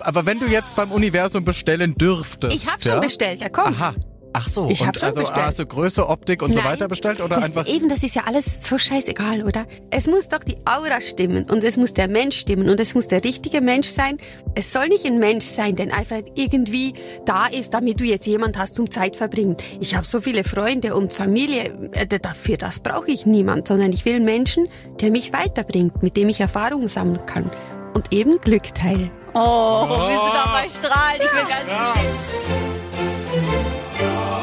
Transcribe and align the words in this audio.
Aber 0.00 0.26
wenn 0.26 0.38
du 0.40 0.46
jetzt 0.46 0.74
beim 0.76 0.90
Universum 0.90 1.44
bestellen 1.44 1.94
dürftest. 1.94 2.54
Ich 2.54 2.70
habe 2.70 2.82
schon 2.82 2.92
ja? 2.92 3.00
bestellt, 3.00 3.42
er 3.42 3.50
kommt. 3.50 3.80
Aha. 3.80 3.94
Ach 4.36 4.48
so, 4.48 4.68
Ich 4.68 4.80
und 4.80 4.98
schon 4.98 5.10
also 5.10 5.20
bestellt. 5.20 5.46
hast 5.46 5.58
du 5.60 5.66
Größe, 5.66 6.08
Optik 6.08 6.42
und 6.42 6.52
so 6.52 6.58
Nein, 6.58 6.72
weiter 6.72 6.88
bestellt 6.88 7.20
oder 7.20 7.36
das, 7.36 7.44
einfach 7.44 7.68
Eben, 7.68 7.88
das 7.88 8.02
ist 8.02 8.16
ja 8.16 8.22
alles 8.26 8.68
so 8.68 8.78
scheißegal, 8.78 9.44
oder? 9.44 9.64
Es 9.90 10.08
muss 10.08 10.28
doch 10.28 10.40
die 10.40 10.56
Aura 10.64 11.00
stimmen 11.00 11.48
und 11.48 11.62
es 11.62 11.76
muss 11.76 11.94
der 11.94 12.08
Mensch 12.08 12.38
stimmen 12.40 12.68
und 12.68 12.80
es 12.80 12.96
muss 12.96 13.06
der 13.06 13.22
richtige 13.22 13.60
Mensch 13.60 13.86
sein. 13.86 14.18
Es 14.56 14.72
soll 14.72 14.88
nicht 14.88 15.06
ein 15.06 15.20
Mensch 15.20 15.44
sein, 15.44 15.76
der 15.76 15.96
einfach 15.96 16.22
irgendwie 16.34 16.94
da 17.26 17.46
ist, 17.46 17.74
damit 17.74 18.00
du 18.00 18.04
jetzt 18.04 18.26
jemand 18.26 18.58
hast 18.58 18.74
zum 18.74 18.90
Zeitverbringen. 18.90 19.56
Ich 19.78 19.94
habe 19.94 20.04
so 20.04 20.20
viele 20.20 20.42
Freunde 20.42 20.96
und 20.96 21.12
Familie, 21.12 21.72
äh, 21.92 22.04
dafür 22.18 22.56
das 22.56 22.80
brauche 22.80 23.12
ich 23.12 23.26
niemand, 23.26 23.68
sondern 23.68 23.92
ich 23.92 24.04
will 24.04 24.16
einen 24.16 24.24
Menschen, 24.24 24.66
der 25.00 25.12
mich 25.12 25.32
weiterbringt, 25.32 26.02
mit 26.02 26.16
dem 26.16 26.28
ich 26.28 26.40
Erfahrungen 26.40 26.88
sammeln 26.88 27.24
kann 27.24 27.48
und 27.94 28.12
eben 28.12 28.40
Glück 28.40 28.74
teile. 28.74 29.12
Oh, 29.36 29.88
wir 29.88 30.20
sind 30.20 30.32
dabei 30.32 30.68
strahlen. 30.68 31.20
Ich 31.20 31.32
will 31.34 31.44
ganz 31.48 31.68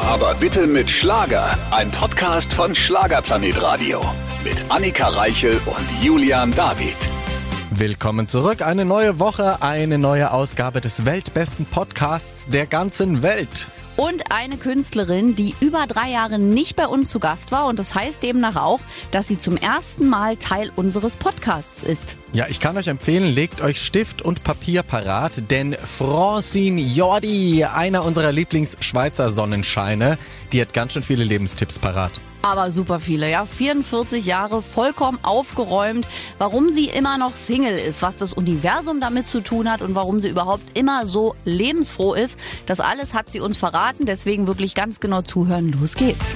Aber 0.05 0.33
bitte 0.35 0.67
mit 0.67 0.91
Schlager. 0.91 1.57
Ein 1.71 1.89
Podcast 1.91 2.51
von 2.51 2.75
Schlagerplanet 2.75 3.61
Radio. 3.61 4.01
Mit 4.43 4.65
Annika 4.67 5.07
Reichel 5.07 5.61
und 5.65 6.03
Julian 6.03 6.53
David. 6.53 6.97
Willkommen 7.69 8.27
zurück. 8.27 8.61
Eine 8.61 8.83
neue 8.83 9.17
Woche, 9.17 9.61
eine 9.61 9.97
neue 9.97 10.33
Ausgabe 10.33 10.81
des 10.81 11.05
weltbesten 11.05 11.65
Podcasts 11.65 12.47
der 12.49 12.65
ganzen 12.65 13.23
Welt. 13.23 13.69
Und 14.01 14.31
eine 14.31 14.57
Künstlerin, 14.57 15.35
die 15.35 15.53
über 15.59 15.85
drei 15.85 16.09
Jahre 16.09 16.39
nicht 16.39 16.75
bei 16.75 16.87
uns 16.87 17.11
zu 17.11 17.19
Gast 17.19 17.51
war. 17.51 17.67
Und 17.67 17.77
das 17.77 17.93
heißt 17.93 18.23
demnach 18.23 18.55
auch, 18.55 18.79
dass 19.11 19.27
sie 19.27 19.37
zum 19.37 19.57
ersten 19.57 20.09
Mal 20.09 20.37
Teil 20.37 20.71
unseres 20.75 21.15
Podcasts 21.15 21.83
ist. 21.83 22.15
Ja, 22.33 22.47
ich 22.49 22.59
kann 22.59 22.75
euch 22.77 22.87
empfehlen, 22.87 23.31
legt 23.31 23.61
euch 23.61 23.79
Stift 23.79 24.23
und 24.23 24.43
Papier 24.43 24.81
parat, 24.81 25.51
denn 25.51 25.75
Francine 25.75 26.81
Jordi, 26.81 27.63
einer 27.63 28.03
unserer 28.03 28.31
Lieblingsschweizer 28.31 29.29
Sonnenscheine, 29.29 30.17
die 30.51 30.61
hat 30.61 30.73
ganz 30.73 30.93
schön 30.93 31.03
viele 31.03 31.23
Lebenstipps 31.23 31.77
parat. 31.77 32.13
Aber 32.41 32.71
super 32.71 32.99
viele, 32.99 33.29
ja. 33.29 33.45
44 33.45 34.25
Jahre, 34.25 34.61
vollkommen 34.61 35.19
aufgeräumt. 35.21 36.07
Warum 36.37 36.71
sie 36.71 36.85
immer 36.85 37.17
noch 37.17 37.35
Single 37.35 37.77
ist, 37.77 38.01
was 38.01 38.17
das 38.17 38.33
Universum 38.33 38.99
damit 38.99 39.27
zu 39.27 39.41
tun 39.41 39.69
hat 39.71 39.81
und 39.81 39.93
warum 39.95 40.19
sie 40.19 40.29
überhaupt 40.29 40.63
immer 40.73 41.05
so 41.05 41.35
lebensfroh 41.45 42.13
ist, 42.13 42.39
das 42.65 42.79
alles 42.79 43.13
hat 43.13 43.29
sie 43.29 43.39
uns 43.39 43.57
verraten. 43.57 44.05
Deswegen 44.05 44.47
wirklich 44.47 44.73
ganz 44.73 44.99
genau 44.99 45.21
zuhören. 45.21 45.71
Los 45.71 45.95
geht's. 45.95 46.35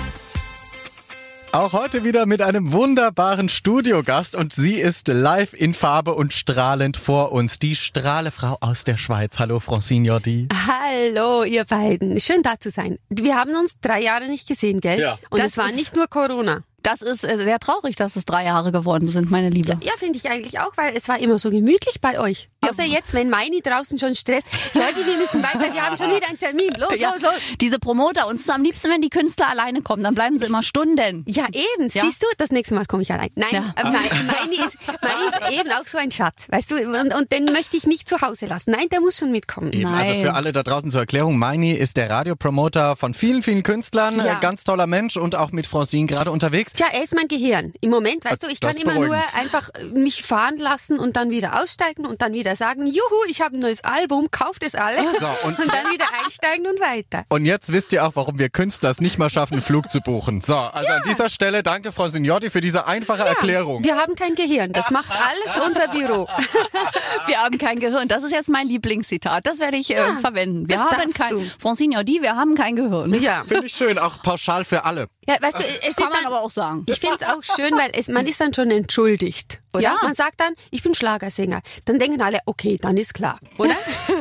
Auch 1.56 1.72
heute 1.72 2.04
wieder 2.04 2.26
mit 2.26 2.42
einem 2.42 2.74
wunderbaren 2.74 3.48
Studiogast 3.48 4.36
und 4.36 4.52
sie 4.52 4.74
ist 4.74 5.08
live 5.08 5.54
in 5.54 5.74
Farbe 5.74 6.14
und 6.14 6.34
strahlend 6.34 6.98
vor 6.98 7.32
uns. 7.32 7.60
Die 7.60 7.78
Strahlefrau 7.78 8.58
aus 8.60 8.84
der 8.84 8.98
Schweiz. 8.98 9.40
Hallo, 9.40 9.62
Francine 9.62 10.06
Jordi. 10.06 10.50
Hallo, 10.68 11.46
ihr 11.46 11.64
beiden. 11.64 12.20
Schön 12.20 12.42
da 12.44 12.60
zu 12.60 12.72
sein. 12.72 13.00
Wir 13.08 13.36
haben 13.38 13.56
uns 13.56 13.80
drei 13.80 14.02
Jahre 14.02 14.28
nicht 14.28 14.50
gesehen, 14.50 14.82
gell? 14.82 15.00
Ja. 15.00 15.18
Und 15.30 15.40
Das 15.40 15.52
es 15.52 15.58
war 15.58 15.72
nicht 15.72 15.96
nur 15.96 16.08
Corona. 16.08 16.62
Das 16.86 17.02
ist 17.02 17.24
äh, 17.24 17.38
sehr 17.38 17.60
traurig, 17.60 17.96
dass 17.96 18.16
es 18.16 18.26
drei 18.26 18.46
Jahre 18.46 18.72
geworden 18.72 19.08
sind, 19.08 19.32
meine 19.32 19.50
Liebe. 19.50 19.78
Ja, 19.84 19.94
finde 19.98 20.18
ich 20.18 20.30
eigentlich 20.30 20.60
auch, 20.60 20.72
weil 20.76 20.96
es 20.96 21.08
war 21.10 21.20
immer 21.20 21.40
so 21.40 21.50
gemütlich 21.50 22.00
bei 22.00 22.20
euch. 22.20 22.50
Außer 22.62 22.84
jetzt, 22.84 23.14
wenn 23.14 23.30
Meini 23.30 23.62
draußen 23.62 24.00
schon 24.00 24.16
stresst. 24.16 24.48
Leute, 24.74 25.06
wir 25.06 25.18
müssen 25.18 25.44
weiter, 25.44 25.72
wir 25.74 25.86
haben 25.86 25.98
schon 25.98 26.10
wieder 26.16 26.28
einen 26.28 26.40
Termin. 26.40 26.74
Los, 26.78 26.98
Ja, 27.00 27.12
los, 27.12 27.22
los. 27.22 27.34
Diese 27.62 27.78
Promoter, 27.80 28.28
uns 28.28 28.42
ist 28.42 28.50
am 28.50 28.64
liebsten, 28.64 28.90
wenn 28.90 29.02
die 29.02 29.10
Künstler 29.10 29.50
alleine 29.50 29.82
kommen, 29.82 30.04
dann 30.04 30.16
bleiben 30.16 30.38
sie 30.40 30.46
immer 30.46 30.64
Stunden. 30.64 31.26
Ja, 31.28 31.46
eben. 31.48 31.90
Ja. 31.94 32.04
Siehst 32.04 32.24
du, 32.24 32.28
das 32.38 32.52
nächste 32.52 32.74
Mal 32.76 32.86
komme 32.86 33.04
ich 33.04 33.12
allein. 33.12 33.30
Nein, 33.36 33.50
Ja. 33.52 33.74
äh, 33.78 33.84
Mei- 33.84 33.92
Meini, 33.92 34.56
ist, 34.56 34.78
Meini 35.02 35.52
ist 35.52 35.60
eben 35.60 35.72
auch 35.74 35.86
so 35.86 35.98
ein 36.00 36.12
Schatz, 36.12 36.48
weißt 36.50 36.72
du, 36.72 36.76
und, 36.78 37.14
und 37.14 37.32
den 37.32 37.46
möchte 37.46 37.78
ich 37.78 37.86
nicht 37.86 38.10
zu 38.10 38.22
Hause 38.22 38.48
lassen. 38.48 38.72
Nein, 38.72 38.88
der 38.92 39.00
muss 39.02 39.18
schon 39.20 39.32
mitkommen. 39.32 39.72
Eben, 39.74 39.86
also 39.88 40.12
Nein. 40.14 40.22
für 40.24 40.34
alle 40.34 40.52
da 40.52 40.64
draußen 40.64 40.90
zur 40.92 41.02
Erklärung, 41.02 41.38
Meini 41.38 41.74
ist 41.74 41.98
der 41.98 42.10
Radiopromoter 42.10 42.96
von 42.96 43.14
vielen, 43.14 43.44
vielen 43.44 43.62
Künstlern, 43.64 44.16
Ja. 44.18 44.38
äh, 44.38 44.42
ganz 44.42 44.64
toller 44.64 44.88
Mensch 44.88 45.18
und 45.18 45.36
auch 45.36 45.52
mit 45.52 45.68
Francine 45.68 46.08
gerade 46.08 46.32
unterwegs. 46.32 46.74
Tja, 46.76 46.88
er 46.94 47.04
ist 47.04 47.16
mein 47.16 47.28
Gehirn. 47.28 47.74
Im 47.82 47.90
Moment, 47.90 48.26
weißt 48.26 48.44
du, 48.44 48.48
ich 48.48 48.60
Das 48.60 48.72
kann 48.72 48.78
ist 48.78 48.84
immer 48.84 48.94
nur 48.96 49.06
beruhigend. 49.16 49.36
einfach 49.36 49.70
äh, 49.76 49.84
mich 49.86 50.24
fahren 50.24 50.58
lassen 50.58 51.00
und 51.00 51.16
dann 51.16 51.30
wieder 51.30 51.62
aussteigen 51.62 52.06
und 52.06 52.22
dann 52.22 52.34
wieder 52.34 52.56
sagen, 52.56 52.86
juhu, 52.88 53.00
ich 53.30 53.42
habe 53.42 53.56
ein 53.56 53.60
neues 53.60 53.84
Album, 53.84 54.30
kauft 54.32 54.64
es 54.64 54.76
alle. 54.76 55.02
So, 55.20 55.28
und- 55.44 55.58
und 55.60 55.68
dann 55.74 55.92
wieder 55.92 56.06
einsteigen 56.24 56.68
und 56.68 56.80
weiter. 56.80 57.24
Und 57.30 57.46
jetzt 57.46 57.72
wisst 57.72 57.94
ihr 57.94 58.06
auch, 58.06 58.16
warum 58.16 58.40
wir 58.40 58.50
Künstler 58.50 58.90
es 58.90 59.00
nicht 59.00 59.18
mal 59.18 59.30
schaffen, 59.30 59.54
einen 59.56 59.64
Flug 59.64 59.90
zu 59.92 60.02
buchen. 60.02 60.42
So, 60.42 60.56
also 60.56 60.90
an 60.92 61.02
dieser 61.08 61.30
Stelle 61.30 61.64
danke 61.64 61.92
Frau 61.92 62.08
Signotti 62.10 62.50
für 62.50 62.62
diese 62.62 62.88
einfache 62.88 63.24
Erklärung. 63.24 63.84
Wir 63.84 63.96
haben 63.98 64.16
kein 64.16 64.36
Gehirn. 64.36 64.74
Das 64.74 64.92
macht 64.92 65.10
alles 65.12 65.66
unser 65.68 65.88
Büro. 65.90 66.28
Wir 67.28 67.38
haben 67.40 67.58
kein 67.58 67.80
Gehirn. 67.80 68.08
Das 68.08 68.24
ist 68.24 68.32
jetzt 68.32 68.50
mein 68.50 68.68
Lieblingszitat. 68.68 69.48
Das 69.48 69.60
werde 69.60 69.78
ich 69.78 69.90
äh, 69.96 70.16
verwenden. 70.22 70.68
Wir 70.70 70.76
das 70.78 70.86
haben 70.86 71.12
kein, 71.14 71.30
du. 71.30 71.42
Francine 71.60 72.04
die, 72.06 72.22
wir 72.22 72.36
haben 72.36 72.56
kein 72.56 72.76
Gehirn. 72.76 73.14
Ja. 73.16 73.44
Finde 73.48 73.66
ich 73.68 73.74
schön, 73.74 73.98
auch 73.98 74.22
pauschal 74.22 74.66
für 74.66 74.84
alle. 74.86 75.08
ja 75.28 75.36
weißt 75.42 75.60
du, 75.60 75.64
es 75.64 75.88
ist 75.90 75.98
Kann 75.98 76.10
man 76.10 76.18
dann, 76.24 76.26
aber 76.28 76.42
auch 76.42 76.52
sagen. 76.52 76.65
Ich 76.86 77.00
finde 77.00 77.18
es 77.20 77.28
auch 77.28 77.44
schön, 77.44 77.74
weil 77.74 77.92
es, 77.94 78.08
man 78.08 78.26
ist 78.26 78.40
dann 78.42 78.54
schon 78.54 78.72
entschuldigt. 78.72 79.62
Oder? 79.74 79.84
Ja. 79.84 79.98
Man 80.02 80.14
sagt 80.14 80.40
dann, 80.40 80.54
ich 80.72 80.84
bin 80.84 80.96
Schlagersänger. 80.96 81.62
Dann 81.86 82.00
denken 82.00 82.22
alle, 82.22 82.40
okay, 82.46 82.78
dann 82.82 82.98
ist 82.98 83.14
klar, 83.14 83.40
oder? 83.58 83.76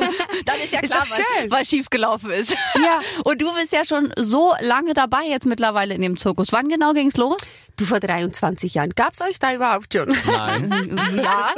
Dann 0.45 0.55
ist 0.63 0.71
ja 0.71 0.79
Ist 0.79 0.91
klar, 0.91 1.03
doch 1.03 1.09
was, 1.09 1.17
schön. 1.39 1.51
was 1.51 1.67
schief 1.67 1.89
gelaufen 1.89 2.31
ist. 2.31 2.51
Ja. 2.75 3.01
Und 3.23 3.41
du 3.41 3.53
bist 3.55 3.71
ja 3.73 3.83
schon 3.83 4.13
so 4.17 4.53
lange 4.61 4.93
dabei 4.93 5.23
jetzt 5.27 5.45
mittlerweile 5.45 5.93
in 5.95 6.01
dem 6.01 6.17
Zirkus. 6.17 6.51
Wann 6.51 6.69
genau 6.69 6.93
ging's 6.93 7.17
los? 7.17 7.37
Du 7.77 7.83
vor 7.85 7.99
23 7.99 8.75
Jahren. 8.75 8.91
Gab's 8.95 9.21
euch 9.21 9.37
da 9.39 9.53
überhaupt 9.53 9.93
schon? 9.93 10.15
Nein. 10.25 10.95
Ja, 11.15 11.49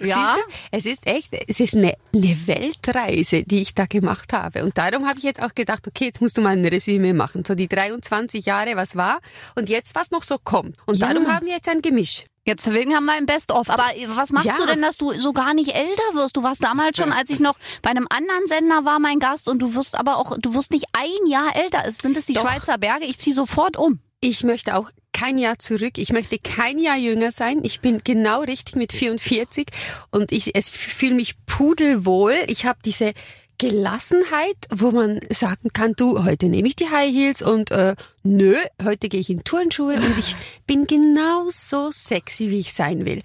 Ja. 0.00 0.36
Es 0.70 0.86
ist 0.86 1.06
echt, 1.06 1.30
es 1.46 1.60
ist 1.60 1.74
eine, 1.74 1.94
eine 2.14 2.38
Weltreise, 2.46 3.42
die 3.42 3.60
ich 3.60 3.74
da 3.74 3.86
gemacht 3.86 4.32
habe. 4.32 4.64
Und 4.64 4.78
darum 4.78 5.06
habe 5.08 5.18
ich 5.18 5.24
jetzt 5.24 5.42
auch 5.42 5.54
gedacht, 5.54 5.86
okay, 5.86 6.06
jetzt 6.06 6.20
musst 6.20 6.36
du 6.38 6.40
mal 6.40 6.56
ein 6.56 6.64
Resümee 6.64 7.12
machen. 7.12 7.44
So 7.44 7.54
die 7.54 7.68
23 7.68 8.46
Jahre, 8.46 8.76
was 8.76 8.96
war 8.96 9.18
und 9.56 9.68
jetzt, 9.68 9.94
was 9.94 10.10
noch 10.10 10.22
so 10.22 10.38
kommt. 10.42 10.76
Und 10.86 10.96
Ja. 10.98 11.08
darum 11.12 11.26
haben 11.32 11.46
wir 11.46 11.54
jetzt 11.54 11.68
ein 11.68 11.82
Gemisch. 11.82 12.24
Jetzt 12.48 12.64
deswegen 12.66 12.94
haben 12.94 13.04
wir 13.04 13.12
ein 13.12 13.26
Best-of. 13.26 13.68
Aber 13.68 13.84
was 14.16 14.30
machst 14.30 14.46
Ja. 14.46 14.56
du 14.56 14.64
denn, 14.64 14.80
dass 14.80 14.96
du 14.96 15.12
so 15.20 15.34
gar 15.34 15.52
nicht 15.52 15.74
älter 15.74 16.14
wirst? 16.14 16.34
Du 16.34 16.42
warst 16.42 16.64
damals 16.64 16.96
schon, 16.96 17.12
als 17.12 17.28
ich 17.28 17.40
noch 17.40 17.58
bei 17.82 17.90
einem 17.90 18.06
anderen 18.08 18.46
Sender 18.46 18.86
war, 18.86 18.98
mein 18.98 19.18
Gast, 19.18 19.48
und 19.48 19.58
du 19.58 19.74
wirst 19.74 19.98
aber 19.98 20.16
auch, 20.16 20.34
du 20.38 20.54
wirst 20.54 20.72
nicht 20.72 20.86
ein 20.94 21.30
Jahr 21.30 21.54
älter. 21.54 21.82
Es 21.86 21.98
sind 21.98 22.16
es 22.16 22.24
die 22.24 22.32
Doch. 22.32 22.40
Schweizer 22.48 22.78
Berge? 22.78 23.04
Ich 23.04 23.18
ziehe 23.18 23.36
sofort 23.36 23.76
um. 23.76 24.00
Ich 24.20 24.44
möchte 24.44 24.76
auch 24.76 24.90
kein 25.12 25.36
Jahr 25.36 25.58
zurück. 25.58 25.98
Ich 25.98 26.10
möchte 26.10 26.38
kein 26.38 26.78
Jahr 26.78 26.96
jünger 26.96 27.32
sein. 27.32 27.60
Ich 27.64 27.80
bin 27.80 28.00
genau 28.02 28.40
richtig 28.40 28.76
mit 28.76 28.92
44 28.94 29.66
und 30.10 30.32
ich 30.32 30.54
es 30.56 30.70
fühle 30.70 31.14
mich 31.16 31.34
pudelwohl. 31.44 32.34
Ich 32.46 32.64
habe 32.64 32.78
diese 32.82 33.12
Gelassenheit, 33.58 34.56
wo 34.70 34.92
man 34.92 35.20
sagen 35.30 35.70
kann, 35.72 35.94
du, 35.94 36.24
heute 36.24 36.46
nehme 36.46 36.68
ich 36.68 36.76
die 36.76 36.88
High 36.88 37.12
Heels 37.12 37.42
und 37.42 37.72
äh, 37.72 37.96
nö, 38.22 38.54
heute 38.84 39.08
gehe 39.08 39.20
ich 39.20 39.30
in 39.30 39.42
Turnschuhe 39.42 39.96
und 39.96 40.18
ich 40.18 40.36
bin 40.66 40.86
genauso 40.86 41.90
sexy, 41.90 42.50
wie 42.50 42.60
ich 42.60 42.72
sein 42.72 43.04
will. 43.04 43.20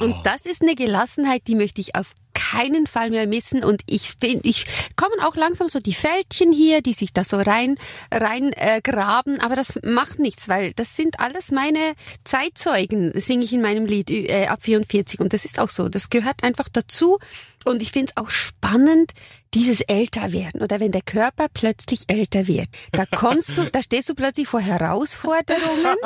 Und 0.00 0.14
das 0.24 0.46
ist 0.46 0.62
eine 0.62 0.74
Gelassenheit, 0.74 1.42
die 1.46 1.54
möchte 1.54 1.80
ich 1.80 1.94
auf 1.94 2.12
keinen 2.38 2.86
Fall 2.86 3.10
mehr 3.10 3.26
missen. 3.26 3.64
Und 3.64 3.82
ich 3.86 4.18
bin 4.18 4.40
ich 4.42 4.66
kommen 4.96 5.20
auch 5.22 5.36
langsam 5.36 5.68
so 5.68 5.78
die 5.80 5.94
Fältchen 5.94 6.52
hier, 6.52 6.82
die 6.82 6.92
sich 6.92 7.12
da 7.12 7.24
so 7.24 7.38
rein 7.38 7.76
rein 8.12 8.52
äh, 8.54 8.80
graben, 8.82 9.40
aber 9.40 9.56
das 9.56 9.78
macht 9.84 10.18
nichts, 10.18 10.48
weil 10.48 10.72
das 10.74 10.96
sind 10.96 11.20
alles 11.20 11.50
meine 11.50 11.94
Zeitzeugen, 12.24 13.12
singe 13.18 13.44
ich 13.44 13.52
in 13.52 13.62
meinem 13.62 13.86
Lied 13.86 14.10
äh, 14.10 14.46
ab 14.46 14.60
44 14.62 15.20
und 15.20 15.32
das 15.32 15.44
ist 15.44 15.58
auch 15.58 15.70
so, 15.70 15.88
das 15.88 16.10
gehört 16.10 16.42
einfach 16.42 16.68
dazu. 16.68 17.18
Und 17.64 17.82
ich 17.82 17.90
finde 17.90 18.12
es 18.12 18.16
auch 18.16 18.30
spannend 18.30 19.12
dieses 19.54 19.80
Älterwerden 19.80 20.62
oder 20.62 20.80
wenn 20.80 20.92
der 20.92 21.02
Körper 21.02 21.46
plötzlich 21.52 22.04
älter 22.08 22.46
wird, 22.46 22.68
da 22.92 23.06
kommst 23.06 23.56
du, 23.56 23.64
da 23.64 23.82
stehst 23.82 24.08
du 24.08 24.14
plötzlich 24.14 24.46
vor 24.48 24.60
Herausforderungen, 24.60 25.96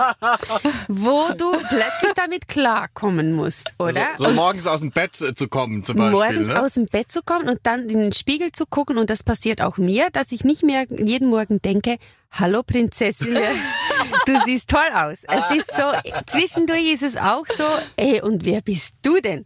wo 0.89 1.29
du 1.37 1.51
plötzlich 1.53 2.13
damit 2.15 2.49
klarkommen 2.49 3.33
musst, 3.33 3.75
oder? 3.79 4.07
So, 4.19 4.27
so 4.27 4.33
morgens 4.33 4.67
aus 4.67 4.81
dem 4.81 4.91
Bett 4.91 5.21
äh, 5.21 5.35
zu 5.35 5.49
kommen 5.49 5.85
zum 5.85 5.97
Beispiel. 5.97 6.19
morgens 6.19 6.49
ne? 6.49 6.63
aus 6.63 6.75
dem 6.75 6.87
Bett 6.87 7.11
zu 7.11 7.23
kommen 7.23 7.49
und 7.49 7.61
dann 7.65 7.89
in 7.89 8.01
den 8.01 8.13
Spiegel 8.13 8.53
zu 8.53 8.67
gucken 8.67 8.99
und 8.99 9.11
das 9.11 9.23
passiert 9.23 9.61
auch 9.61 9.77
mir, 9.77 10.11
dass 10.11 10.33
ich 10.33 10.45
nicht 10.45 10.62
mehr 10.62 10.87
jeden 10.88 11.29
Morgen 11.29 11.61
denke, 11.61 11.97
hallo 12.31 12.62
Prinzessin, 12.62 13.37
du 14.26 14.38
siehst 14.44 14.70
toll 14.70 14.81
aus. 14.93 15.25
Es 15.25 15.56
ist 15.56 15.75
so, 15.75 15.85
zwischendurch 16.26 16.93
ist 16.93 17.03
es 17.03 17.17
auch 17.17 17.47
so, 17.47 17.64
ey, 17.97 18.20
und 18.20 18.44
wer 18.44 18.61
bist 18.61 18.97
du 19.03 19.20
denn? 19.20 19.44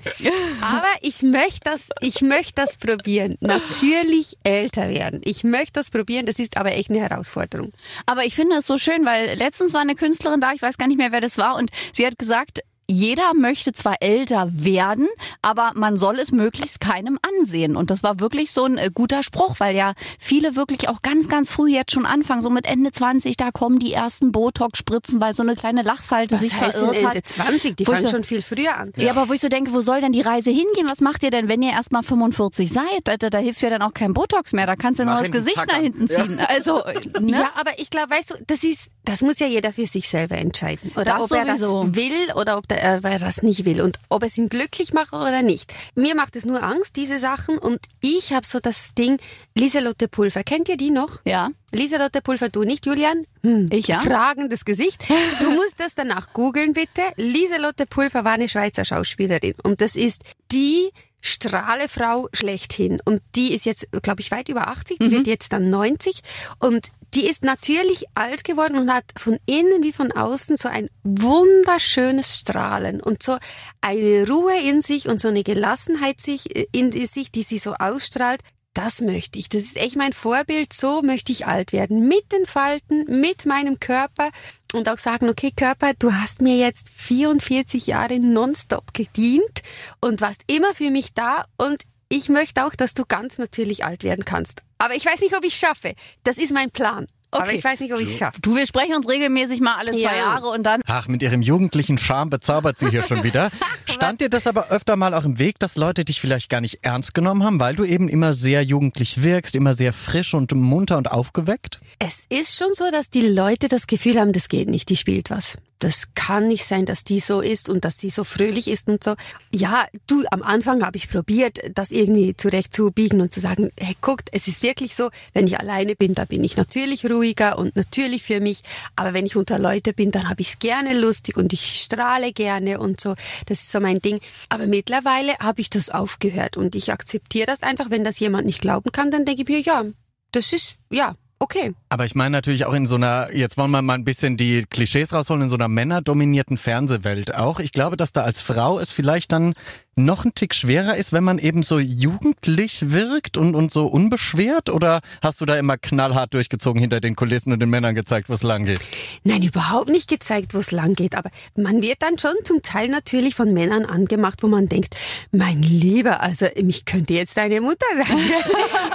Aber 0.63 0.89
ich 1.01 1.23
möchte 1.23 1.61
das, 1.65 1.89
ich 2.01 2.23
möchte 2.23 2.55
das 2.57 2.77
probieren. 2.77 3.37
Natürlich 3.41 4.37
älter 4.43 4.89
werden. 4.89 5.21
Ich 5.25 5.45
möchte 5.45 5.75
das 5.75 5.91
probieren, 5.91 6.27
das 6.27 6.39
ist 6.39 6.57
aber 6.57 6.73
echt 6.73 6.91
eine 6.91 7.01
Herausforderung. 7.01 7.73
Aber 8.07 8.25
ich 8.25 8.35
finde 8.35 8.57
es 8.57 8.67
so 8.67 8.79
schön, 8.79 9.05
weil 9.05 9.35
letztens 9.37 9.73
war 9.75 9.81
eine 9.81 9.95
Künstlerin 9.95 10.41
da, 10.41 10.53
ich 10.53 10.63
weiß 10.63 10.79
gar 10.79 10.87
nicht 10.87 10.99
mehr, 10.99 11.13
wer 11.13 11.21
das 11.21 11.39
war, 11.39 11.57
und 11.57 11.71
sie 11.93 12.07
hat 12.07 12.19
gesagt, 12.19 12.61
jeder 12.89 13.35
möchte 13.35 13.73
zwar 13.73 13.97
älter 14.01 14.49
werden, 14.53 15.09
aber 15.43 15.73
man 15.75 15.97
soll 15.97 16.19
es 16.21 16.31
möglichst 16.33 16.81
keinem 16.81 17.19
ansehen. 17.41 17.75
Und 17.77 17.91
das 17.91 18.03
war 18.03 18.21
wirklich 18.21 18.53
so 18.53 18.65
ein 18.65 18.79
äh, 18.79 18.91
guter 18.95 19.23
Spruch, 19.23 19.57
weil 19.59 19.75
ja 19.75 19.95
viele 20.19 20.55
wirklich 20.57 20.89
auch 20.89 21.03
ganz, 21.03 21.29
ganz 21.29 21.51
früh 21.51 21.71
jetzt 21.71 21.93
schon 21.93 22.07
anfangen, 22.07 22.43
so 22.43 22.51
mit 22.51 22.65
Ende 22.67 22.93
20, 22.93 23.37
da 23.37 23.51
kommen 23.51 23.79
die 23.79 23.93
ersten 23.93 24.31
Botox-Spritzen, 24.33 25.21
weil 25.21 25.33
so 25.35 25.43
eine 25.43 25.57
kleine 25.57 25.83
Lachfalte 25.83 26.35
Was 26.37 26.43
sich 26.43 26.53
heißt 26.61 26.77
verirrt 26.79 26.97
denn 26.97 27.07
hat. 27.09 27.15
Ende 27.17 27.23
20? 27.27 27.77
Die 27.77 27.85
fangen 27.85 28.03
so- 28.03 28.09
schon 28.09 28.25
viel 28.25 28.43
früher 28.43 28.77
an. 28.77 28.93
Ja. 28.97 29.11
aber 29.11 29.29
wo 29.29 29.33
ich 29.33 29.41
so 29.41 29.49
denke, 29.49 29.73
wo 29.73 29.81
soll 29.81 30.01
denn 30.01 30.13
die 30.13 30.21
Reise 30.23 30.51
hingehen? 30.51 30.87
Was 30.89 31.01
macht 31.01 31.23
ihr 31.23 31.31
denn, 31.31 31.49
wenn 31.49 31.63
ihr 31.63 31.73
erst 31.73 31.93
mal 31.93 32.03
45 32.03 32.71
seid? 32.73 32.85
Da, 33.05 33.17
da, 33.17 33.31
da 33.31 33.39
hilft 33.39 33.63
ja 33.63 33.71
dann 33.71 33.83
auch 33.83 33.95
kein 33.95 34.13
Botox 34.13 34.53
mehr. 34.53 34.67
Da 34.67 34.77
kannst 34.77 35.01
du 35.01 35.05
nur 35.05 35.15
Mach 35.15 35.23
das 35.23 35.33
Gesicht 35.33 35.57
nach 35.67 35.77
hinten 35.79 36.09
ziehen. 36.09 36.41
Also, 36.47 36.85
äh, 36.85 36.95
ne? 37.21 37.33
Ja, 37.33 37.51
aber 37.57 37.73
ich 37.79 37.91
glaube, 37.91 38.11
weißt 38.11 38.31
du, 38.31 38.35
das 38.47 38.63
ist, 38.65 38.91
das 39.05 39.23
muss 39.23 39.39
ja 39.39 39.47
jeder 39.47 39.73
für 39.73 39.87
sich 39.87 40.09
selber 40.09 40.37
entscheiden. 40.37 40.93
Oder 40.95 41.05
Das 41.05 41.23
ob 41.23 41.33
er 41.33 41.45
das 41.45 41.61
sowieso. 41.61 41.95
will 41.97 42.33
oder 42.37 42.59
ob 42.59 42.69
äh, 42.77 43.01
er 43.03 43.19
das 43.19 43.43
nicht 43.43 43.65
will 43.65 43.83
und 43.83 43.99
ob 44.09 44.23
es 44.23 44.39
ihn 44.39 44.49
glücklich 44.49 44.93
macht 44.93 45.13
oder 45.13 45.43
nicht. 45.43 45.73
Mir 45.95 46.15
macht 46.15 46.37
es 46.37 46.45
nur 46.45 46.63
Angst, 46.63 46.97
diese 46.97 47.19
Sachen. 47.19 47.59
Und 47.59 47.81
ich 48.01 48.33
habe 48.33 48.47
so 48.47 48.59
das 48.61 48.95
Ding, 48.95 49.19
Lieselotte 49.55 50.09
Pulver. 50.09 50.45
Kennt 50.45 50.69
ihr 50.69 50.77
die 50.77 50.91
noch? 50.91 51.21
ja. 51.25 51.51
Lieselotte 51.73 52.23
Pulver, 52.23 52.49
du 52.49 52.63
nicht, 52.63 52.87
Julian? 52.87 53.27
Hm. 53.43 53.69
Ich 53.71 53.89
ja. 53.89 54.01
Fragendes 54.01 54.65
Gesicht. 54.65 55.05
Du 55.41 55.51
musst 55.51 55.79
das 55.79 55.95
danach 55.95 56.33
googeln, 56.33 56.73
bitte. 56.73 57.03
Lieselotte 57.17 57.87
Pulver 57.87 58.25
war 58.25 58.33
eine 58.33 58.49
Schweizer 58.49 58.85
Schauspielerin. 58.85 59.55
Und 59.63 59.81
das 59.81 59.97
ist 59.97 60.23
die 60.53 60.91
Strahlefrau 61.27 62.29
schlechthin. 62.33 63.01
Und 63.05 63.21
die 63.35 63.53
ist 63.53 63.67
jetzt, 63.67 63.89
glaube 64.03 64.21
ich, 64.21 64.31
weit 64.31 64.49
über 64.49 64.69
80. 64.69 64.99
Die 64.99 65.11
wird 65.11 65.27
jetzt 65.27 65.53
dann 65.53 65.71
90. 65.71 66.23
Und 66.59 66.89
die 67.15 67.27
ist 67.27 67.45
natürlich 67.45 68.05
alt 68.15 68.45
geworden 68.45 68.77
und 68.77 68.93
hat 68.93 69.05
von 69.17 69.39
innen 69.47 69.83
wie 69.83 69.93
von 69.93 70.13
außen 70.13 70.57
so 70.57 70.69
ein 70.69 70.89
wunderschönes 71.03 72.39
Strahlen 72.39 73.01
und 73.01 73.23
so 73.23 73.39
eine 73.81 74.29
Ruhe 74.29 74.59
in 74.61 74.83
sich 74.83 75.09
und 75.09 75.21
so 75.21 75.29
eine 75.29 75.43
Gelassenheit 75.43 76.21
sich, 76.21 76.75
in 76.75 76.93
sich, 76.93 77.31
die 77.31 77.43
sie 77.43 77.59
so 77.59 77.75
ausstrahlt. 77.75 78.41
Das 78.77 79.01
möchte 79.01 79.39
ich. 79.39 79.49
Das 79.49 79.63
ist 79.63 79.79
echt 79.79 79.97
mein 79.97 80.13
Vorbild. 80.13 80.75
So 80.75 81.01
möchte 81.01 81.33
ich 81.33 81.47
alt 81.47 81.73
werden. 81.73 82.09
Mit 82.09 82.31
den 82.31 82.45
Falten, 82.45 83.05
mit 83.21 83.47
meinem 83.47 83.81
Körper 83.81 84.31
und 84.75 84.91
auch 84.91 84.99
sagen, 84.99 85.31
okay, 85.31 85.51
Körper, 85.57 85.93
du 85.99 86.13
hast 86.13 86.43
mir 86.43 86.59
jetzt 86.59 86.91
44 86.91 87.87
Jahre 87.87 88.21
nonstop 88.21 88.93
gedient 88.93 89.63
und 90.01 90.21
warst 90.21 90.43
immer 90.47 90.75
für 90.75 90.91
mich 90.91 91.15
da 91.15 91.47
und 91.57 91.85
ich 92.11 92.29
möchte 92.29 92.67
auch, 92.67 92.75
dass 92.75 92.93
du 92.93 93.05
ganz 93.07 93.39
natürlich 93.39 93.85
alt 93.87 94.05
werden 94.05 94.27
kannst. 94.27 94.63
Aber 94.77 94.95
ich 94.95 95.07
weiß 95.07 95.23
nicht, 95.23 95.35
ob 95.35 95.43
ich 95.43 95.55
es 95.55 95.59
schaffe. 95.59 95.95
Das 96.23 96.37
ist 96.37 96.53
mein 96.53 96.71
Plan. 96.71 97.07
Aber 97.31 97.45
Okay. 97.47 97.57
ich 97.57 97.65
weiß 97.65 97.81
nicht, 97.81 97.93
ob 97.93 98.01
ich 98.01 98.07
es 98.11 98.19
schaffe. 98.19 98.41
Du, 98.41 98.57
wir 98.57 98.67
sprechen 98.67 98.95
uns 98.95 99.09
regelmäßig 99.09 99.61
mal 99.61 99.75
alle 99.77 99.91
zwei 99.91 99.99
Ja. 99.99 100.17
Jahre 100.17 100.49
und 100.49 100.63
dann 100.63 100.81
Ach, 100.87 101.09
mit 101.09 101.23
ihrem 101.23 101.43
jugendlichen 101.43 101.99
Charme 101.99 102.31
bezaubert 102.31 102.79
sie 102.79 102.89
hier 102.89 103.03
schon 103.03 103.25
wieder. 103.25 103.51
Stand 103.91 104.21
dir 104.21 104.31
das 104.31 104.47
aber 104.47 104.69
öfter 104.71 104.97
mal 104.97 105.13
auch 105.15 105.25
im 105.25 105.39
Weg, 105.39 105.59
dass 105.59 105.77
Leute 105.77 106.05
dich 106.05 106.21
vielleicht 106.21 106.49
gar 106.49 106.61
nicht 106.61 106.79
ernst 106.85 107.15
genommen 107.15 107.43
haben, 107.45 107.61
weil 107.61 107.75
du 107.77 107.85
eben 107.85 108.09
immer 108.09 108.33
sehr 108.33 108.63
jugendlich 108.63 109.23
wirkst, 109.23 109.55
immer 109.57 109.75
sehr 109.75 109.93
frisch 109.93 110.35
und 110.35 110.53
munter 110.53 110.97
und 110.99 111.11
aufgeweckt? 111.11 111.81
Es 111.99 112.27
ist 112.29 112.57
schon 112.57 112.73
so, 112.75 112.91
dass 112.91 113.11
die 113.11 113.27
Leute 113.27 113.69
das 113.69 113.87
Gefühl 113.87 114.19
haben, 114.19 114.33
das 114.33 114.49
geht 114.49 114.69
nicht, 114.69 114.89
die 114.89 114.97
spielt 114.97 115.31
was. 115.31 115.59
Das 115.79 116.15
kann 116.15 116.49
nicht 116.49 116.65
sein, 116.65 116.87
dass 116.87 117.05
die 117.05 117.21
so 117.21 117.41
ist 117.41 117.69
und 117.69 117.85
dass 117.85 117.99
sie 117.99 118.09
so 118.09 118.25
fröhlich 118.25 118.69
ist 118.69 118.89
und 118.89 119.05
so. 119.05 119.15
Ja, 119.53 119.87
du, 120.07 120.25
am 120.31 120.43
Anfang 120.43 120.85
habe 120.85 120.97
ich 120.97 121.11
probiert, 121.11 121.59
das 121.75 121.91
irgendwie 121.91 122.37
zurechtzubiegen 122.37 123.21
und 123.21 123.33
zu 123.33 123.41
sagen, 123.41 123.71
hey, 123.79 123.95
guckt, 124.01 124.31
es 124.33 124.49
ist 124.49 124.63
wirklich 124.63 124.95
so, 124.95 125.11
wenn 125.35 125.47
ich 125.47 125.61
alleine 125.61 125.95
bin, 125.95 126.15
da 126.15 126.25
bin 126.25 126.43
ich 126.45 126.57
natürlich 126.57 127.05
ruhiger 127.05 127.59
und 127.59 127.77
natürlich 127.77 128.23
für 128.23 128.41
mich. 128.41 128.63
Aber 128.97 129.13
wenn 129.13 129.27
ich 129.27 129.37
unter 129.37 129.59
Leute 129.59 129.93
bin, 129.93 130.11
dann 130.11 130.29
habe 130.29 130.41
ich 130.41 130.49
es 130.49 130.59
gerne 130.59 130.99
lustig 130.99 131.37
und 131.37 131.53
ich 131.53 131.83
strahle 131.83 132.33
gerne 132.33 132.81
und 132.81 133.01
so. 133.01 133.15
Das 133.47 133.61
ist 133.61 133.71
so 133.71 133.81
mein 133.81 134.01
Ding. 134.01 134.21
Aber 134.49 134.67
mittlerweile 134.67 135.35
habe 135.41 135.61
ich 135.61 135.69
das 135.69 135.91
aufgehört 135.91 136.57
und 136.57 136.75
ich 136.75 136.93
akzeptiere 136.93 137.47
das 137.47 137.63
einfach. 137.63 137.91
Wenn 137.91 138.05
das 138.05 138.19
jemand 138.19 138.47
nicht 138.47 138.63
glauben 138.63 138.93
kann, 138.93 139.11
dann 139.11 139.25
denke 139.27 139.43
ich 139.43 139.49
mir, 139.49 139.61
ja, 139.61 139.85
das 140.33 140.53
ist, 140.53 140.77
ja, 140.91 141.15
okay. 141.39 141.75
Aber 141.89 142.05
ich 142.05 142.15
meine 142.15 142.31
natürlich 142.31 142.65
auch 142.65 142.75
in 142.75 142.87
so 142.87 142.97
einer, 142.97 143.35
jetzt 143.35 143.57
wollen 143.57 143.71
wir 143.71 143.83
mal 143.83 143.95
ein 143.95 144.05
bisschen 144.05 144.37
die 144.37 144.65
Klischees 144.69 145.13
rausholen, 145.13 145.43
in 145.43 145.49
so 145.49 145.57
einer 145.57 145.69
männerdominierten 145.69 146.57
Fernsehwelt 146.57 147.35
auch. 147.35 147.61
Ich 147.61 147.73
glaube, 147.73 147.97
dass 147.97 148.13
da 148.13 148.23
als 148.23 148.43
Frau 148.43 148.79
es 148.79 148.93
vielleicht 148.93 149.33
dann 149.33 149.55
noch 149.99 150.27
ein 150.27 150.35
Tick 150.35 150.55
schwerer 150.55 150.95
ist, 150.97 151.15
wenn 151.15 151.25
man 151.25 151.39
eben 151.39 151.63
so 151.63 151.79
jugendlich 151.79 152.91
wirkt 152.91 153.39
und, 153.39 153.55
und 153.55 153.73
so 153.73 153.87
unbeschwert? 153.87 154.69
Oder 154.69 155.01
hast 155.23 155.41
du 155.41 155.47
da 155.47 155.59
immer 155.59 155.79
knallhart 155.79 156.35
durchgezogen 156.35 156.81
hinter 156.81 157.01
den 157.01 157.17
Kulissen 157.17 157.51
und 157.51 157.61
den 157.61 157.71
Männern 157.71 157.95
gezeigt, 157.95 158.29
wo 158.29 158.35
es 158.35 158.43
lang 158.43 158.67
geht? 158.67 158.81
Nein, 159.25 159.43
überhaupt 159.43 159.89
nicht 159.89 160.09
gezeigt, 160.09 160.53
wo 160.53 160.59
es 160.59 160.71
lang 160.71 160.95
geht. 160.95 161.15
Aber 161.15 161.31
man 161.57 161.81
wird 161.81 162.03
dann 162.03 162.19
schon 162.19 162.35
zum 162.45 162.61
Teil 162.61 162.89
natürlich 162.89 163.35
von 163.35 163.55
Männern 163.55 163.87
angemacht, 163.87 164.43
wo 164.43 164.49
man 164.49 164.69
denkt, 164.69 164.95
mein 165.33 165.63
Lieber, 165.63 166.21
also 166.21 166.47
mich 166.63 166.85
könnte 166.85 167.15
jetzt 167.15 167.35
deine 167.39 167.63
Mutter 167.63 167.87
sein. 167.97 168.07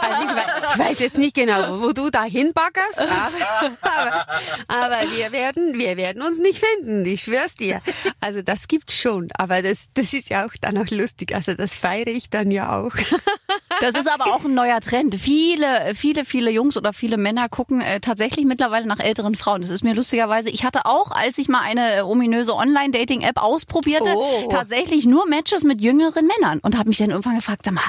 also 0.02 0.24
ich, 0.24 0.36
weiß, 0.36 0.74
ich 0.74 0.80
weiß 0.80 1.00
jetzt 1.00 1.18
nicht 1.18 1.36
genau, 1.36 1.82
wo 1.82 1.94
du 1.94 2.12
da 2.12 2.26
hinbaggerst, 2.26 3.00
aber, 3.00 3.32
aber, 3.82 4.28
aber 4.68 5.12
wir 5.16 5.32
werden, 5.32 5.80
wir 5.80 5.98
werden 5.98 6.22
uns 6.22 6.38
nicht 6.38 6.64
finden. 6.64 7.04
Ich 7.06 7.24
schwör's 7.24 7.56
dir. 7.56 7.82
Also 8.20 8.44
das 8.44 8.68
gibt's 8.68 8.96
schon. 8.96 9.30
Aber 9.34 9.64
das, 9.64 9.88
das 9.96 10.14
ist 10.14 10.30
ja 10.30 10.46
auch 10.46 10.52
dann 10.62 10.78
auch 10.78 10.91
lustig. 10.92 11.34
Also 11.34 11.54
das 11.56 11.74
feiere 11.74 12.08
ich 12.08 12.30
dann 12.30 12.52
ja 12.52 12.80
auch. 12.80 12.92
Das 13.80 13.96
ist 13.96 14.08
aber 14.08 14.36
auch 14.36 14.46
ein 14.46 14.54
neuer 14.54 14.80
Trend. 14.80 15.16
Viele, 15.16 15.96
viele, 15.96 16.24
viele 16.24 16.52
Jungs 16.52 16.78
oder 16.78 16.94
viele 16.94 17.18
Männer 17.18 17.50
gucken 17.50 17.82
äh, 17.82 18.00
tatsächlich 18.00 18.46
mittlerweile 18.46 18.86
nach 18.86 19.00
älteren 19.00 19.34
Frauen. 19.34 19.62
Das 19.62 19.72
ist 19.72 19.84
mir 19.84 19.96
lustigerweise, 19.96 20.50
ich 20.52 20.64
hatte 20.64 20.86
auch, 20.86 21.10
als 21.10 21.40
ich 21.40 21.48
mal 21.48 21.62
eine 21.62 21.96
äh, 21.96 22.02
ominöse 22.02 22.54
Online-Dating-App 22.54 23.42
ausprobierte, 23.42 24.14
Oh. 24.16 24.50
tatsächlich 24.52 25.08
nur 25.08 25.26
Matches 25.28 25.64
mit 25.64 25.82
jüngeren 25.82 26.28
Männern 26.28 26.60
und 26.60 26.78
habe 26.78 26.90
mich 26.90 27.00
dann 27.00 27.10
irgendwann 27.10 27.38
gefragt, 27.38 27.62
sag 27.66 27.74
mal, 27.74 27.82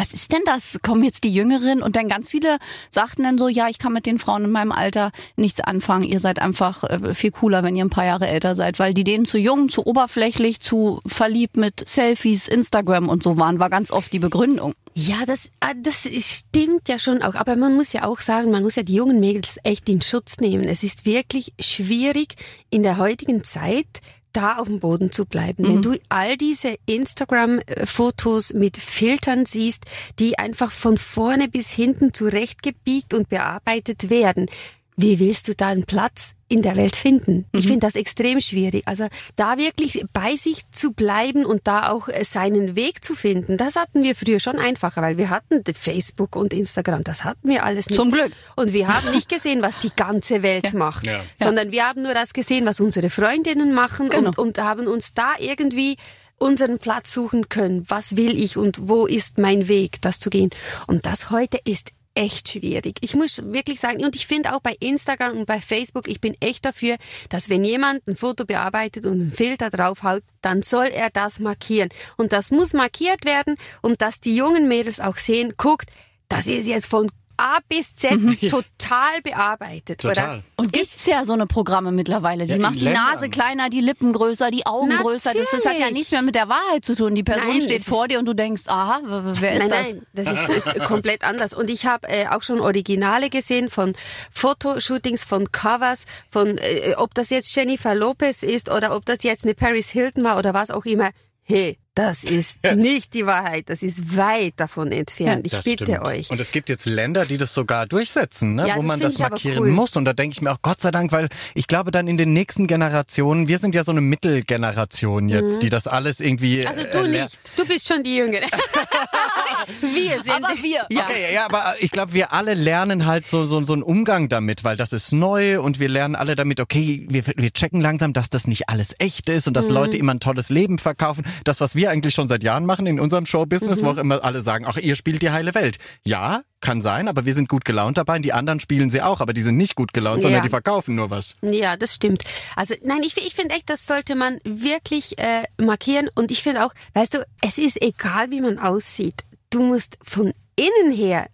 was 0.00 0.14
ist 0.14 0.32
denn 0.32 0.40
das? 0.46 0.78
Kommen 0.82 1.04
jetzt 1.04 1.24
die 1.24 1.34
Jüngeren? 1.34 1.82
Und 1.82 1.94
dann 1.94 2.08
ganz 2.08 2.30
viele 2.30 2.56
sagten 2.88 3.22
dann 3.22 3.36
so, 3.36 3.48
ja, 3.48 3.68
ich 3.68 3.78
kann 3.78 3.92
mit 3.92 4.06
den 4.06 4.18
Frauen 4.18 4.44
in 4.44 4.50
meinem 4.50 4.72
Alter 4.72 5.12
nichts 5.36 5.60
anfangen. 5.60 6.04
Ihr 6.04 6.20
seid 6.20 6.38
einfach 6.38 6.84
äh, 6.84 7.12
viel 7.12 7.30
cooler, 7.32 7.62
wenn 7.62 7.76
ihr 7.76 7.84
ein 7.84 7.90
paar 7.90 8.06
Jahre 8.06 8.26
älter 8.26 8.54
seid, 8.54 8.78
weil 8.78 8.94
die 8.94 9.04
denen 9.04 9.26
zu 9.26 9.36
jung, 9.36 9.68
zu 9.68 9.86
oberflächlich, 9.86 10.60
zu 10.60 11.00
verliebt 11.04 11.58
mit 11.58 11.86
Selfies, 11.86 12.48
Instagram 12.48 13.10
und 13.10 13.22
so 13.22 13.36
waren, 13.36 13.58
war 13.58 13.68
ganz 13.68 13.90
oft 13.90 14.10
die 14.14 14.18
Begründung. 14.18 14.72
Ja, 14.94 15.26
das, 15.26 15.50
ah, 15.60 15.74
das 15.76 16.08
stimmt 16.18 16.88
ja 16.88 16.98
schon 16.98 17.20
auch. 17.20 17.34
Aber 17.34 17.56
man 17.56 17.76
muss 17.76 17.92
ja 17.92 18.04
auch 18.04 18.20
sagen, 18.20 18.50
man 18.50 18.62
muss 18.62 18.76
ja 18.76 18.82
die 18.82 18.94
jungen 18.94 19.20
Mädels 19.20 19.58
echt 19.64 19.86
in 19.90 20.00
Schutz 20.00 20.38
nehmen. 20.38 20.64
Es 20.64 20.82
ist 20.82 21.04
wirklich 21.04 21.52
schwierig 21.60 22.36
in 22.70 22.82
der 22.82 22.96
heutigen 22.96 23.44
Zeit, 23.44 24.00
da 24.32 24.56
auf 24.56 24.66
dem 24.66 24.80
Boden 24.80 25.12
zu 25.12 25.26
bleiben. 25.26 25.66
Wenn 25.66 25.82
du 25.82 25.96
all 26.08 26.36
diese 26.36 26.76
Instagram-Fotos 26.86 28.54
mit 28.54 28.76
Filtern 28.76 29.46
siehst, 29.46 29.84
die 30.18 30.38
einfach 30.38 30.70
von 30.70 30.96
vorne 30.96 31.48
bis 31.48 31.70
hinten 31.70 32.14
zurechtgebiegt 32.14 33.14
und 33.14 33.28
bearbeitet 33.28 34.10
werden, 34.10 34.48
wie 34.96 35.18
willst 35.18 35.48
du 35.48 35.54
da 35.54 35.68
einen 35.68 35.84
Platz 35.84 36.34
in 36.50 36.62
der 36.62 36.76
Welt 36.76 36.96
finden? 36.96 37.46
Ich 37.52 37.66
finde 37.66 37.80
das 37.80 37.94
extrem 37.94 38.40
schwierig. 38.40 38.82
Also 38.86 39.06
da 39.36 39.56
wirklich 39.56 40.04
bei 40.12 40.36
sich 40.36 40.70
zu 40.72 40.92
bleiben 40.92 41.46
und 41.46 41.66
da 41.66 41.90
auch 41.90 42.08
äh, 42.08 42.24
seinen 42.24 42.74
Weg 42.74 43.04
zu 43.04 43.14
finden, 43.14 43.56
das 43.56 43.76
hatten 43.76 44.02
wir 44.02 44.14
früher 44.14 44.40
schon 44.40 44.58
einfacher, 44.58 45.00
weil 45.00 45.16
wir 45.16 45.30
hatten 45.30 45.62
Facebook 45.72 46.34
und 46.36 46.52
Instagram, 46.52 47.04
das 47.04 47.24
hatten 47.24 47.48
wir 47.48 47.64
alles 47.64 47.88
nicht. 47.88 47.96
Zum 48.00 48.10
Glück. 48.10 48.32
Und 48.56 48.72
wir 48.72 48.88
haben 48.88 49.10
nicht 49.12 49.28
gesehen, 49.28 49.62
was 49.62 49.78
die 49.78 49.90
ganze 49.94 50.42
Welt 50.42 50.74
macht, 50.74 51.06
sondern 51.36 51.70
wir 51.70 51.88
haben 51.88 52.02
nur 52.02 52.14
das 52.14 52.32
gesehen, 52.32 52.66
was 52.66 52.80
unsere 52.80 53.10
Freundinnen 53.10 53.72
machen 53.72 54.10
Genau. 54.10 54.28
und, 54.30 54.38
und 54.38 54.58
haben 54.58 54.86
uns 54.88 55.14
da 55.14 55.34
irgendwie 55.38 55.96
unseren 56.38 56.78
Platz 56.78 57.12
suchen 57.12 57.48
können. 57.48 57.84
Was 57.88 58.16
will 58.16 58.36
ich 58.42 58.56
und 58.56 58.88
wo 58.88 59.06
ist 59.06 59.38
mein 59.38 59.68
Weg, 59.68 60.00
das 60.02 60.18
zu 60.18 60.30
gehen? 60.30 60.50
Und 60.86 61.06
das 61.06 61.30
heute 61.30 61.58
ist 61.64 61.90
echt 62.14 62.48
schwierig. 62.48 62.98
Ich 63.00 63.14
muss 63.14 63.42
wirklich 63.44 63.80
sagen, 63.80 64.04
und 64.04 64.16
ich 64.16 64.26
finde 64.26 64.54
auch 64.54 64.60
bei 64.60 64.76
Instagram 64.80 65.38
und 65.38 65.46
bei 65.46 65.60
Facebook, 65.60 66.08
ich 66.08 66.20
bin 66.20 66.36
echt 66.40 66.64
dafür, 66.64 66.96
dass 67.28 67.48
wenn 67.48 67.64
jemand 67.64 68.06
ein 68.08 68.16
Foto 68.16 68.44
bearbeitet 68.44 69.04
und 69.04 69.20
einen 69.20 69.32
Filter 69.32 69.70
draufhaut, 69.70 70.22
dann 70.40 70.62
soll 70.62 70.86
er 70.86 71.10
das 71.10 71.38
markieren. 71.38 71.88
Und 72.16 72.32
das 72.32 72.50
muss 72.50 72.72
markiert 72.72 73.24
werden, 73.24 73.56
und 73.82 74.02
dass 74.02 74.20
die 74.20 74.36
jungen 74.36 74.68
Mädels 74.68 75.00
auch 75.00 75.16
sehen, 75.16 75.54
guckt, 75.56 75.90
das 76.28 76.46
ist 76.46 76.66
jetzt 76.66 76.86
von 76.86 77.10
A 77.40 77.58
bis 77.68 77.94
Z 77.94 78.10
total 78.50 79.22
bearbeitet, 79.22 80.00
Total. 80.00 80.12
oder? 80.36 80.42
Und 80.56 80.72
gibt's 80.72 81.06
ja 81.06 81.24
so 81.24 81.32
eine 81.32 81.46
Programme 81.46 81.90
mittlerweile. 81.90 82.44
Die 82.44 82.52
Ja, 82.52 82.58
macht 82.58 82.76
die 82.76 82.84
Ländern. 82.84 83.14
Nase 83.14 83.30
kleiner, 83.30 83.70
die 83.70 83.80
Lippen 83.80 84.12
größer, 84.12 84.50
die 84.50 84.66
Augen 84.66 84.90
größer. 84.90 85.32
Das, 85.32 85.46
das 85.50 85.60
hat 85.60 85.64
ja 85.64 85.70
Natürlich. 85.70 85.94
nichts 85.94 86.10
mehr 86.12 86.22
mit 86.22 86.34
der 86.34 86.48
Wahrheit 86.48 86.84
zu 86.84 86.94
tun. 86.94 87.14
Die 87.14 87.22
Person 87.22 87.48
Nein, 87.48 87.62
steht 87.62 87.80
es 87.80 87.88
vor 87.88 88.08
dir 88.08 88.18
und 88.18 88.26
du 88.26 88.34
denkst, 88.34 88.64
aha, 88.66 89.00
wer 89.04 89.54
ist 89.54 89.68
nein, 89.68 90.02
das? 90.12 90.24
nein, 90.26 90.36
das 90.46 90.56
ist 90.76 90.84
komplett 90.86 91.24
anders. 91.24 91.54
Und 91.54 91.70
ich 91.70 91.86
habe 91.86 92.06
äh, 92.08 92.26
auch 92.28 92.42
schon 92.42 92.60
Originale 92.60 93.30
gesehen 93.30 93.70
von 93.70 93.94
Fotoshootings, 94.32 95.24
von 95.24 95.50
Covers, 95.52 96.06
von 96.30 96.58
äh, 96.58 96.94
ob 96.96 97.14
das 97.14 97.30
jetzt 97.30 97.54
Jennifer 97.54 97.94
Lopez 97.94 98.42
ist 98.42 98.70
oder 98.70 98.94
ob 98.96 99.04
das 99.06 99.22
jetzt 99.22 99.44
eine 99.44 99.54
Paris 99.54 99.88
Hilton 99.90 100.24
war 100.24 100.38
oder 100.38 100.54
was 100.54 100.70
auch 100.70 100.84
immer. 100.84 101.10
Hey, 101.42 101.78
das 101.94 102.24
ist 102.24 102.60
nicht 102.76 103.14
die 103.14 103.26
Wahrheit. 103.26 103.68
Das 103.68 103.82
ist 103.82 104.16
weit 104.16 104.54
davon 104.56 104.92
entfernt. 104.92 105.44
ich 105.46 105.52
Das 105.52 105.64
bitte 105.64 105.84
stimmt. 105.84 106.02
euch. 106.02 106.30
Und 106.30 106.40
es 106.40 106.52
gibt 106.52 106.68
jetzt 106.68 106.86
Länder, 106.86 107.24
die 107.26 107.36
das 107.36 107.52
sogar 107.52 107.86
durchsetzen, 107.86 108.54
ne? 108.54 108.68
Ja, 108.68 108.76
wo 108.76 108.80
das 108.80 108.86
man 108.88 109.00
das 109.00 109.18
markieren 109.18 109.58
cool. 109.64 109.70
muss. 109.70 109.96
Und 109.96 110.04
da 110.04 110.12
denke 110.12 110.34
ich 110.34 110.40
mir 110.40 110.52
auch 110.52 110.62
Gott 110.62 110.80
sei 110.80 110.90
Dank, 110.92 111.10
weil 111.12 111.28
ich 111.54 111.66
glaube 111.66 111.90
dann 111.90 112.06
in 112.08 112.16
den 112.16 112.32
nächsten 112.32 112.66
Generationen, 112.66 113.48
wir 113.48 113.58
sind 113.58 113.74
ja 113.74 113.82
so 113.84 113.90
eine 113.90 114.00
Mittelgeneration 114.00 115.28
jetzt, 115.28 115.62
die 115.62 115.68
das 115.68 115.86
alles 115.86 116.20
irgendwie. 116.20 116.58
Mhm. 116.60 116.66
Also 116.68 116.80
äh, 116.82 116.90
du 116.92 116.98
ler- 117.02 117.24
nicht. 117.24 117.58
Du 117.58 117.66
bist 117.66 117.88
schon 117.88 118.02
die 118.02 118.16
Jüngere. 118.16 118.46
wir 119.80 120.22
sind. 120.22 120.30
Aber 120.44 120.54
wir. 120.62 120.86
Ja. 120.90 121.04
Okay, 121.06 121.34
ja, 121.34 121.44
aber 121.46 121.74
ich 121.80 121.90
glaube, 121.90 122.12
wir 122.14 122.32
alle 122.32 122.54
lernen 122.54 123.06
halt 123.06 123.26
so, 123.26 123.44
so, 123.44 123.62
so 123.64 123.72
einen 123.72 123.82
Umgang 123.82 124.28
damit, 124.28 124.64
weil 124.64 124.76
das 124.76 124.92
ist 124.92 125.12
neu 125.12 125.60
und 125.60 125.78
wir 125.80 125.88
lernen 125.88 126.14
alle 126.16 126.34
damit, 126.34 126.60
okay, 126.60 127.06
wir, 127.08 127.24
wir 127.26 127.50
checken 127.52 127.80
langsam, 127.80 128.12
dass 128.12 128.30
das 128.30 128.46
nicht 128.46 128.68
alles 128.68 128.94
echt 128.98 129.28
ist 129.28 129.46
und 129.48 129.54
dass 129.54 129.66
Mhm. 129.70 129.74
Leute 129.74 129.96
immer 129.98 130.14
ein 130.14 130.20
tolles 130.20 130.48
Leben 130.50 130.78
verkaufen. 130.78 131.24
Das, 131.44 131.60
was 131.60 131.74
wir 131.74 131.79
eigentlich 131.88 132.14
schon 132.14 132.28
seit 132.28 132.42
Jahren 132.42 132.66
machen 132.66 132.86
in 132.86 133.00
unserem 133.00 133.26
Showbusiness, 133.26 133.80
Mhm. 133.82 133.86
wo 133.86 133.90
auch 133.90 133.96
immer 133.98 134.24
alle 134.24 134.42
sagen, 134.42 134.64
ach, 134.66 134.76
ihr 134.76 134.96
spielt 134.96 135.22
die 135.22 135.30
heile 135.30 135.54
Welt. 135.54 135.78
Ja, 136.04 136.42
kann 136.60 136.82
sein, 136.82 137.08
aber 137.08 137.24
wir 137.24 137.34
sind 137.34 137.48
gut 137.48 137.64
gelaunt 137.64 137.96
dabei 137.98 138.16
und 138.16 138.22
die 138.22 138.32
anderen 138.32 138.60
spielen 138.60 138.90
sie 138.90 139.00
auch, 139.02 139.20
aber 139.20 139.32
die 139.32 139.42
sind 139.42 139.56
nicht 139.56 139.74
gut 139.76 139.92
gelaunt, 139.94 140.22
sondern 140.22 140.40
Ja. 140.40 140.42
die 140.42 140.48
verkaufen 140.50 140.94
nur 140.94 141.10
was. 141.10 141.36
Ja, 141.42 141.76
das 141.76 141.94
stimmt. 141.94 142.22
Also 142.56 142.74
nein, 142.82 143.00
ich, 143.02 143.16
ich 143.16 143.34
finde 143.34 143.54
echt, 143.54 143.70
das 143.70 143.86
sollte 143.86 144.14
man 144.14 144.38
wirklich 144.44 145.18
äh, 145.18 145.44
markieren. 145.58 146.08
Und 146.14 146.30
ich 146.30 146.42
finde 146.42 146.64
auch, 146.66 146.74
weißt 146.94 147.14
du, 147.14 147.26
es 147.40 147.58
ist 147.58 147.80
egal, 147.82 148.30
wie 148.30 148.40
man 148.40 148.58
aussieht. 148.58 149.22
Du 149.48 149.62
musst 149.62 149.96
von 150.02 150.32
innen 150.56 150.92
her 150.92 151.26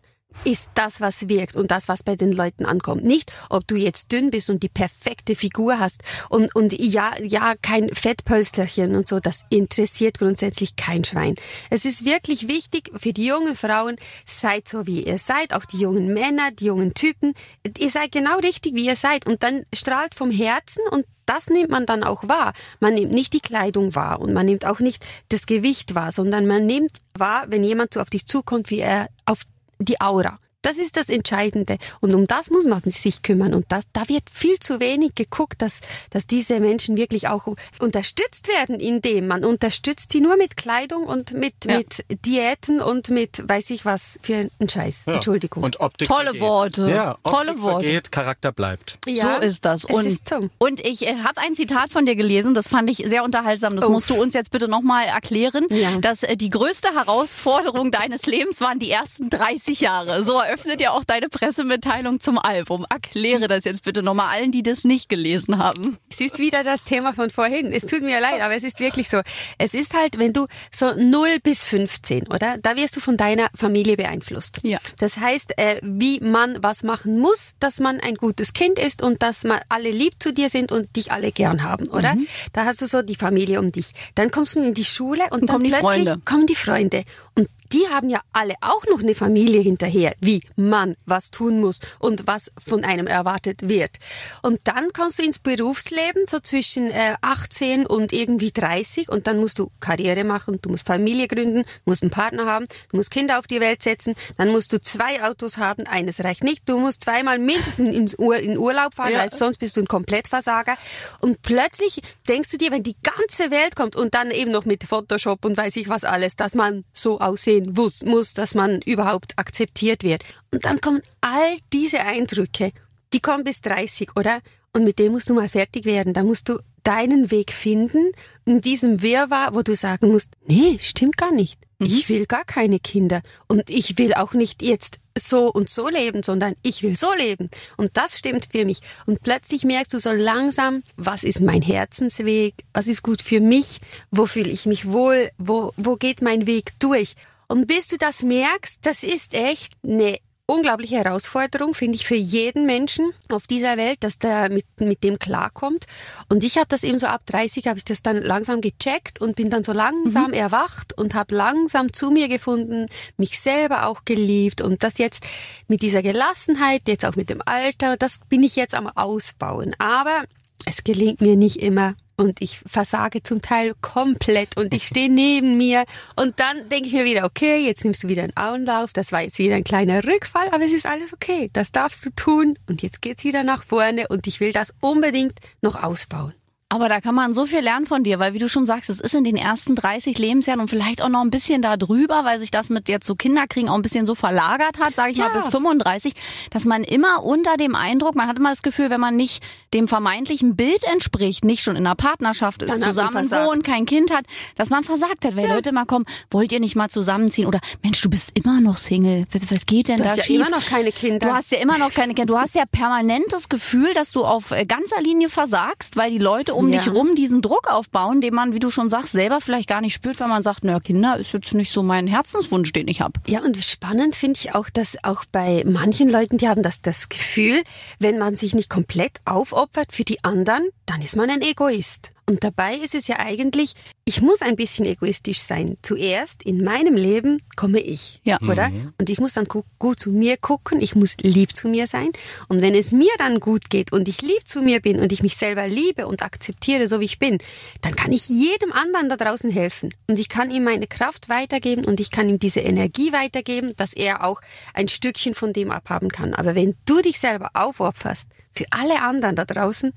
ist 0.44 0.70
das, 0.74 1.00
was 1.00 1.28
wirkt 1.28 1.56
und 1.56 1.70
das, 1.70 1.88
was 1.88 2.02
bei 2.02 2.16
den 2.16 2.32
Leuten 2.32 2.66
ankommt. 2.66 3.04
Nicht, 3.04 3.32
ob 3.50 3.66
du 3.66 3.76
jetzt 3.76 4.12
dünn 4.12 4.30
bist 4.30 4.50
und 4.50 4.62
die 4.62 4.68
perfekte 4.68 5.34
Figur 5.34 5.78
hast 5.78 6.02
und, 6.28 6.54
und 6.54 6.72
ja, 6.78 7.12
ja, 7.22 7.54
kein 7.60 7.90
Fettpölsterchen 7.92 8.94
und 8.94 9.08
so, 9.08 9.20
das 9.20 9.44
interessiert 9.50 10.18
grundsätzlich 10.18 10.76
kein 10.76 11.04
Schwein. 11.04 11.34
Es 11.70 11.84
ist 11.84 12.04
wirklich 12.04 12.48
wichtig 12.48 12.90
für 12.96 13.12
die 13.12 13.26
jungen 13.26 13.54
Frauen, 13.54 13.96
seid 14.24 14.68
so, 14.68 14.86
wie 14.86 15.02
ihr 15.02 15.18
seid, 15.18 15.52
auch 15.54 15.64
die 15.64 15.78
jungen 15.78 16.12
Männer, 16.12 16.50
die 16.52 16.66
jungen 16.66 16.94
Typen. 16.94 17.34
Ihr 17.78 17.90
seid 17.90 18.12
genau 18.12 18.38
richtig, 18.38 18.74
wie 18.74 18.86
ihr 18.86 18.96
seid 18.96 19.26
und 19.26 19.42
dann 19.42 19.64
strahlt 19.72 20.14
vom 20.14 20.30
Herzen 20.30 20.82
und 20.90 21.06
das 21.26 21.50
nimmt 21.50 21.70
man 21.70 21.86
dann 21.86 22.04
auch 22.04 22.28
wahr. 22.28 22.52
Man 22.80 22.94
nimmt 22.94 23.12
nicht 23.12 23.32
die 23.32 23.40
Kleidung 23.40 23.94
wahr 23.94 24.20
und 24.20 24.32
man 24.32 24.46
nimmt 24.46 24.64
auch 24.64 24.78
nicht 24.78 25.04
das 25.28 25.46
Gewicht 25.46 25.94
wahr, 25.94 26.12
sondern 26.12 26.46
man 26.46 26.66
nimmt 26.66 27.00
wahr, 27.14 27.46
wenn 27.48 27.64
jemand 27.64 27.94
so 27.94 28.00
auf 28.00 28.10
dich 28.10 28.26
zukommt, 28.26 28.70
wie 28.70 28.78
er 28.78 29.08
auf 29.24 29.40
die 29.78 30.00
Aura. 30.00 30.38
Das 30.66 30.78
ist 30.78 30.96
das 30.96 31.08
Entscheidende. 31.08 31.78
Und 32.00 32.14
um 32.14 32.26
das 32.26 32.50
muss 32.50 32.64
man 32.64 32.80
sich 32.86 33.22
kümmern. 33.22 33.54
Und 33.54 33.66
das, 33.68 33.84
da 33.92 34.08
wird 34.08 34.24
viel 34.32 34.58
zu 34.58 34.80
wenig 34.80 35.14
geguckt, 35.14 35.62
dass, 35.62 35.80
dass 36.10 36.26
diese 36.26 36.58
Menschen 36.58 36.96
wirklich 36.96 37.28
auch 37.28 37.46
unterstützt 37.78 38.48
werden, 38.48 38.80
indem 38.80 39.28
man 39.28 39.44
unterstützt 39.44 40.10
sie 40.10 40.20
nur 40.20 40.36
mit 40.36 40.56
Kleidung 40.56 41.04
und 41.04 41.32
mit, 41.34 41.54
Ja. 41.66 41.78
mit 41.78 42.04
Diäten 42.26 42.80
und 42.80 43.10
mit 43.10 43.48
weiß 43.48 43.70
ich 43.70 43.84
was 43.84 44.18
für 44.22 44.48
einen 44.58 44.68
Scheiß. 44.68 45.04
Ja. 45.06 45.14
Entschuldigung. 45.14 45.62
Und 45.62 45.78
Optik 45.80 46.08
Tolle 46.08 46.24
vergeht. 46.24 46.40
Worte. 46.42 46.88
Ja, 46.90 47.12
Optik 47.12 47.32
Tolle 47.32 47.62
Worte. 47.62 47.84
vergeht, 47.86 48.12
Charakter 48.12 48.50
bleibt. 48.52 48.98
ja, 49.06 49.36
so 49.36 49.42
ist 49.46 49.64
das. 49.64 49.84
Es 49.84 49.90
Und, 49.90 50.06
ist 50.06 50.28
so. 50.28 50.48
und 50.58 50.80
ich 50.80 51.06
äh, 51.06 51.16
habe 51.22 51.40
ein 51.40 51.54
Zitat 51.54 51.90
von 51.90 52.06
dir 52.06 52.16
gelesen, 52.16 52.54
das 52.54 52.66
fand 52.68 52.90
ich 52.90 53.04
sehr 53.08 53.22
unterhaltsam. 53.24 53.76
Das 53.76 53.84
Uff. 53.84 53.92
musst 53.92 54.10
du 54.10 54.14
uns 54.20 54.34
jetzt 54.34 54.50
bitte 54.50 54.66
nochmal 54.68 55.04
erklären. 55.06 55.66
Ja. 55.70 55.96
Dass 56.00 56.22
äh, 56.24 56.36
die 56.36 56.50
größte 56.50 56.92
Herausforderung 56.94 57.90
deines 57.92 58.26
Lebens 58.26 58.60
waren 58.60 58.78
die 58.78 58.90
ersten 58.90 59.30
30 59.30 59.80
Jahre. 59.80 60.22
So 60.24 60.40
eröffnet 60.56 60.80
ja 60.80 60.92
auch 60.92 61.04
deine 61.04 61.28
Pressemitteilung 61.28 62.18
zum 62.18 62.38
Album. 62.38 62.86
Erkläre 62.88 63.46
das 63.46 63.64
jetzt 63.64 63.84
bitte 63.84 64.02
nochmal 64.02 64.34
allen, 64.34 64.52
die 64.52 64.62
das 64.62 64.84
nicht 64.84 65.10
gelesen 65.10 65.58
haben. 65.58 65.98
Es 66.08 66.20
ist 66.20 66.38
wieder 66.38 66.64
das 66.64 66.82
Thema 66.82 67.12
von 67.12 67.30
vorhin. 67.30 67.72
Es 67.72 67.86
tut 67.86 68.00
mir 68.00 68.20
leid, 68.20 68.40
aber 68.40 68.56
es 68.56 68.64
ist 68.64 68.80
wirklich 68.80 69.10
so. 69.10 69.20
Es 69.58 69.74
ist 69.74 69.92
halt, 69.92 70.18
wenn 70.18 70.32
du 70.32 70.46
so 70.72 70.94
0 70.94 71.40
bis 71.42 71.62
15, 71.64 72.28
oder? 72.28 72.56
Da 72.56 72.74
wirst 72.76 72.96
du 72.96 73.00
von 73.00 73.18
deiner 73.18 73.48
Familie 73.54 73.98
beeinflusst. 73.98 74.60
Ja. 74.62 74.78
Das 74.98 75.18
heißt, 75.18 75.58
äh, 75.58 75.78
wie 75.82 76.20
man 76.20 76.62
was 76.62 76.82
machen 76.82 77.18
muss, 77.20 77.56
dass 77.60 77.78
man 77.78 78.00
ein 78.00 78.14
gutes 78.14 78.54
Kind 78.54 78.78
ist 78.78 79.02
und 79.02 79.22
dass 79.22 79.44
man 79.44 79.60
alle 79.68 79.90
lieb 79.90 80.14
zu 80.20 80.32
dir 80.32 80.48
sind 80.48 80.72
und 80.72 80.96
dich 80.96 81.12
alle 81.12 81.32
gern 81.32 81.62
haben, 81.62 81.88
oder? 81.88 82.14
Mhm. 82.14 82.26
Da 82.54 82.64
hast 82.64 82.80
du 82.80 82.86
so 82.86 83.02
die 83.02 83.14
Familie 83.14 83.60
um 83.60 83.72
dich. 83.72 83.92
Dann 84.14 84.30
kommst 84.30 84.56
du 84.56 84.60
in 84.60 84.72
die 84.72 84.84
Schule 84.86 85.24
und, 85.30 85.42
dann 85.42 85.48
kommen 85.48 85.64
die 85.64 85.70
plötzlich 85.70 86.04
Freunde. 86.04 86.20
kommen 86.24 86.46
die 86.46 86.54
Freunde. 86.54 87.04
Und 87.34 87.48
die 87.72 87.86
haben 87.90 88.08
ja 88.10 88.20
alle 88.32 88.54
auch 88.60 88.84
noch 88.90 89.00
eine 89.00 89.14
Familie 89.14 89.60
hinterher, 89.60 90.14
wie 90.20 90.42
man 90.56 90.96
was 91.06 91.30
tun 91.30 91.60
muss 91.60 91.80
und 91.98 92.26
was 92.26 92.50
von 92.64 92.84
einem 92.84 93.06
erwartet 93.06 93.68
wird. 93.68 93.98
Und 94.42 94.60
dann 94.64 94.92
kommst 94.92 95.18
du 95.18 95.22
ins 95.24 95.38
Berufsleben, 95.38 96.26
so 96.26 96.40
zwischen 96.40 96.90
äh, 96.90 97.14
18 97.20 97.86
und 97.86 98.12
irgendwie 98.12 98.52
30 98.52 99.08
und 99.08 99.26
dann 99.26 99.38
musst 99.38 99.58
du 99.58 99.70
Karriere 99.80 100.24
machen, 100.24 100.58
du 100.62 100.70
musst 100.70 100.86
Familie 100.86 101.28
gründen, 101.28 101.62
du 101.62 101.68
musst 101.84 102.02
einen 102.02 102.10
Partner 102.10 102.46
haben, 102.46 102.66
du 102.90 102.96
musst 102.96 103.10
Kinder 103.10 103.38
auf 103.38 103.46
die 103.46 103.60
Welt 103.60 103.82
setzen, 103.82 104.14
dann 104.36 104.50
musst 104.50 104.72
du 104.72 104.80
zwei 104.80 105.22
Autos 105.22 105.58
haben, 105.58 105.86
eines 105.86 106.22
reicht 106.22 106.44
nicht, 106.44 106.68
du 106.68 106.78
musst 106.78 107.02
zweimal 107.04 107.38
mindestens 107.38 107.88
ins 107.90 108.18
Ur 108.18 108.36
in 108.36 108.58
Urlaub 108.58 108.94
fahren, 108.94 109.12
Ja. 109.12 109.18
weil 109.20 109.30
sonst 109.30 109.58
bist 109.58 109.76
du 109.76 109.80
ein 109.80 109.86
Komplettversager. 109.88 110.76
Und 111.20 111.42
plötzlich 111.42 112.00
denkst 112.28 112.50
du 112.50 112.58
dir, 112.58 112.70
wenn 112.70 112.82
die 112.82 112.96
ganze 113.02 113.50
Welt 113.50 113.76
kommt 113.76 113.96
und 113.96 114.14
dann 114.14 114.30
eben 114.30 114.50
noch 114.50 114.64
mit 114.64 114.84
Photoshop 114.84 115.44
und 115.44 115.56
weiß 115.56 115.76
ich 115.76 115.88
was 115.88 116.04
alles, 116.04 116.36
dass 116.36 116.54
man 116.54 116.84
so 116.92 117.18
aussehen 117.20 117.55
muss, 117.62 118.04
muss 118.04 118.34
dass 118.34 118.54
man 118.54 118.80
überhaupt 118.82 119.38
akzeptiert 119.38 120.02
wird. 120.02 120.24
Und 120.50 120.64
dann 120.64 120.80
kommen 120.80 121.02
all 121.20 121.56
diese 121.72 122.00
Eindrücke, 122.00 122.72
die 123.12 123.20
kommen 123.20 123.44
bis 123.44 123.60
30, 123.60 124.16
oder? 124.16 124.40
Und 124.72 124.84
mit 124.84 124.98
dem 124.98 125.12
musst 125.12 125.30
du 125.30 125.34
mal 125.34 125.48
fertig 125.48 125.84
werden. 125.84 126.12
Da 126.12 126.22
musst 126.22 126.48
du 126.48 126.58
deinen 126.82 127.30
Weg 127.30 127.52
finden 127.52 128.12
in 128.44 128.60
diesem 128.60 129.02
Wirrwarr, 129.02 129.54
wo 129.54 129.62
du 129.62 129.74
sagen 129.74 130.12
musst, 130.12 130.34
nee, 130.46 130.78
stimmt 130.80 131.16
gar 131.16 131.32
nicht. 131.32 131.58
Ich 131.78 132.08
will 132.08 132.26
gar 132.26 132.44
keine 132.44 132.78
Kinder. 132.78 133.22
Und 133.48 133.68
ich 133.68 133.98
will 133.98 134.14
auch 134.14 134.32
nicht 134.32 134.62
jetzt 134.62 135.00
so 135.18 135.50
und 135.50 135.68
so 135.68 135.88
leben, 135.88 136.22
sondern 136.22 136.54
ich 136.62 136.82
will 136.82 136.96
so 136.96 137.12
leben. 137.14 137.50
Und 137.76 137.96
das 137.96 138.18
stimmt 138.18 138.48
für 138.52 138.64
mich. 138.64 138.80
Und 139.04 139.22
plötzlich 139.22 139.64
merkst 139.64 139.92
du 139.92 139.98
so 139.98 140.10
langsam, 140.12 140.82
was 140.96 141.24
ist 141.24 141.40
mein 141.40 141.62
Herzensweg? 141.62 142.54
Was 142.72 142.86
ist 142.86 143.02
gut 143.02 143.20
für 143.20 143.40
mich? 143.40 143.80
Wo 144.10 144.26
fühle 144.26 144.48
ich 144.48 144.64
mich 144.64 144.90
wohl? 144.90 145.30
Wo, 145.38 145.72
wo 145.76 145.96
geht 145.96 146.22
mein 146.22 146.46
Weg 146.46 146.78
durch? 146.78 147.14
Und 147.48 147.66
bis 147.66 147.88
du 147.88 147.96
das 147.96 148.22
merkst, 148.22 148.84
das 148.84 149.02
ist 149.02 149.34
echt 149.34 149.72
eine 149.84 150.18
unglaubliche 150.46 150.96
Herausforderung, 150.96 151.74
finde 151.74 151.96
ich, 151.96 152.06
für 152.06 152.14
jeden 152.14 152.66
Menschen 152.66 153.12
auf 153.28 153.46
dieser 153.46 153.76
Welt, 153.76 153.98
dass 154.00 154.18
der 154.18 154.48
mit, 154.50 154.64
mit 154.78 155.02
dem 155.02 155.18
klarkommt. 155.18 155.86
Und 156.28 156.44
ich 156.44 156.56
habe 156.56 156.68
das 156.68 156.84
eben 156.84 156.98
so 156.98 157.06
ab 157.06 157.26
30, 157.26 157.66
habe 157.66 157.78
ich 157.78 157.84
das 157.84 158.02
dann 158.02 158.22
langsam 158.22 158.60
gecheckt 158.60 159.20
und 159.20 159.36
bin 159.36 159.50
dann 159.50 159.64
so 159.64 159.72
langsam 159.72 160.32
erwacht 160.32 160.96
und 160.96 161.14
habe 161.14 161.34
langsam 161.34 161.92
zu 161.92 162.10
mir 162.10 162.28
gefunden, 162.28 162.86
mich 163.16 163.40
selber 163.40 163.86
auch 163.86 164.04
geliebt 164.04 164.60
und 164.60 164.82
das 164.82 164.98
jetzt 164.98 165.24
mit 165.66 165.82
dieser 165.82 166.02
Gelassenheit, 166.02 166.82
jetzt 166.86 167.04
auch 167.04 167.16
mit 167.16 167.28
dem 167.28 167.42
Alter, 167.44 167.96
das 167.96 168.20
bin 168.28 168.44
ich 168.44 168.54
jetzt 168.54 168.74
am 168.74 168.86
Ausbauen. 168.86 169.74
Aber 169.78 170.24
es 170.64 170.84
gelingt 170.84 171.20
mir 171.20 171.36
nicht 171.36 171.60
immer 171.60 171.94
und 172.16 172.40
ich 172.40 172.60
versage 172.66 173.22
zum 173.22 173.42
Teil 173.42 173.74
komplett 173.80 174.56
und 174.56 174.74
ich 174.74 174.86
stehe 174.86 175.10
neben 175.10 175.56
mir. 175.56 175.84
Und 176.16 176.40
dann 176.40 176.68
denke 176.68 176.88
ich 176.88 176.94
mir 176.94 177.04
wieder, 177.04 177.24
okay, 177.24 177.58
jetzt 177.58 177.84
nimmst 177.84 178.02
du 178.02 178.08
wieder 178.08 178.22
einen 178.22 178.36
Auenlauf, 178.36 178.92
das 178.92 179.12
war 179.12 179.22
jetzt 179.22 179.38
wieder 179.38 179.54
ein 179.56 179.64
kleiner 179.64 180.04
Rückfall, 180.04 180.48
aber 180.50 180.64
es 180.64 180.72
ist 180.72 180.86
alles 180.86 181.12
okay, 181.12 181.50
das 181.52 181.72
darfst 181.72 182.04
du 182.06 182.10
tun. 182.10 182.58
Und 182.66 182.82
jetzt 182.82 183.02
geht's 183.02 183.24
wieder 183.24 183.44
nach 183.44 183.64
vorne 183.64 184.08
und 184.08 184.26
ich 184.26 184.40
will 184.40 184.52
das 184.52 184.74
unbedingt 184.80 185.38
noch 185.60 185.82
ausbauen. 185.82 186.34
Aber 186.68 186.88
da 186.88 187.00
kann 187.00 187.14
man 187.14 187.32
so 187.32 187.46
viel 187.46 187.60
lernen 187.60 187.86
von 187.86 188.02
dir, 188.02 188.18
weil 188.18 188.34
wie 188.34 188.40
du 188.40 188.48
schon 188.48 188.66
sagst, 188.66 188.90
es 188.90 188.98
ist 188.98 189.14
in 189.14 189.22
den 189.22 189.36
ersten 189.36 189.76
30 189.76 190.18
Lebensjahren 190.18 190.60
und 190.60 190.68
vielleicht 190.68 191.00
auch 191.00 191.08
noch 191.08 191.20
ein 191.20 191.30
bisschen 191.30 191.62
da 191.62 191.76
drüber, 191.76 192.24
weil 192.24 192.40
sich 192.40 192.50
das 192.50 192.70
mit 192.70 192.88
jetzt 192.88 193.06
so 193.06 193.14
Kinderkriegen 193.14 193.68
auch 193.68 193.76
ein 193.76 193.82
bisschen 193.82 194.04
so 194.04 194.16
verlagert 194.16 194.80
hat, 194.80 194.96
sage 194.96 195.12
ich 195.12 195.18
Ja. 195.18 195.28
mal, 195.28 195.40
bis 195.40 195.48
35, 195.48 196.14
dass 196.50 196.64
man 196.64 196.82
immer 196.82 197.22
unter 197.22 197.56
dem 197.56 197.76
Eindruck, 197.76 198.16
man 198.16 198.26
hat 198.26 198.36
immer 198.38 198.50
das 198.50 198.62
Gefühl, 198.62 198.90
wenn 198.90 198.98
man 199.00 199.14
nicht 199.14 199.44
dem 199.74 199.86
vermeintlichen 199.86 200.56
Bild 200.56 200.82
entspricht, 200.92 201.44
nicht 201.44 201.62
schon 201.62 201.76
in 201.76 201.86
einer 201.86 201.94
Partnerschaft 201.94 202.64
ist, 202.64 202.70
Dann 202.82 202.88
zusammen 202.88 203.30
wohnt, 203.30 203.62
kein 203.62 203.86
Kind 203.86 204.12
hat, 204.12 204.24
dass 204.56 204.68
man 204.68 204.82
versagt 204.82 205.24
hat, 205.24 205.36
weil 205.36 205.46
Leute 205.48 205.70
mal 205.70 205.84
kommen, 205.84 206.04
wollt 206.32 206.50
ihr 206.50 206.58
nicht 206.58 206.74
mal 206.74 206.88
zusammenziehen 206.90 207.46
oder 207.46 207.60
Mensch, 207.84 208.00
du 208.02 208.10
bist 208.10 208.32
immer 208.36 208.60
noch 208.60 208.76
Single, 208.76 209.26
was, 209.30 209.48
was 209.52 209.66
geht 209.66 209.86
denn 209.86 209.98
Du 209.98 210.02
da 210.02 210.10
hast 210.10 210.16
ja 210.28 210.34
immer 210.34 210.50
noch 210.50 210.66
keine 210.66 210.90
Kinder. 210.90 211.28
Du 211.28 211.32
hast 211.32 211.52
ja 211.52 211.58
immer 211.58 211.78
noch 211.78 211.92
keine 211.94 212.14
Kinder. 212.14 212.26
Du 212.26 212.40
hast 212.40 212.56
ja 212.56 212.64
permanent 212.66 213.26
das 213.30 213.48
Gefühl, 213.48 213.94
dass 213.94 214.10
du 214.10 214.24
auf 214.24 214.50
äh, 214.50 214.64
ganzer 214.66 215.00
Linie 215.00 215.28
versagst, 215.28 215.96
weil 215.96 216.10
die 216.10 216.18
Leute 216.18 216.55
um 216.56 216.72
Ja. 216.72 216.78
dich 216.82 216.92
rum 216.92 217.14
diesen 217.14 217.42
Druck 217.42 217.68
aufbauen, 217.70 218.20
den 218.20 218.34
man, 218.34 218.52
wie 218.52 218.58
du 218.58 218.70
schon 218.70 218.88
sagst, 218.88 219.12
selber 219.12 219.40
vielleicht 219.40 219.68
gar 219.68 219.80
nicht 219.80 219.94
spürt, 219.94 220.18
weil 220.20 220.28
man 220.28 220.42
sagt, 220.42 220.64
na 220.64 220.80
Kinder 220.80 221.16
ist 221.18 221.32
jetzt 221.32 221.54
nicht 221.54 221.70
so 221.70 221.82
mein 221.82 222.06
Herzenswunsch, 222.06 222.72
den 222.72 222.88
ich 222.88 223.00
habe. 223.00 223.20
Ja, 223.26 223.40
und 223.40 223.56
spannend 223.62 224.16
finde 224.16 224.38
ich 224.42 224.54
auch, 224.54 224.68
dass 224.70 224.96
auch 225.04 225.24
bei 225.30 225.62
manchen 225.66 226.08
Leuten, 226.08 226.38
die 226.38 226.48
haben 226.48 226.62
das, 226.62 226.82
das 226.82 227.08
Gefühl, 227.08 227.62
wenn 227.98 228.18
man 228.18 228.36
sich 228.36 228.54
nicht 228.54 228.70
komplett 228.70 229.20
aufopfert 229.24 229.92
für 229.92 230.04
die 230.04 230.24
anderen, 230.24 230.68
dann 230.86 231.02
ist 231.02 231.16
man 231.16 231.30
ein 231.30 231.42
Egoist. 231.42 232.12
Und 232.28 232.42
dabei 232.42 232.74
ist 232.74 232.94
es 232.96 233.06
ja 233.06 233.20
eigentlich, 233.20 233.74
ich 234.04 234.20
muss 234.20 234.42
ein 234.42 234.56
bisschen 234.56 234.84
egoistisch 234.84 235.40
sein. 235.40 235.76
Zuerst 235.82 236.42
in 236.42 236.64
meinem 236.64 236.96
Leben 236.96 237.40
komme 237.54 237.78
ich, 237.78 238.20
Ja. 238.24 238.40
oder? 238.42 238.72
Und 238.98 239.08
ich 239.10 239.20
muss 239.20 239.32
dann 239.34 239.44
gu 239.44 239.62
gut 239.78 240.00
zu 240.00 240.10
mir 240.10 240.36
gucken, 240.36 240.80
ich 240.80 240.96
muss 240.96 241.16
lieb 241.22 241.54
zu 241.54 241.68
mir 241.68 241.86
sein. 241.86 242.10
Und 242.48 242.62
wenn 242.62 242.74
es 242.74 242.90
mir 242.90 243.12
dann 243.18 243.38
gut 243.38 243.70
geht 243.70 243.92
und 243.92 244.08
ich 244.08 244.22
lieb 244.22 244.46
zu 244.48 244.60
mir 244.62 244.80
bin 244.80 244.98
und 244.98 245.12
ich 245.12 245.22
mich 245.22 245.36
selber 245.36 245.68
liebe 245.68 246.08
und 246.08 246.22
akzeptiere, 246.22 246.88
so 246.88 246.98
wie 246.98 247.04
ich 247.04 247.20
bin, 247.20 247.38
dann 247.80 247.94
kann 247.94 248.12
ich 248.12 248.28
jedem 248.28 248.72
anderen 248.72 249.08
da 249.08 249.16
draußen 249.16 249.50
helfen. 249.50 249.94
Und 250.08 250.18
ich 250.18 250.28
kann 250.28 250.50
ihm 250.50 250.64
meine 250.64 250.88
Kraft 250.88 251.28
weitergeben 251.28 251.84
und 251.84 252.00
ich 252.00 252.10
kann 252.10 252.28
ihm 252.28 252.40
diese 252.40 252.60
Energie 252.60 253.12
weitergeben, 253.12 253.74
dass 253.76 253.92
er 253.92 254.24
auch 254.24 254.40
ein 254.74 254.88
Stückchen 254.88 255.34
von 255.34 255.52
dem 255.52 255.70
abhaben 255.70 256.08
kann. 256.08 256.34
Aber 256.34 256.56
wenn 256.56 256.74
du 256.86 257.00
dich 257.02 257.20
selber 257.20 257.50
aufopferst 257.54 258.30
für 258.56 258.66
alle 258.70 259.02
anderen 259.02 259.36
da 259.36 259.44
draußen, 259.44 259.92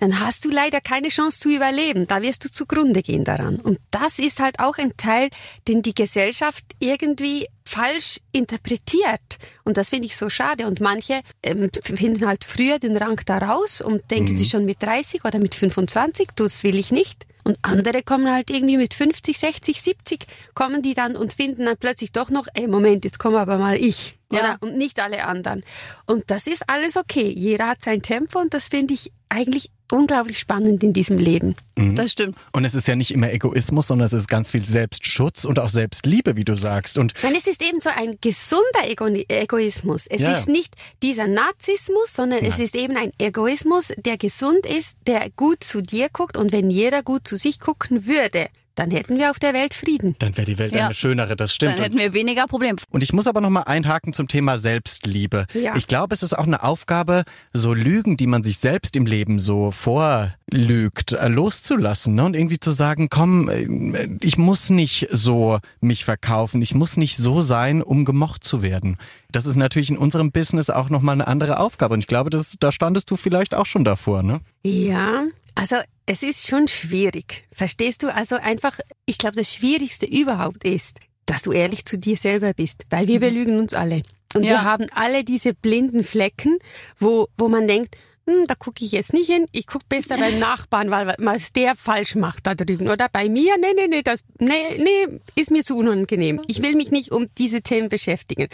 dann 0.00 0.20
hast 0.20 0.44
du 0.44 0.50
leider 0.50 0.80
keine 0.80 1.08
Chance 1.08 1.40
zu 1.40 1.50
überleben. 1.50 2.06
Da 2.06 2.22
wirst 2.22 2.44
du 2.44 2.50
zugrunde 2.50 3.02
gehen 3.02 3.24
daran. 3.24 3.56
Und 3.56 3.78
das 3.90 4.18
ist 4.18 4.40
halt 4.40 4.58
auch 4.58 4.78
ein 4.78 4.96
Teil, 4.96 5.28
den 5.68 5.82
die 5.82 5.94
Gesellschaft 5.94 6.64
irgendwie 6.78 7.46
falsch 7.64 8.20
interpretiert. 8.32 9.38
Und 9.64 9.76
das 9.76 9.90
finde 9.90 10.06
ich 10.06 10.16
so 10.16 10.28
schade. 10.28 10.66
Und 10.66 10.80
manche 10.80 11.20
ähm, 11.42 11.70
finden 11.82 12.26
halt 12.26 12.44
früher 12.44 12.78
den 12.78 12.96
Rang 12.96 13.20
da 13.24 13.38
raus 13.38 13.80
und 13.80 14.10
denken 14.10 14.36
sich 14.36 14.48
schon 14.48 14.64
mit 14.64 14.82
30 14.82 15.24
oder 15.24 15.38
mit 15.38 15.54
25, 15.54 16.28
das 16.34 16.64
will 16.64 16.78
ich 16.78 16.92
nicht. 16.92 17.26
Und 17.44 17.58
andere 17.62 18.02
kommen 18.02 18.30
halt 18.30 18.50
irgendwie 18.50 18.76
mit 18.76 18.94
50, 18.94 19.38
60, 19.38 19.82
70, 19.82 20.26
kommen 20.54 20.82
die 20.82 20.94
dann 20.94 21.16
und 21.16 21.32
finden 21.32 21.64
dann 21.64 21.76
plötzlich 21.76 22.12
doch 22.12 22.30
noch, 22.30 22.46
ey, 22.54 22.68
Moment, 22.68 23.04
jetzt 23.04 23.18
komme 23.18 23.38
aber 23.38 23.58
mal 23.58 23.76
ich. 23.76 24.16
Ja. 24.30 24.40
Oder? 24.40 24.56
Und 24.60 24.76
nicht 24.76 25.00
alle 25.00 25.24
anderen. 25.24 25.64
Und 26.06 26.30
das 26.30 26.46
ist 26.46 26.68
alles 26.68 26.96
okay. 26.96 27.28
Jeder 27.28 27.68
hat 27.68 27.82
sein 27.82 28.02
Tempo 28.02 28.38
und 28.38 28.54
das 28.54 28.68
finde 28.68 28.94
ich 28.94 29.12
eigentlich 29.28 29.70
unglaublich 29.92 30.38
spannend 30.38 30.82
in 30.82 30.92
diesem 30.92 31.18
Leben. 31.18 31.54
Das 31.94 32.12
stimmt. 32.12 32.36
Und 32.52 32.64
es 32.64 32.74
ist 32.74 32.88
ja 32.88 32.96
nicht 32.96 33.10
immer 33.12 33.30
Egoismus, 33.32 33.86
sondern 33.88 34.06
es 34.06 34.12
ist 34.12 34.28
ganz 34.28 34.50
viel 34.50 34.62
Selbstschutz 34.62 35.44
und 35.44 35.58
auch 35.58 35.68
Selbstliebe, 35.68 36.36
wie 36.36 36.44
du 36.44 36.56
sagst. 36.56 36.96
Und 36.98 37.12
Nein, 37.22 37.34
es 37.36 37.46
ist 37.46 37.62
eben 37.62 37.80
so 37.80 37.90
ein 37.90 38.18
gesunder 38.20 38.88
Ego 38.88 39.06
Egoismus. 39.06 40.06
Es 40.08 40.20
Ja. 40.20 40.32
ist 40.32 40.48
nicht 40.48 40.74
dieser 41.02 41.26
Narzissmus, 41.26 42.14
sondern 42.14 42.44
es 42.44 42.58
ist 42.58 42.74
eben 42.74 42.96
ein 42.96 43.12
Egoismus, 43.18 43.92
der 43.96 44.16
gesund 44.16 44.64
ist, 44.66 44.96
der 45.06 45.30
gut 45.36 45.62
zu 45.64 45.82
dir 45.82 46.08
guckt. 46.10 46.36
Und 46.36 46.52
wenn 46.52 46.70
jeder 46.70 47.02
gut 47.02 47.26
zu 47.28 47.36
sich 47.36 47.60
gucken 47.60 48.06
würde, 48.06 48.48
dann 48.74 48.90
hätten 48.90 49.18
wir 49.18 49.30
auf 49.30 49.38
der 49.38 49.52
Welt 49.54 49.74
Frieden. 49.74 50.16
dann 50.18 50.36
wäre 50.36 50.46
die 50.46 50.58
Welt 50.58 50.74
Ja. 50.74 50.86
eine 50.86 50.94
schönere, 50.94 51.36
das 51.36 51.54
stimmt. 51.54 51.74
Dann 51.76 51.82
hätten 51.84 51.98
wir 51.98 52.14
weniger 52.14 52.46
Probleme. 52.46 52.76
Und 52.90 53.02
ich 53.02 53.12
muss 53.12 53.26
aber 53.26 53.40
noch 53.40 53.50
mal 53.50 53.62
einhaken 53.62 54.12
zum 54.12 54.28
Thema 54.28 54.58
Selbstliebe. 54.58 55.46
Ja. 55.54 55.76
Ich 55.76 55.86
glaube, 55.86 56.14
es 56.14 56.22
ist 56.22 56.32
auch 56.38 56.46
eine 56.46 56.62
Aufgabe, 56.62 57.24
so 57.52 57.74
Lügen, 57.74 58.16
die 58.16 58.26
man 58.26 58.42
sich 58.42 58.58
selbst 58.58 58.96
im 58.96 59.06
Leben 59.06 59.38
so 59.38 59.70
vorlügt, 59.70 61.12
äh, 61.12 61.28
loszulassen 61.28 62.14
ne? 62.14 62.24
und 62.24 62.34
irgendwie 62.36 62.60
zu 62.60 62.72
sagen, 62.72 63.08
komm, 63.10 63.48
äh, 63.48 64.08
ich 64.22 64.38
muss 64.38 64.70
nicht 64.70 65.08
so 65.10 65.58
mich 65.80 66.04
verkaufen, 66.04 66.62
ich 66.62 66.74
muss 66.74 66.96
nicht 66.96 67.16
so 67.16 67.40
sein, 67.42 67.82
um 67.82 68.04
gemocht 68.04 68.44
zu 68.44 68.62
werden. 68.62 68.96
Das 69.30 69.46
ist 69.46 69.56
natürlich 69.56 69.90
in 69.90 69.98
unserem 69.98 70.30
Business 70.30 70.70
auch 70.70 70.90
noch 70.90 71.02
mal 71.02 71.12
eine 71.12 71.26
andere 71.26 71.58
Aufgabe 71.58 71.94
und 71.94 72.00
ich 72.00 72.06
glaube, 72.06 72.30
das, 72.30 72.56
da 72.60 72.70
standest 72.72 73.10
du 73.10 73.16
vielleicht 73.16 73.54
auch 73.54 73.66
schon 73.66 73.84
davor, 73.84 74.22
ne? 74.22 74.40
Ja, 74.62 75.24
also 75.54 75.76
es 76.06 76.22
ist 76.22 76.46
schon 76.48 76.68
schwierig. 76.68 77.44
Verstehst 77.52 78.02
du? 78.02 78.14
Also 78.14 78.36
einfach, 78.36 78.78
ich 79.06 79.18
glaube, 79.18 79.36
das 79.36 79.52
Schwierigste 79.54 80.06
überhaupt 80.06 80.64
ist, 80.64 80.98
dass 81.26 81.42
du 81.42 81.52
ehrlich 81.52 81.84
zu 81.84 81.98
dir 81.98 82.16
selber 82.16 82.52
bist, 82.54 82.84
weil 82.90 83.06
wir 83.08 83.20
belügen 83.20 83.58
uns 83.58 83.74
alle. 83.74 84.02
Und 84.34 84.44
Ja. 84.44 84.50
wir 84.50 84.62
haben 84.64 84.86
alle 84.94 85.24
diese 85.24 85.54
blinden 85.54 86.04
Flecken, 86.04 86.58
wo, 86.98 87.28
wo 87.36 87.48
man 87.48 87.68
denkt, 87.68 87.96
hm, 88.26 88.46
da 88.46 88.54
gucke 88.54 88.84
ich 88.84 88.92
jetzt 88.92 89.12
nicht 89.12 89.26
hin, 89.26 89.46
ich 89.52 89.66
gucke 89.66 89.84
besser 89.88 90.16
beim 90.16 90.38
Nachbarn, 90.40 90.90
weil 90.90 91.14
was 91.18 91.52
der 91.52 91.74
falsch 91.76 92.14
macht 92.14 92.46
da 92.46 92.54
drüben. 92.54 92.88
Oder 92.88 93.08
bei 93.08 93.28
mir, 93.28 93.56
nee, 93.58 93.74
nee, 93.74 93.88
nee, 93.88 94.02
das, 94.02 94.22
nee, 94.38 94.78
nee, 94.78 95.20
ist 95.34 95.50
mir 95.50 95.64
zu 95.64 95.76
unangenehm. 95.76 96.40
Ich 96.46 96.62
will 96.62 96.74
mich 96.76 96.90
nicht 96.90 97.10
um 97.10 97.26
diese 97.38 97.62
Themen 97.62 97.88
beschäftigen. 97.88 98.48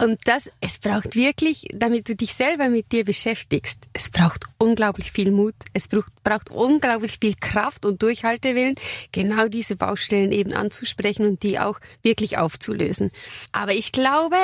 Und 0.00 0.20
das, 0.26 0.50
es 0.60 0.78
braucht 0.78 1.16
wirklich, 1.16 1.66
damit 1.72 2.08
du 2.08 2.14
dich 2.14 2.34
selber 2.34 2.68
mit 2.68 2.92
dir 2.92 3.04
beschäftigst, 3.04 3.86
es 3.92 4.10
braucht 4.10 4.44
unglaublich 4.58 5.10
viel 5.10 5.32
Mut, 5.32 5.56
es 5.72 5.88
braucht, 5.88 6.12
braucht 6.22 6.50
unglaublich 6.50 7.18
viel 7.20 7.34
Kraft 7.34 7.84
und 7.84 8.00
Durchhaltewillen, 8.00 8.76
genau 9.10 9.48
diese 9.48 9.74
Baustellen 9.74 10.30
eben 10.30 10.52
anzusprechen 10.52 11.26
und 11.26 11.42
die 11.42 11.58
auch 11.58 11.80
wirklich 12.02 12.38
aufzulösen. 12.38 13.10
Aber 13.50 13.72
ich 13.72 13.90
glaube, 13.90 14.36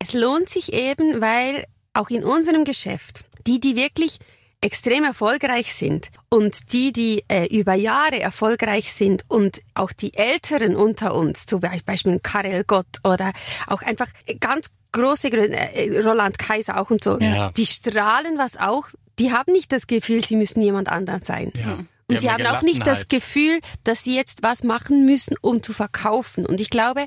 es 0.00 0.12
lohnt 0.12 0.48
sich 0.48 0.72
eben, 0.72 1.20
weil 1.20 1.66
auch 1.94 2.10
in 2.10 2.24
unserem 2.24 2.64
Geschäft, 2.64 3.24
die, 3.46 3.60
die 3.60 3.76
wirklich 3.76 4.18
extrem 4.60 5.04
erfolgreich 5.04 5.72
sind 5.74 6.08
und 6.30 6.72
die, 6.72 6.92
die 6.92 7.24
äh, 7.28 7.46
über 7.46 7.74
Jahre 7.74 8.18
erfolgreich 8.20 8.92
sind 8.92 9.24
und 9.28 9.60
auch 9.74 9.92
die 9.92 10.14
Älteren 10.14 10.74
unter 10.76 11.14
uns, 11.14 11.46
zum 11.46 11.60
Beispiel 11.60 12.18
Karel 12.20 12.64
Gott 12.64 12.86
oder 13.04 13.32
auch 13.66 13.82
einfach 13.82 14.08
ganz 14.40 14.70
große 14.92 15.28
äh, 15.30 16.00
Roland 16.00 16.38
Kaiser 16.38 16.80
auch 16.80 16.90
und 16.90 17.04
so, 17.04 17.18
Ja. 17.18 17.50
die 17.56 17.66
strahlen 17.66 18.38
was 18.38 18.56
auch, 18.56 18.88
die 19.18 19.30
haben 19.32 19.52
nicht 19.52 19.70
das 19.72 19.86
Gefühl, 19.86 20.24
sie 20.24 20.36
müssen 20.36 20.62
jemand 20.62 20.88
anders 20.88 21.22
sein. 21.26 21.52
Ja. 21.64 21.78
Und 22.08 22.20
sie 22.20 22.30
haben 22.30 22.46
auch 22.46 22.62
nicht 22.62 22.86
das 22.86 23.08
Gefühl, 23.08 23.58
dass 23.82 24.04
sie 24.04 24.14
jetzt 24.14 24.42
was 24.42 24.62
machen 24.62 25.06
müssen, 25.06 25.36
um 25.40 25.62
zu 25.62 25.72
verkaufen. 25.72 26.46
Und 26.46 26.60
ich 26.60 26.70
glaube, 26.70 27.04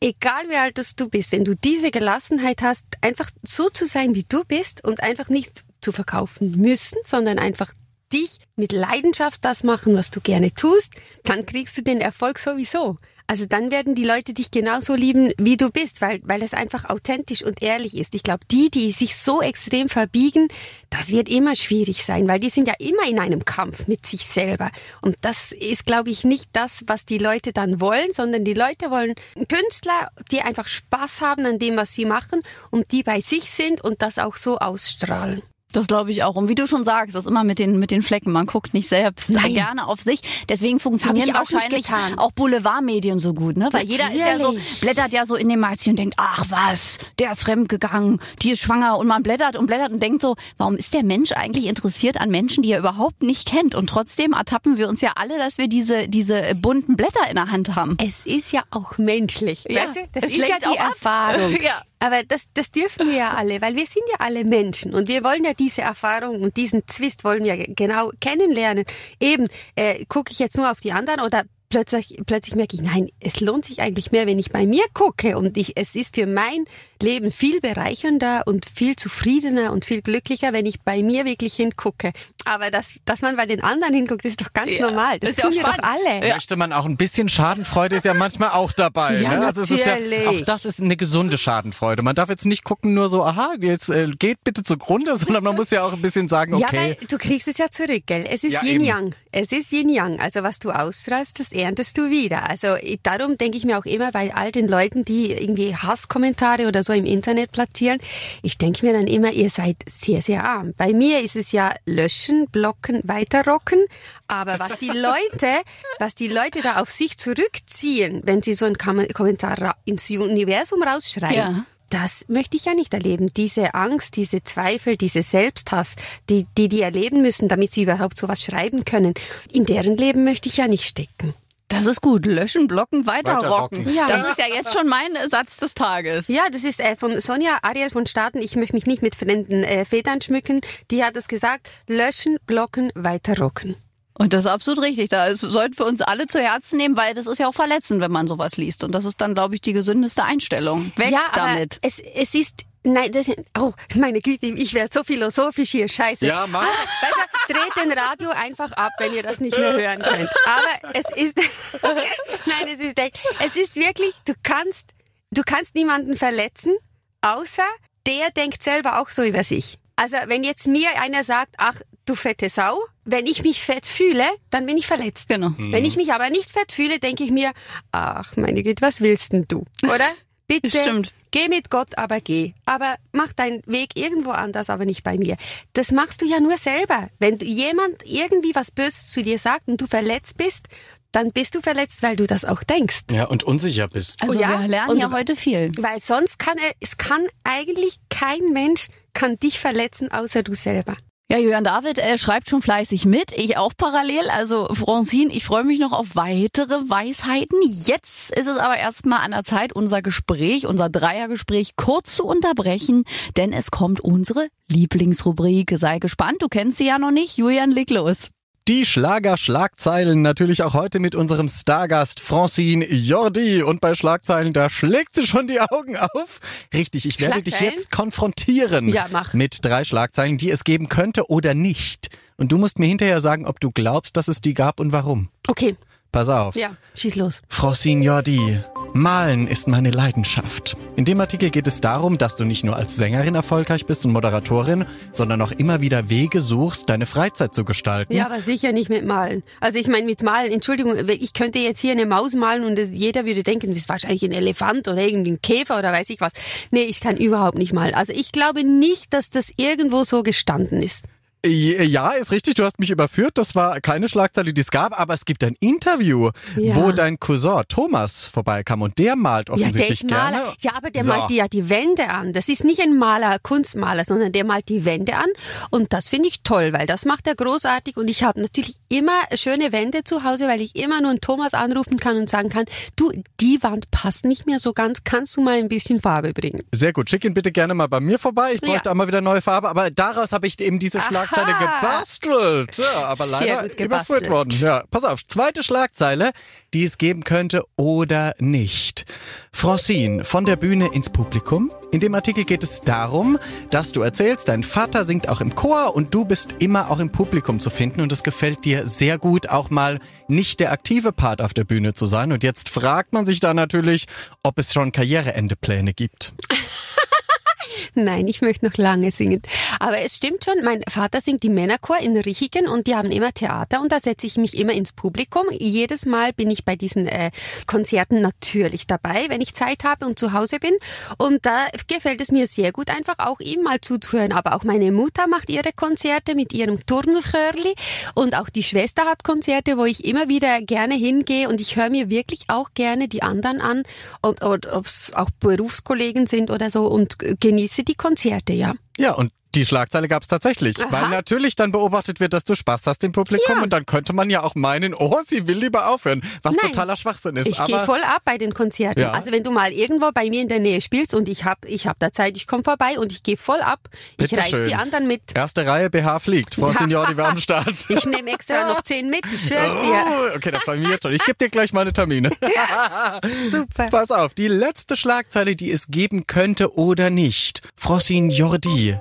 egal 0.00 0.48
wie 0.48 0.56
alt 0.56 0.78
du 0.96 1.08
bist, 1.08 1.32
wenn 1.32 1.44
du 1.44 1.54
diese 1.56 1.90
Gelassenheit 1.90 2.62
hast, 2.62 2.86
einfach 3.00 3.30
so 3.42 3.68
zu 3.68 3.86
sein, 3.86 4.14
wie 4.14 4.24
du 4.28 4.44
bist 4.44 4.84
und 4.84 5.02
einfach 5.02 5.28
nicht 5.28 5.64
zu 5.80 5.92
verkaufen 5.92 6.52
müssen, 6.52 6.98
sondern 7.04 7.38
einfach 7.38 7.72
dich 8.12 8.38
mit 8.56 8.72
Leidenschaft 8.72 9.44
das 9.44 9.64
machen, 9.64 9.94
was 9.94 10.10
du 10.10 10.20
gerne 10.20 10.52
tust, 10.54 10.94
dann 11.24 11.44
kriegst 11.46 11.76
du 11.76 11.82
den 11.82 12.00
Erfolg 12.00 12.38
sowieso. 12.38 12.96
Also 13.30 13.44
dann 13.44 13.70
werden 13.70 13.94
die 13.94 14.06
Leute 14.06 14.32
dich 14.32 14.50
genauso 14.50 14.94
lieben, 14.94 15.32
wie 15.36 15.58
du 15.58 15.70
bist, 15.70 16.00
weil, 16.00 16.20
weil 16.24 16.42
es 16.42 16.54
einfach 16.54 16.86
authentisch 16.86 17.44
und 17.44 17.62
ehrlich 17.62 17.94
ist. 17.94 18.14
Ich 18.14 18.22
glaube, 18.22 18.40
die, 18.50 18.70
die 18.70 18.90
sich 18.90 19.16
so 19.16 19.42
extrem 19.42 19.90
verbiegen, 19.90 20.48
das 20.88 21.10
wird 21.10 21.28
immer 21.28 21.54
schwierig 21.54 22.06
sein, 22.06 22.26
weil 22.26 22.40
die 22.40 22.48
sind 22.48 22.66
ja 22.66 22.72
immer 22.78 23.06
in 23.06 23.18
einem 23.18 23.44
Kampf 23.44 23.86
mit 23.86 24.06
sich 24.06 24.24
selber. 24.24 24.70
Und 25.02 25.16
das 25.20 25.52
ist, 25.52 25.84
glaube 25.84 26.08
ich, 26.08 26.24
nicht 26.24 26.48
das, 26.54 26.84
was 26.86 27.04
die 27.04 27.18
Leute 27.18 27.52
dann 27.52 27.82
wollen, 27.82 28.14
sondern 28.14 28.46
die 28.46 28.54
Leute 28.54 28.90
wollen 28.90 29.14
Künstler, 29.46 30.10
die 30.32 30.40
einfach 30.40 30.66
Spaß 30.66 31.20
haben 31.20 31.44
an 31.44 31.58
dem, 31.58 31.76
was 31.76 31.92
sie 31.92 32.06
machen 32.06 32.40
und 32.70 32.92
die 32.92 33.02
bei 33.02 33.20
sich 33.20 33.50
sind 33.50 33.82
und 33.82 34.00
das 34.00 34.18
auch 34.18 34.36
so 34.36 34.56
ausstrahlen. 34.56 35.42
Das 35.72 35.86
glaube 35.86 36.10
ich 36.10 36.22
auch. 36.24 36.34
Und 36.34 36.48
wie 36.48 36.54
du 36.54 36.66
schon 36.66 36.82
sagst, 36.82 37.14
das 37.14 37.26
ist 37.26 37.30
immer 37.30 37.44
mit 37.44 37.58
den, 37.58 37.78
mit 37.78 37.90
den 37.90 38.02
Flecken. 38.02 38.32
Man 38.32 38.46
guckt 38.46 38.72
nicht 38.72 38.88
selbst 38.88 39.28
Nein. 39.28 39.52
gerne 39.52 39.86
auf 39.86 40.00
sich. 40.00 40.20
Deswegen 40.48 40.80
funktionieren 40.80 41.30
auch 41.36 41.50
wahrscheinlich 41.50 41.86
auch 42.16 42.32
Boulevardmedien 42.32 43.20
so 43.20 43.34
gut, 43.34 43.58
ne? 43.58 43.68
Weil 43.72 43.84
jeder 43.84 44.10
ist 44.10 44.18
ja 44.18 44.38
so, 44.38 44.52
Natürlich. 44.52 44.80
blättert 44.80 45.12
ja 45.12 45.26
so 45.26 45.34
in 45.34 45.48
dem 45.48 45.60
Magazin 45.60 45.92
und 45.92 45.98
denkt, 45.98 46.14
ach 46.16 46.44
was, 46.48 46.98
der 47.18 47.32
ist 47.32 47.42
fremdgegangen, 47.42 48.18
die 48.42 48.52
ist 48.52 48.60
schwanger 48.60 48.96
und 48.96 49.06
man 49.06 49.22
blättert 49.22 49.56
und 49.56 49.66
blättert 49.66 49.92
und 49.92 50.02
denkt 50.02 50.22
so, 50.22 50.36
warum 50.56 50.76
ist 50.76 50.94
der 50.94 51.02
Mensch 51.04 51.32
eigentlich 51.32 51.66
interessiert 51.66 52.18
an 52.18 52.30
Menschen, 52.30 52.62
die 52.62 52.72
er 52.72 52.78
überhaupt 52.78 53.22
nicht 53.22 53.46
kennt? 53.46 53.74
Und 53.74 53.88
trotzdem 53.90 54.32
ertappen 54.32 54.78
wir 54.78 54.88
uns 54.88 55.02
ja 55.02 55.12
alle, 55.16 55.36
dass 55.36 55.58
wir 55.58 55.68
diese, 55.68 56.08
diese 56.08 56.54
bunten 56.54 56.96
Blätter 56.96 57.28
in 57.28 57.36
der 57.36 57.50
Hand 57.50 57.76
haben. 57.76 57.98
Es 58.02 58.24
ist 58.24 58.52
ja 58.52 58.62
auch 58.70 58.96
menschlich. 58.96 59.64
Ja, 59.68 59.82
weißt 59.82 59.96
du? 59.96 60.00
Das 60.14 60.24
es 60.24 60.30
ist 60.30 60.48
ja 60.48 60.56
die. 60.58 60.78
Erfahrung. 60.78 61.58
Ja. 61.68 61.82
Aber 61.98 62.22
das, 62.22 62.46
das 62.54 62.70
dürfen 62.70 63.08
wir 63.08 63.16
ja 63.16 63.30
alle, 63.34 63.60
weil 63.60 63.76
wir 63.76 63.86
sind 63.86 64.04
ja 64.10 64.16
alle 64.20 64.44
Menschen 64.44 64.94
und 64.94 65.08
wir 65.08 65.24
wollen 65.24 65.44
ja 65.44 65.54
diese 65.54 65.82
Erfahrung 65.82 66.42
und 66.42 66.56
diesen 66.56 66.86
Zwist 66.86 67.24
wollen 67.24 67.44
wir 67.44 67.56
genau 67.56 68.10
kennenlernen. 68.20 68.84
Eben, 69.20 69.48
äh, 69.74 70.04
gucke 70.06 70.32
ich 70.32 70.38
jetzt 70.38 70.56
nur 70.56 70.70
auf 70.70 70.80
die 70.80 70.92
anderen 70.92 71.20
oder 71.20 71.44
plötzlich, 71.68 72.20
plötzlich 72.26 72.54
merke 72.54 72.76
ich, 72.76 72.82
nein, 72.82 73.08
es 73.20 73.40
lohnt 73.40 73.64
sich 73.64 73.80
eigentlich 73.80 74.12
mehr, 74.12 74.26
wenn 74.26 74.38
ich 74.38 74.50
bei 74.50 74.66
mir 74.66 74.84
gucke 74.94 75.36
und 75.36 75.56
ich, 75.56 75.76
es 75.76 75.94
ist 75.94 76.14
für 76.14 76.26
mein 76.26 76.64
Leben 77.02 77.30
viel 77.30 77.60
bereichernder 77.60 78.42
und 78.46 78.66
viel 78.74 78.96
zufriedener 78.96 79.72
und 79.72 79.84
viel 79.84 80.02
glücklicher, 80.02 80.52
wenn 80.52 80.66
ich 80.66 80.80
bei 80.82 81.02
mir 81.02 81.24
wirklich 81.24 81.54
hingucke. 81.54 82.12
Aber 82.44 82.70
dass, 82.70 82.94
dass 83.04 83.20
man 83.20 83.36
bei 83.36 83.46
den 83.46 83.62
anderen 83.62 83.92
hinguckt, 83.94 84.24
ist 84.24 84.40
doch 84.40 84.52
ganz 84.52 84.70
Ja, 84.72 84.86
normal. 84.88 85.18
Das 85.18 85.30
ist 85.32 85.38
ja 85.38 85.44
auch 85.44 85.48
tun 85.50 85.56
wir 85.58 85.64
doch 85.64 85.78
alle. 85.82 86.34
Möchte 86.34 86.56
man 86.56 86.72
auch 86.72 86.86
ein 86.86 86.96
bisschen 86.96 87.28
Schadenfreude 87.28 87.96
ist 87.96 88.04
ja 88.04 88.14
manchmal 88.14 88.50
auch 88.50 88.72
dabei. 88.72 89.16
Ja, 89.16 89.36
ne? 89.36 89.46
Also 89.46 89.62
es 89.62 89.70
ist 89.70 89.84
ja, 89.84 89.96
natürlich. 89.96 90.26
auch 90.26 90.40
das 90.46 90.64
ist 90.64 90.80
eine 90.80 90.96
gesunde 90.96 91.36
Schadenfreude. 91.36 92.02
Man 92.02 92.14
darf 92.14 92.30
jetzt 92.30 92.46
nicht 92.46 92.64
gucken 92.64 92.94
nur 92.94 93.08
so, 93.08 93.24
aha, 93.24 93.54
jetzt 93.60 93.90
äh, 93.90 94.08
geht 94.18 94.42
bitte 94.44 94.62
zugrunde, 94.62 95.16
sondern 95.18 95.44
man 95.44 95.56
muss 95.56 95.70
ja 95.70 95.84
auch 95.84 95.92
ein 95.92 96.00
bisschen 96.02 96.28
sagen, 96.28 96.56
Ja, 96.56 96.66
okay. 96.68 96.96
weil 97.00 97.06
du 97.08 97.18
kriegst 97.18 97.48
es 97.48 97.58
ja 97.58 97.70
zurück, 97.70 98.02
gell? 98.06 98.24
Es 98.28 98.44
ist 98.44 98.52
Ja, 98.54 98.62
Yin 98.62 98.76
eben. 98.76 98.84
Yang. 98.84 99.14
Es 99.32 99.52
ist 99.52 99.70
Yin 99.72 99.88
Yang. 99.90 100.18
Also 100.20 100.42
was 100.42 100.58
du 100.58 100.70
ausstrahlst, 100.70 101.38
das 101.40 101.52
erntest 101.52 101.98
du 101.98 102.10
wieder. 102.10 102.48
Also 102.48 102.68
darum 103.02 103.36
denke 103.36 103.58
ich 103.58 103.64
mir 103.64 103.78
auch 103.78 103.84
immer 103.84 104.10
bei 104.10 104.34
all 104.34 104.52
den 104.52 104.68
Leuten, 104.68 105.04
die 105.04 105.32
irgendwie 105.32 105.76
Hasskommentare 105.76 106.66
oder 106.66 106.82
so 106.88 106.92
im 106.94 107.04
Internet 107.04 107.52
platzieren, 107.52 107.98
ich 108.42 108.56
denke 108.58 108.84
mir 108.86 108.92
dann 108.94 109.06
immer, 109.06 109.30
ihr 109.30 109.50
seid 109.50 109.76
sehr, 109.88 110.22
sehr 110.22 110.42
arm. 110.44 110.72
Bei 110.76 110.92
mir 110.92 111.20
ist 111.20 111.36
es 111.36 111.52
ja 111.52 111.70
löschen, 111.86 112.46
blocken, 112.50 113.00
weiterrocken. 113.04 113.84
Aber 114.26 114.58
was 114.58 114.78
die 114.78 114.88
Leute, 114.88 115.48
was 115.98 116.14
die 116.14 116.28
Leute 116.28 116.60
da 116.62 116.80
auf 116.80 116.90
sich 116.90 117.18
zurückziehen, 117.18 118.22
wenn 118.24 118.42
sie 118.42 118.54
so 118.54 118.64
einen 118.64 118.78
Kommentar 118.78 119.76
ins 119.84 120.08
Universum 120.10 120.82
rausschreien, 120.82 121.34
Ja. 121.34 121.64
das 121.90 122.24
möchte 122.28 122.56
ich 122.56 122.64
ja 122.64 122.74
nicht 122.74 122.94
erleben. 122.94 123.30
Diese 123.36 123.74
Angst, 123.74 124.16
diese 124.16 124.42
Zweifel, 124.44 124.96
diese 124.96 125.22
Selbsthass, 125.22 125.96
die, 126.28 126.46
die 126.56 126.68
die 126.68 126.82
erleben 126.82 127.20
müssen, 127.22 127.48
damit 127.48 127.72
sie 127.72 127.82
überhaupt 127.82 128.16
sowas 128.16 128.42
schreiben 128.42 128.84
können, 128.84 129.14
in 129.52 129.64
deren 129.66 129.96
Leben 129.96 130.24
möchte 130.24 130.48
ich 130.48 130.56
ja 130.56 130.68
nicht 130.68 130.84
stecken. 130.84 131.34
Das 131.68 131.86
ist 131.86 132.00
gut. 132.00 132.26
Löschen, 132.26 132.66
blocken, 132.66 133.06
weiterrocken. 133.06 133.84
Weiterrocken. 133.84 133.94
Ja. 133.94 134.06
Das 134.06 134.30
ist 134.30 134.38
ja 134.38 134.46
jetzt 134.46 134.72
schon 134.72 134.88
mein 134.88 135.12
Satz 135.28 135.58
des 135.58 135.74
Tages. 135.74 136.28
Ja, 136.28 136.44
das 136.50 136.64
ist 136.64 136.80
äh, 136.80 136.96
von 136.96 137.20
Sonja 137.20 137.58
Ariel 137.62 137.90
von 137.90 138.06
Staaten. 138.06 138.38
Ich 138.38 138.56
möchte 138.56 138.74
mich 138.74 138.86
nicht 138.86 139.02
mit 139.02 139.14
fremden 139.14 139.62
äh, 139.62 139.84
Federn 139.84 140.20
schmücken. 140.20 140.60
Die 140.90 141.04
hat 141.04 141.16
es 141.16 141.28
gesagt. 141.28 141.68
Löschen, 141.86 142.38
blocken, 142.46 142.90
weiterrocken. 142.94 143.76
Und 144.14 144.32
das 144.32 144.46
ist 144.46 144.50
absolut 144.50 144.82
richtig. 144.82 145.10
Da 145.10 145.32
sollten 145.34 145.78
wir 145.78 145.86
uns 145.86 146.00
alle 146.02 146.26
zu 146.26 146.40
Herzen 146.40 146.76
nehmen, 146.76 146.96
weil 146.96 147.14
das 147.14 147.26
ist 147.26 147.38
ja 147.38 147.48
auch 147.48 147.54
verletzend, 147.54 148.00
wenn 148.00 148.10
man 148.10 148.26
sowas 148.26 148.56
liest. 148.56 148.82
Und 148.82 148.92
das 148.92 149.04
ist 149.04 149.20
dann, 149.20 149.34
glaube 149.34 149.54
ich, 149.54 149.60
die 149.60 149.72
gesündeste 149.72 150.24
Einstellung. 150.24 150.90
Weg 150.96 151.10
ja, 151.10 151.20
aber 151.30 151.52
damit. 151.52 151.78
Es, 151.82 152.00
es 152.00 152.34
ist 152.34 152.64
Nein, 152.88 153.12
das, 153.12 153.26
oh, 153.58 153.72
meine 153.94 154.20
Güte, 154.20 154.46
ich 154.46 154.72
werde 154.72 154.90
so 154.92 155.04
philosophisch 155.04 155.70
hier, 155.72 155.88
scheiße. 155.88 156.26
Ja, 156.26 156.46
mach. 156.46 156.66
Also, 157.02 157.20
du, 157.46 157.52
dreht 157.54 157.84
den 157.84 157.92
Radio 157.92 158.30
einfach 158.30 158.72
ab, 158.72 158.92
wenn 158.98 159.12
ihr 159.12 159.22
das 159.22 159.40
nicht 159.40 159.56
mehr 159.56 159.72
hören 159.72 160.02
könnt. 160.02 160.30
Aber 160.46 160.94
es 160.94 161.22
ist, 161.22 161.36
nein, 161.82 162.68
es 162.72 162.80
ist 162.80 162.98
echt, 162.98 163.18
es 163.44 163.56
ist 163.56 163.76
wirklich, 163.76 164.14
du 164.24 164.32
kannst, 164.42 164.90
du 165.30 165.42
kannst 165.44 165.74
niemanden 165.74 166.16
verletzen, 166.16 166.76
außer 167.20 167.66
der 168.06 168.30
denkt 168.30 168.62
selber 168.62 169.00
auch 169.00 169.10
so 169.10 169.22
über 169.22 169.44
sich. 169.44 169.78
Also, 169.96 170.16
wenn 170.26 170.44
jetzt 170.44 170.66
mir 170.66 170.88
einer 171.00 171.24
sagt, 171.24 171.54
ach, 171.58 171.80
du 172.06 172.14
fette 172.14 172.48
Sau, 172.48 172.78
wenn 173.04 173.26
ich 173.26 173.42
mich 173.42 173.62
fett 173.62 173.86
fühle, 173.86 174.24
dann 174.50 174.64
bin 174.64 174.78
ich 174.78 174.86
verletzt. 174.86 175.28
Genau. 175.28 175.52
Wenn 175.58 175.84
ich 175.84 175.96
mich 175.96 176.12
aber 176.12 176.30
nicht 176.30 176.50
fett 176.50 176.72
fühle, 176.72 177.00
denke 177.00 177.24
ich 177.24 177.30
mir, 177.30 177.52
ach, 177.92 178.36
meine 178.36 178.62
Güte, 178.62 178.80
was 178.80 179.00
willst 179.00 179.32
denn 179.32 179.44
du? 179.48 179.64
Oder? 179.82 180.08
Bitte. 180.48 180.70
Stimmt. 180.70 181.12
Geh 181.30 181.48
mit 181.48 181.70
Gott, 181.70 181.98
aber 181.98 182.20
geh. 182.20 182.54
Aber 182.64 182.96
mach 183.12 183.34
deinen 183.34 183.62
Weg 183.66 183.90
irgendwo 183.96 184.30
anders, 184.30 184.70
aber 184.70 184.86
nicht 184.86 185.04
bei 185.04 185.18
mir. 185.18 185.36
Das 185.74 185.92
machst 185.92 186.22
du 186.22 186.26
ja 186.26 186.40
nur 186.40 186.56
selber. 186.56 187.08
Wenn 187.18 187.36
jemand 187.38 188.02
irgendwie 188.04 188.54
was 188.54 188.70
Böses 188.70 189.08
zu 189.08 189.22
dir 189.22 189.38
sagt 189.38 189.68
und 189.68 189.78
du 189.80 189.86
verletzt 189.86 190.38
bist, 190.38 190.68
dann 191.12 191.32
bist 191.32 191.54
du 191.54 191.60
verletzt, 191.60 192.02
weil 192.02 192.16
du 192.16 192.26
das 192.26 192.44
auch 192.44 192.62
denkst. 192.62 193.04
Ja, 193.10 193.24
und 193.24 193.42
unsicher 193.42 193.88
bist. 193.88 194.22
Also 194.22 194.38
Oh 194.38 194.40
ja? 194.40 194.60
wir 194.60 194.68
lernen 194.68 194.90
Und 194.90 194.98
ja 194.98 195.10
heute 195.12 195.36
viel. 195.36 195.70
Weil 195.78 196.00
sonst 196.00 196.38
kann 196.38 196.56
er, 196.58 196.72
es 196.80 196.96
kann 196.96 197.26
eigentlich 197.44 197.98
kein 198.08 198.52
Mensch 198.52 198.88
kann 199.14 199.38
dich 199.38 199.58
verletzen, 199.58 200.12
außer 200.12 200.42
du 200.42 200.54
selber. 200.54 200.96
Ja, 201.30 201.36
Julian 201.36 201.62
David 201.62 201.98
äh, 201.98 202.16
schreibt 202.16 202.48
schon 202.48 202.62
fleißig 202.62 203.04
mit, 203.04 203.32
ich 203.32 203.58
auch 203.58 203.74
parallel. 203.76 204.30
Also 204.30 204.72
Francine, 204.72 205.30
ich 205.30 205.44
freue 205.44 205.62
mich 205.62 205.78
noch 205.78 205.92
auf 205.92 206.16
weitere 206.16 206.88
Weisheiten. 206.88 207.58
Jetzt 207.84 208.30
ist 208.30 208.46
es 208.46 208.56
aber 208.56 208.78
erstmal 208.78 209.20
an 209.20 209.32
der 209.32 209.44
Zeit, 209.44 209.74
unser 209.74 210.00
Gespräch, 210.00 210.66
unser 210.66 210.88
Dreiergespräch 210.88 211.76
kurz 211.76 212.14
zu 212.14 212.24
unterbrechen, 212.24 213.04
denn 213.36 213.52
es 213.52 213.70
kommt 213.70 214.00
unsere 214.00 214.48
Lieblingsrubrik. 214.68 215.74
Sei 215.76 215.98
gespannt, 215.98 216.40
du 216.40 216.48
kennst 216.48 216.78
sie 216.78 216.86
ja 216.86 216.98
noch 216.98 217.10
nicht. 217.10 217.36
Julian, 217.36 217.72
leg 217.72 217.90
los. 217.90 218.30
Die 218.68 218.84
Schlager-Schlagzeilen 218.84 220.20
natürlich 220.20 220.62
auch 220.62 220.74
heute 220.74 221.00
mit 221.00 221.14
unserem 221.14 221.48
Stargast 221.48 222.20
Francine 222.20 222.84
Jordi. 222.84 223.62
Und 223.62 223.80
bei 223.80 223.94
Schlagzeilen, 223.94 224.52
da 224.52 224.68
schlägt 224.68 225.14
sie 225.14 225.26
schon 225.26 225.48
die 225.48 225.58
Augen 225.58 225.96
auf. 225.96 226.40
Richtig, 226.74 227.06
ich 227.06 227.18
werde 227.18 227.40
dich 227.40 227.58
jetzt 227.60 227.90
konfrontieren 227.90 228.90
Ja, 228.90 229.06
mach. 229.10 229.32
mit 229.32 229.64
drei 229.64 229.84
Schlagzeilen, 229.84 230.36
die 230.36 230.50
es 230.50 230.64
geben 230.64 230.90
könnte 230.90 231.30
oder 231.30 231.54
nicht. 231.54 232.10
Und 232.36 232.52
du 232.52 232.58
musst 232.58 232.78
mir 232.78 232.84
hinterher 232.84 233.20
sagen, 233.20 233.46
ob 233.46 233.58
du 233.58 233.70
glaubst, 233.70 234.18
dass 234.18 234.28
es 234.28 234.42
die 234.42 234.52
gab 234.52 234.80
und 234.80 234.92
warum. 234.92 235.30
Okay, 235.48 235.74
Pass 236.12 236.28
auf. 236.28 236.56
ja, 236.56 236.70
schieß 236.94 237.16
los. 237.16 237.42
Francine 237.48 238.04
Jordi. 238.04 238.60
Malen 238.94 239.46
ist 239.46 239.68
meine 239.68 239.90
Leidenschaft. 239.90 240.76
In 240.96 241.04
dem 241.04 241.20
Artikel 241.20 241.50
geht 241.50 241.66
es 241.66 241.80
darum, 241.82 242.16
dass 242.16 242.36
du 242.36 242.44
nicht 242.44 242.64
nur 242.64 242.74
als 242.74 242.96
Sängerin 242.96 243.34
erfolgreich 243.34 243.84
bist 243.84 244.06
und 244.06 244.12
Moderatorin, 244.12 244.86
sondern 245.12 245.42
auch 245.42 245.52
immer 245.52 245.82
wieder 245.82 246.08
Wege 246.08 246.40
suchst, 246.40 246.88
deine 246.88 247.04
Freizeit 247.04 247.54
zu 247.54 247.64
gestalten. 247.66 248.14
Ja, 248.14 248.26
aber 248.26 248.40
sicher 248.40 248.72
nicht 248.72 248.88
mit 248.88 249.04
Malen. 249.04 249.42
Also 249.60 249.78
ich 249.78 249.88
meine 249.88 250.06
mit 250.06 250.22
Malen, 250.22 250.50
Entschuldigung, 250.50 250.96
ich 251.06 251.34
könnte 251.34 251.58
jetzt 251.58 251.80
hier 251.80 251.92
eine 251.92 252.06
Maus 252.06 252.34
malen 252.34 252.64
und 252.64 252.76
das, 252.76 252.88
jeder 252.90 253.26
würde 253.26 253.42
denken, 253.42 253.68
das 253.68 253.78
ist 253.78 253.88
wahrscheinlich 253.88 254.22
ein 254.24 254.32
Elefant 254.32 254.88
oder 254.88 255.02
irgendein 255.02 255.42
Käfer 255.42 255.78
oder 255.78 255.92
weiß 255.92 256.08
ich 256.10 256.20
was. 256.20 256.32
Nee, 256.70 256.84
ich 256.84 257.00
kann 257.00 257.18
überhaupt 257.18 257.58
nicht 257.58 257.74
malen. 257.74 257.94
Also 257.94 258.14
ich 258.14 258.32
glaube 258.32 258.64
nicht, 258.64 259.12
dass 259.12 259.28
das 259.28 259.52
irgendwo 259.56 260.02
so 260.02 260.22
gestanden 260.22 260.82
ist. 260.82 261.04
Ja, 261.46 262.10
ist 262.10 262.32
richtig, 262.32 262.54
du 262.54 262.64
hast 262.64 262.80
mich 262.80 262.90
überführt. 262.90 263.38
Das 263.38 263.54
war 263.54 263.80
keine 263.80 264.08
Schlagzeile, 264.08 264.52
die 264.52 264.60
es 264.60 264.70
gab, 264.72 264.98
aber 264.98 265.14
es 265.14 265.24
gibt 265.24 265.44
ein 265.44 265.54
Interview, 265.60 266.30
Ja. 266.56 266.74
wo 266.74 266.90
dein 266.90 267.20
Cousin 267.20 267.62
Thomas 267.68 268.26
vorbeikam 268.26 268.82
und 268.82 268.98
der 268.98 269.14
malt 269.14 269.48
Ja, 269.48 269.54
der 269.54 269.66
offensichtlich 269.66 270.00
ist 270.04 270.10
Maler. 270.10 270.30
gerne. 270.38 270.52
Ja, 270.60 270.70
aber 270.74 270.90
der 270.90 271.04
So. 271.04 271.12
malt 271.12 271.30
ja 271.30 271.46
die 271.46 271.70
Wände 271.70 272.08
an. 272.10 272.32
Das 272.32 272.48
ist 272.48 272.64
nicht 272.64 272.80
ein 272.82 272.98
Maler, 272.98 273.38
Kunstmaler, 273.40 274.02
sondern 274.04 274.32
der 274.32 274.44
malt 274.44 274.68
die 274.68 274.84
Wände 274.84 275.14
an. 275.14 275.28
Und 275.70 275.92
das 275.92 276.08
finde 276.08 276.28
ich 276.28 276.42
toll, 276.42 276.72
weil 276.72 276.86
das 276.86 277.04
macht 277.04 277.26
er 277.28 277.36
großartig. 277.36 277.96
Und 277.96 278.10
ich 278.10 278.24
habe 278.24 278.40
natürlich 278.40 278.74
immer 278.88 279.12
schöne 279.36 279.70
Wände 279.70 280.02
zu 280.02 280.24
Hause, 280.24 280.48
weil 280.48 280.60
ich 280.60 280.74
immer 280.74 281.00
nur 281.00 281.10
einen 281.10 281.20
Thomas 281.20 281.54
anrufen 281.54 282.00
kann 282.00 282.16
und 282.16 282.28
sagen 282.28 282.48
kann, 282.48 282.64
du, 282.96 283.12
die 283.40 283.62
Wand 283.62 283.90
passt 283.92 284.24
nicht 284.24 284.46
mehr 284.46 284.58
so 284.58 284.72
ganz, 284.72 285.04
kannst 285.04 285.36
du 285.36 285.40
mal 285.40 285.56
ein 285.58 285.68
bisschen 285.68 286.00
Farbe 286.00 286.32
bringen? 286.32 286.64
Sehr 286.72 286.92
gut, 286.92 287.08
schick 287.08 287.24
ihn 287.24 287.34
bitte 287.34 287.52
gerne 287.52 287.74
mal 287.74 287.86
bei 287.86 288.00
mir 288.00 288.18
vorbei. 288.18 288.54
Ich 288.54 288.60
bräuchte 288.60 288.86
Ja. 288.86 288.90
auch 288.90 288.96
mal 288.96 289.06
wieder 289.06 289.20
neue 289.20 289.40
Farbe, 289.40 289.68
aber 289.68 289.90
daraus 289.92 290.32
habe 290.32 290.48
ich 290.48 290.58
eben 290.60 290.78
diese 290.80 291.00
Schlagzeile 291.00 291.27
Aha. 291.30 291.80
gebastelt. 291.80 292.78
Ja, 292.78 293.04
aber 293.06 293.26
Sehr 293.26 293.62
leider 293.62 293.84
überführt 293.84 294.28
worden. 294.28 294.50
Ja, 294.60 294.84
pass 294.90 295.04
auf, 295.04 295.26
zweite 295.26 295.62
Schlagzeile, 295.62 296.32
die 296.74 296.84
es 296.84 296.98
geben 296.98 297.24
könnte 297.24 297.64
oder 297.76 298.34
nicht. 298.38 299.06
Francine, 299.52 300.24
von 300.24 300.44
der 300.44 300.56
Bühne 300.56 300.90
ins 300.92 301.10
Publikum. 301.10 301.72
In 301.90 302.00
dem 302.00 302.14
Artikel 302.14 302.44
geht 302.44 302.62
es 302.62 302.82
darum, 302.82 303.38
dass 303.70 303.92
du 303.92 304.02
erzählst, 304.02 304.48
dein 304.48 304.62
Vater 304.62 305.04
singt 305.04 305.28
auch 305.28 305.40
im 305.40 305.54
Chor 305.54 305.96
und 305.96 306.14
du 306.14 306.24
bist 306.24 306.54
immer 306.58 306.90
auch 306.90 306.98
im 306.98 307.10
Publikum 307.10 307.58
zu 307.58 307.70
finden 307.70 308.00
und 308.00 308.12
es 308.12 308.22
gefällt 308.22 308.64
dir 308.64 308.86
sehr 308.86 309.18
gut, 309.18 309.48
auch 309.48 309.70
mal 309.70 309.98
nicht 310.28 310.60
der 310.60 310.72
aktive 310.72 311.12
Part 311.12 311.40
auf 311.40 311.54
der 311.54 311.64
Bühne 311.64 311.94
zu 311.94 312.06
sein. 312.06 312.32
Und 312.32 312.42
jetzt 312.42 312.68
fragt 312.68 313.12
man 313.12 313.26
sich 313.26 313.40
da 313.40 313.54
natürlich, 313.54 314.06
ob 314.42 314.58
es 314.58 314.72
schon 314.72 314.92
Karriereendepläne 314.92 315.94
gibt. 315.94 316.34
Nein, 317.94 318.28
ich 318.28 318.42
möchte 318.42 318.66
noch 318.66 318.76
lange 318.76 319.10
singen. 319.10 319.42
Aber 319.78 319.98
es 320.00 320.16
stimmt 320.16 320.44
schon, 320.44 320.62
mein 320.62 320.82
Vater 320.88 321.20
singt 321.20 321.42
die 321.42 321.48
Männerchor 321.48 321.98
in 321.98 322.16
Richigen 322.16 322.68
und 322.68 322.86
die 322.86 322.94
haben 322.94 323.10
immer 323.10 323.32
Theater 323.32 323.80
und 323.80 323.92
da 323.92 324.00
setze 324.00 324.26
ich 324.26 324.36
mich 324.36 324.56
immer 324.58 324.72
ins 324.72 324.92
Publikum. 324.92 325.46
Jedes 325.50 326.06
Mal 326.06 326.32
bin 326.32 326.50
ich 326.50 326.64
bei 326.64 326.76
diesen 326.76 327.06
äh, 327.06 327.30
Konzerten 327.66 328.20
natürlich 328.20 328.86
dabei, 328.86 329.26
wenn 329.28 329.40
ich 329.40 329.54
Zeit 329.54 329.84
habe 329.84 330.06
und 330.06 330.18
zu 330.18 330.32
Hause 330.32 330.58
bin. 330.58 330.74
Und 331.16 331.44
da 331.46 331.66
gefällt 331.86 332.20
es 332.20 332.30
mir 332.30 332.46
sehr 332.46 332.72
gut, 332.72 332.90
einfach 332.90 333.18
auch 333.18 333.40
ihm 333.40 333.62
mal 333.62 333.80
zuzuhören. 333.80 334.32
Aber 334.32 334.54
auch 334.54 334.64
meine 334.64 334.92
Mutter 334.92 335.26
macht 335.26 335.50
ihre 335.50 335.72
Konzerte 335.74 336.34
mit 336.34 336.52
ihrem 336.52 336.84
Turnerchörli 336.86 337.74
und 338.14 338.36
auch 338.36 338.48
die 338.48 338.62
Schwester 338.62 339.04
hat 339.04 339.24
Konzerte, 339.24 339.78
wo 339.78 339.84
ich 339.84 340.04
immer 340.04 340.28
wieder 340.28 340.60
gerne 340.62 340.94
hingehe 340.94 341.48
und 341.48 341.60
ich 341.60 341.76
höre 341.76 341.90
mir 341.90 342.10
wirklich 342.10 342.40
auch 342.48 342.70
gerne 342.74 343.08
die 343.08 343.22
anderen 343.22 343.60
an 343.60 343.82
ob 344.22 344.86
es 344.86 345.12
auch 345.14 345.30
Berufskollegen 345.40 346.26
sind 346.26 346.50
oder 346.50 346.70
so 346.70 346.86
und 346.86 347.18
genieße 347.18 347.84
die 347.84 347.94
Konzerte, 347.94 348.52
ja. 348.52 348.74
Ja, 348.98 349.14
und 349.14 349.32
die 349.58 349.66
Schlagzeile 349.66 350.06
gab 350.06 350.22
es 350.22 350.28
tatsächlich, 350.28 350.78
Aha. 350.80 350.86
weil 350.90 351.08
natürlich 351.08 351.56
dann 351.56 351.72
beobachtet 351.72 352.20
wird, 352.20 352.32
dass 352.32 352.44
du 352.44 352.54
Spaß 352.54 352.82
hast 352.86 353.02
im 353.02 353.10
Publikum 353.10 353.56
Ja. 353.56 353.62
und 353.64 353.72
dann 353.72 353.86
könnte 353.86 354.12
man 354.12 354.30
ja 354.30 354.42
auch 354.44 354.54
meinen, 354.54 354.94
oh, 354.94 355.18
sie 355.26 355.48
will 355.48 355.58
lieber 355.58 355.88
aufhören, 355.88 356.22
was 356.44 356.54
Nein. 356.54 356.70
totaler 356.70 356.96
Schwachsinn 356.96 357.34
ist. 357.36 357.48
Ich 357.48 357.64
gehe 357.64 357.84
voll 357.84 358.02
ab 358.04 358.22
bei 358.24 358.38
den 358.38 358.54
Konzerten. 358.54 359.00
Ja. 359.00 359.10
Also 359.10 359.32
wenn 359.32 359.42
du 359.42 359.50
mal 359.50 359.72
irgendwo 359.72 360.12
bei 360.12 360.30
mir 360.30 360.42
in 360.42 360.48
der 360.48 360.60
Nähe 360.60 360.80
spielst 360.80 361.12
und 361.12 361.28
ich 361.28 361.44
hab, 361.44 361.64
ich 361.64 361.88
hab 361.88 361.98
da 361.98 362.12
Zeit, 362.12 362.36
ich 362.36 362.46
komme 362.46 362.62
vorbei 362.62 363.00
und 363.00 363.12
ich 363.12 363.24
gehe 363.24 363.36
voll 363.36 363.60
ab. 363.60 363.80
Ich 364.16 364.36
reiß 364.36 364.62
die 364.68 364.74
anderen 364.76 365.08
mit. 365.08 365.22
erste 365.34 365.66
Reihe 365.66 365.90
BH 365.90 366.20
fliegt. 366.20 366.54
Frau 366.54 366.70
Signor, 366.78 367.06
die 367.08 367.16
war 367.16 367.30
am 367.30 367.38
Start. 367.38 367.74
Ich 367.88 368.04
nehme 368.04 368.30
extra 368.30 368.68
noch 368.68 368.82
zehn 368.82 369.10
mit, 369.10 369.22
ich 369.26 369.46
schwör's 369.46 369.82
dir. 369.82 370.04
Oh, 370.06 370.36
okay, 370.36 370.52
das 370.52 370.64
mich 370.76 370.88
jetzt 370.88 371.02
schon. 371.02 371.12
Ich 371.12 371.24
gebe 371.24 371.36
dir 371.38 371.48
gleich 371.48 371.72
meine 371.72 371.92
Termine. 371.92 372.30
Super. 373.50 373.88
Pass 373.90 374.10
auf, 374.10 374.34
die 374.34 374.46
letzte 374.48 374.96
Schlagzeile, 374.96 375.56
die 375.56 375.70
es 375.72 375.88
geben 375.88 376.26
könnte 376.26 376.76
oder 376.76 377.10
nicht. 377.10 377.62
Frossin 377.76 378.30
Jordi, 378.30 378.96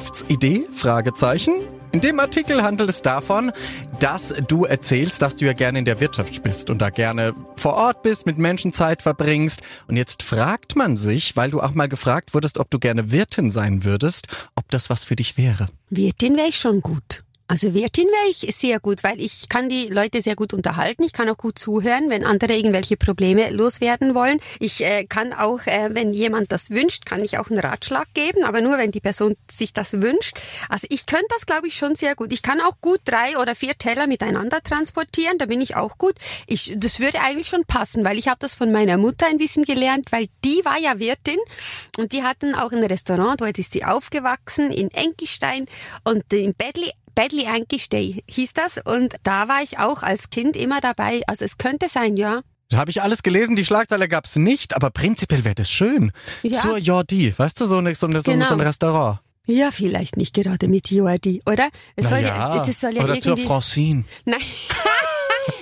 Geschäftsidee? 0.00 0.64
Fragezeichen. 0.74 1.52
In 1.92 2.00
dem 2.00 2.20
Artikel 2.20 2.62
handelt 2.62 2.88
es 2.88 3.02
davon, 3.02 3.52
dass 3.98 4.32
du 4.48 4.64
erzählst, 4.64 5.20
dass 5.20 5.36
du 5.36 5.44
ja 5.44 5.52
gerne 5.52 5.80
in 5.80 5.84
der 5.84 6.00
Wirtschaft 6.00 6.42
bist 6.42 6.70
und 6.70 6.78
da 6.78 6.88
gerne 6.88 7.34
vor 7.56 7.74
Ort 7.74 8.02
bist, 8.02 8.26
mit 8.26 8.38
Menschen 8.38 8.72
Zeit 8.72 9.02
verbringst. 9.02 9.60
Und 9.88 9.96
jetzt 9.96 10.22
fragt 10.22 10.76
man 10.76 10.96
sich, 10.96 11.36
weil 11.36 11.50
du 11.50 11.60
auch 11.60 11.74
mal 11.74 11.88
gefragt 11.88 12.32
wurdest, 12.32 12.58
ob 12.58 12.70
du 12.70 12.78
gerne 12.78 13.10
Wirtin 13.10 13.50
sein 13.50 13.84
würdest, 13.84 14.28
ob 14.54 14.70
das 14.70 14.88
was 14.88 15.04
für 15.04 15.16
dich 15.16 15.36
wäre. 15.36 15.66
Wirtin 15.90 16.36
wäre 16.36 16.48
ich 16.48 16.56
schon 16.56 16.80
gut. 16.80 17.24
Also 17.50 17.74
Wirtin 17.74 18.06
wäre 18.06 18.30
ich 18.30 18.54
sehr 18.54 18.78
gut, 18.78 19.02
weil 19.02 19.20
ich 19.20 19.48
kann 19.48 19.68
die 19.68 19.88
Leute 19.88 20.22
sehr 20.22 20.36
gut 20.36 20.54
unterhalten. 20.54 21.02
Ich 21.02 21.12
kann 21.12 21.28
auch 21.28 21.36
gut 21.36 21.58
zuhören, 21.58 22.08
wenn 22.08 22.24
andere 22.24 22.54
irgendwelche 22.54 22.96
Probleme 22.96 23.50
loswerden 23.50 24.14
wollen. 24.14 24.38
Ich 24.60 24.84
äh, 24.84 25.04
kann 25.04 25.32
auch, 25.32 25.66
äh, 25.66 25.88
wenn 25.90 26.14
jemand 26.14 26.52
das 26.52 26.70
wünscht, 26.70 27.06
kann 27.06 27.24
ich 27.24 27.38
auch 27.38 27.50
einen 27.50 27.58
Ratschlag 27.58 28.06
geben, 28.14 28.44
aber 28.44 28.60
nur 28.60 28.78
wenn 28.78 28.92
die 28.92 29.00
Person 29.00 29.34
sich 29.50 29.72
das 29.72 30.00
wünscht. 30.00 30.38
Also 30.68 30.86
ich 30.90 31.06
könnte 31.06 31.26
das, 31.30 31.44
glaube 31.44 31.66
ich, 31.66 31.74
schon 31.74 31.96
sehr 31.96 32.14
gut. 32.14 32.32
Ich 32.32 32.42
kann 32.42 32.60
auch 32.60 32.80
gut 32.80 33.00
drei 33.04 33.36
oder 33.36 33.56
vier 33.56 33.76
Teller 33.76 34.06
miteinander 34.06 34.62
transportieren, 34.62 35.36
da 35.38 35.46
bin 35.46 35.60
ich 35.60 35.74
auch 35.74 35.98
gut. 35.98 36.14
Ich, 36.46 36.74
das 36.76 37.00
würde 37.00 37.20
eigentlich 37.20 37.48
schon 37.48 37.64
passen, 37.64 38.04
weil 38.04 38.16
ich 38.16 38.28
habe 38.28 38.38
das 38.38 38.54
von 38.54 38.70
meiner 38.70 38.96
Mutter 38.96 39.26
ein 39.26 39.38
bisschen 39.38 39.64
gelernt, 39.64 40.12
weil 40.12 40.28
die 40.44 40.64
war 40.64 40.78
ja 40.78 41.00
Wirtin 41.00 41.38
und 41.98 42.12
die 42.12 42.22
hatten 42.22 42.54
auch 42.54 42.70
ein 42.70 42.84
Restaurant, 42.84 43.40
dort 43.40 43.58
ist 43.58 43.72
sie 43.72 43.84
aufgewachsen 43.84 44.70
in 44.70 44.88
Enkistein 44.92 45.66
und 46.04 46.32
in 46.32 46.54
Bedli 46.54 46.92
Badly 47.14 47.46
Ankistay 47.46 48.22
hieß 48.28 48.54
das 48.54 48.78
und 48.78 49.14
da 49.22 49.48
war 49.48 49.62
ich 49.62 49.78
auch 49.78 50.02
als 50.02 50.30
Kind 50.30 50.56
immer 50.56 50.80
dabei. 50.80 51.22
Also 51.26 51.44
es 51.44 51.58
könnte 51.58 51.88
sein, 51.88 52.16
ja. 52.16 52.42
Habe 52.72 52.90
ich 52.90 53.02
alles 53.02 53.22
gelesen, 53.22 53.56
die 53.56 53.64
Schlagzeile 53.64 54.06
gab's 54.08 54.36
nicht, 54.36 54.76
aber 54.76 54.90
prinzipiell 54.90 55.44
wäre 55.44 55.56
das 55.56 55.70
schön. 55.70 56.12
Ja. 56.42 56.60
Zur 56.60 56.76
Jordi, 56.78 57.34
weißt 57.36 57.60
du, 57.60 57.66
so, 57.66 57.78
eine, 57.78 57.94
so, 57.94 58.06
eine, 58.06 58.22
Genau. 58.22 58.46
so 58.46 58.54
ein 58.54 58.60
Restaurant. 58.60 59.18
Ja, 59.46 59.70
vielleicht 59.72 60.16
nicht 60.16 60.34
gerade 60.34 60.68
mit 60.68 60.90
Jordi, 60.90 61.42
oder? 61.46 61.68
Es 61.96 62.08
soll 62.08 62.20
ja, 62.20 62.36
Naja, 62.38 62.64
das 62.64 62.80
soll 62.80 62.94
ja 62.94 63.02
Oder 63.02 63.20
zur 63.20 63.32
irgendwie. 63.32 63.46
Francine. 63.46 64.04
Nein. 64.24 64.40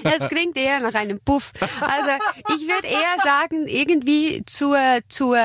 Das 0.02 0.28
klingt 0.28 0.56
eher 0.56 0.80
nach 0.80 0.94
einem 0.94 1.18
Puff. 1.20 1.52
Also 1.80 2.10
ich 2.56 2.66
würde 2.68 2.86
eher 2.86 3.16
sagen, 3.22 3.66
irgendwie 3.66 4.42
zur, 4.44 4.76
zur, 5.08 5.38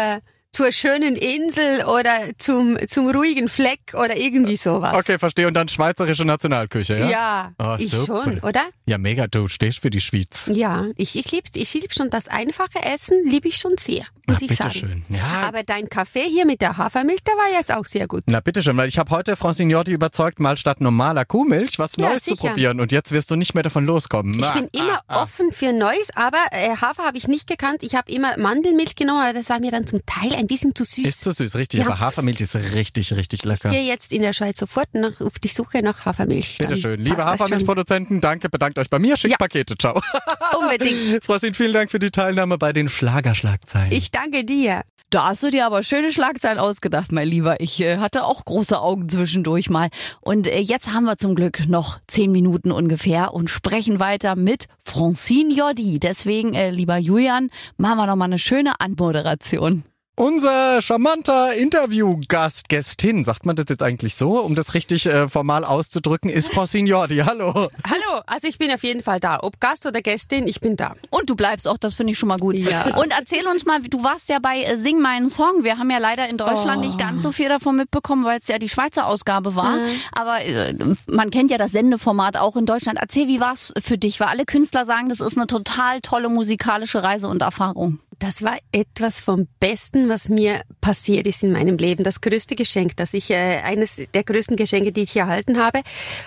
zur 0.54 0.72
schönen 0.72 1.16
Insel 1.16 1.84
oder 1.86 2.30
zum, 2.38 2.78
zum 2.88 3.10
ruhigen 3.10 3.50
Fleck 3.50 3.80
oder 3.94 4.16
irgendwie 4.16 4.56
sowas. 4.56 4.94
Okay, 4.94 5.20
verstehe. 5.20 5.48
Und 5.48 5.56
dann 5.56 5.68
schweizerische 5.68 6.24
Nationalküche, 6.26 6.96
ja? 6.98 7.10
Ja, 7.10 7.52
Oh, 7.60 7.76
ich 7.78 7.92
super. 7.92 8.24
schon, 8.24 8.40
oder? 8.40 8.62
Ja, 8.86 8.98
mega, 8.98 9.28
du 9.28 9.48
stehst 9.48 9.80
für 9.80 9.90
die 9.90 10.00
Schweiz. 10.00 10.50
Ja, 10.54 10.86
ich, 10.96 11.16
ich 11.18 11.32
liebe 11.32 11.48
ich 11.56 11.74
lieb 11.74 11.94
schon 11.94 12.10
das 12.10 12.28
einfache 12.28 12.82
Essen, 12.84 13.26
liebe 13.26 13.48
ich 13.48 13.58
schon 13.58 13.74
sehr, 13.80 14.06
muss 14.28 14.38
Ach, 14.38 14.42
ich 14.42 14.56
sagen. 14.56 14.70
bitteschön. 14.74 15.06
Ja. 15.10 15.48
Aber 15.48 15.64
dein 15.64 15.90
Kaffee 15.90 16.24
hier 16.30 16.46
mit 16.46 16.62
der 16.62 16.78
Hafermilch, 16.78 17.24
der 17.24 17.34
war 17.36 17.52
jetzt 17.58 17.74
auch 17.74 17.86
sehr 17.86 18.08
gut. 18.08 18.24
Na 18.28 18.40
bitteschön, 18.40 18.78
weil 18.78 18.88
ich 18.90 18.98
habe 19.00 19.10
heute 19.10 19.36
Francine 19.36 19.74
Jordi 19.74 19.92
überzeugt, 19.92 20.40
mal 20.40 20.56
statt 20.58 20.82
normaler 20.82 21.26
Kuhmilch 21.26 21.80
was 21.80 21.94
Ja, 21.98 22.10
Neues 22.10 22.24
zu 22.24 22.36
sicher. 22.36 22.50
probieren. 22.50 22.80
Und 22.80 22.92
jetzt 22.92 23.12
wirst 23.12 23.32
du 23.32 23.36
nicht 23.36 23.56
mehr 23.56 23.64
davon 23.64 23.86
loskommen. 23.86 24.38
Ich 24.40 24.46
Ah, 24.46 24.54
bin 24.54 24.68
immer 24.72 24.98
ah, 25.00 25.04
ah. 25.08 25.24
offen 25.24 25.52
für 25.52 25.74
Neues, 25.74 26.10
aber 26.16 26.38
äh, 26.52 26.76
Hafer 26.76 27.04
habe 27.06 27.18
ich 27.18 27.28
nicht 27.28 27.48
gekannt. 27.48 27.82
Ich 27.82 27.96
habe 27.96 28.12
immer 28.12 28.38
Mandelmilch 28.38 28.96
genommen, 28.96 29.22
aber 29.24 29.34
das 29.34 29.50
war 29.50 29.60
mir 29.60 29.72
dann 29.72 29.88
zum 29.88 30.06
Teil 30.06 30.34
ein 30.36 30.43
bisschen 30.48 30.76
zu 30.76 30.84
süß. 30.84 31.06
Ist 31.06 31.24
zu 31.24 31.32
süß, 31.32 31.56
richtig. 31.56 31.82
Ja. 31.82 31.88
Aber 31.88 32.00
Hafermilch 32.00 32.42
ist 32.42 32.56
richtig, 32.56 33.14
richtig 33.14 33.44
lecker. 33.44 33.70
Ich 33.70 33.76
gehe 33.76 33.86
jetzt 33.86 34.12
in 34.12 34.22
der 34.22 34.34
Schweiz 34.34 34.60
sofort 34.60 34.94
nach, 34.94 35.22
auf 35.22 35.40
die 35.40 35.48
Suche 35.48 35.82
nach 35.82 36.06
Hafermilch. 36.06 36.58
Dann 36.58 36.68
Bitteschön. 36.68 37.00
Liebe 37.00 37.24
Hafermilchproduzenten, 37.24 38.22
danke, 38.22 38.50
bedankt 38.50 38.78
euch 38.80 38.90
bei 38.90 39.00
mir, 39.00 39.18
schickt 39.18 39.32
Ja. 39.32 39.38
Pakete, 39.38 39.78
ciao. 39.78 40.02
Unbedingt. 40.60 41.24
Frostin, 41.24 41.54
vielen 41.54 41.74
Dank 41.74 41.92
für 41.92 42.00
die 42.00 42.12
Teilnahme 42.12 42.58
bei 42.58 42.74
den 42.74 42.90
Schlagerschlagzeilen. 42.90 43.92
Ich 43.92 44.12
danke 44.12 44.44
dir. 44.44 44.84
Da 45.14 45.28
hast 45.28 45.44
du 45.44 45.52
dir 45.52 45.68
aber 45.68 45.84
schöne 45.84 46.12
Schlagzeilen 46.12 46.58
ausgedacht, 46.58 47.12
mein 47.12 47.28
Lieber. 47.28 47.62
Ich 47.62 47.80
äh, 47.82 47.98
hatte 47.98 48.24
auch 48.24 48.46
große 48.46 48.82
Augen 48.82 49.08
zwischendurch 49.08 49.70
mal. 49.70 49.90
Und 50.22 50.48
äh, 50.48 50.58
jetzt 50.58 50.92
haben 50.92 51.04
wir 51.04 51.18
zum 51.18 51.36
Glück 51.36 51.68
noch 51.68 52.00
zehn 52.08 52.32
Minuten 52.32 52.72
ungefähr 52.72 53.32
und 53.32 53.52
sprechen 53.52 54.00
weiter 54.00 54.36
mit 54.36 54.66
Francine 54.84 55.54
Jordi. 55.54 56.00
Deswegen, 56.00 56.56
äh, 56.56 56.72
lieber 56.72 56.98
Julian, 56.98 57.52
machen 57.78 57.98
wir 57.98 58.08
noch 58.08 58.16
mal 58.16 58.26
eine 58.26 58.40
schöne 58.40 58.80
Anmoderation. 58.80 59.84
Unser 60.16 60.80
charmanter 60.84 61.56
Interviewgast, 61.56 62.70
Gästin, 62.70 63.24
sagt 63.24 63.48
man 63.48 63.56
das 63.56 63.66
jetzt 63.68 63.82
eigentlich 63.82 64.14
so, 64.14 64.40
um 64.42 64.54
das 64.54 64.76
richtig 64.76 65.08
äh, 65.08 65.28
formal 65.28 65.66
auszudrücken, 65.66 66.30
ist 66.30 66.54
Francine 66.54 66.88
Jordi. 66.88 67.18
Hallo. 67.26 67.52
Hallo, 67.52 68.22
also 68.28 68.48
ich 68.48 68.60
bin 68.60 68.70
auf 68.72 68.84
jeden 68.84 69.02
Fall 69.02 69.20
da. 69.20 69.40
Ob 69.42 69.60
Gast 69.60 69.88
oder 69.88 70.04
Gästin, 70.04 70.48
ich 70.48 70.60
bin 70.60 70.76
da. 70.76 70.94
Und 71.10 71.32
du 71.32 71.36
bleibst 71.36 71.68
auch, 71.68 71.80
das 71.80 71.96
finde 71.96 72.14
ich 72.14 72.20
schon 72.20 72.30
mal 72.30 72.38
gut. 72.38 72.54
Ja. 72.56 72.96
Und 72.96 73.12
erzähl 73.18 73.48
uns 73.48 73.66
mal, 73.66 73.82
du 73.82 74.04
warst 74.04 74.30
ja 74.30 74.38
bei 74.38 74.62
äh, 74.62 74.78
Sing 74.78 75.00
meinen 75.00 75.30
Song. 75.30 75.64
Wir 75.64 75.80
haben 75.80 75.90
ja 75.90 75.98
leider 75.98 76.30
in 76.30 76.38
Deutschland 76.38 76.78
Oh. 76.78 76.86
nicht 76.86 77.00
ganz 77.00 77.24
so 77.24 77.32
viel 77.32 77.50
davon 77.50 77.76
mitbekommen, 77.76 78.24
weil 78.24 78.38
es 78.38 78.48
ja 78.48 78.60
die 78.60 78.70
Schweizer 78.70 79.08
Ausgabe 79.08 79.56
war. 79.56 79.78
Mhm. 79.78 79.90
Aber 80.12 80.42
äh, 80.42 80.76
man 81.08 81.32
kennt 81.32 81.50
ja 81.50 81.58
das 81.58 81.72
Sendeformat 81.72 82.38
auch 82.38 82.56
in 82.56 82.68
Deutschland. 82.68 83.00
Erzähl, 83.02 83.28
wie 83.28 83.40
war's 83.40 83.74
für 83.82 83.98
dich? 83.98 84.20
Weil 84.20 84.28
alle 84.28 84.46
Künstler 84.46 84.86
sagen, 84.86 85.10
das 85.10 85.22
ist 85.22 85.38
eine 85.38 85.48
total 85.48 86.02
tolle 86.02 86.30
musikalische 86.30 87.02
Reise 87.02 87.28
und 87.30 87.42
Erfahrung. 87.42 87.98
Das 88.20 88.42
war 88.42 88.58
etwas 88.72 89.20
vom 89.20 89.48
Besten, 89.60 90.10
was 90.10 90.30
mir 90.30 90.62
passiert 90.82 91.28
ist 91.28 91.44
in 91.44 91.52
meinem 91.52 91.78
Leben. 91.78 92.04
Das 92.04 92.22
größte 92.22 92.56
Geschenk, 92.56 92.98
das 92.98 93.14
ich, 93.14 93.30
äh, 93.32 93.62
eines 93.64 94.02
der 94.14 94.24
größten 94.24 94.58
Geschenke, 94.58 94.92
die 94.92 95.04
ich 95.04 95.16
erhalten 95.16 95.58
habe. 95.58 95.82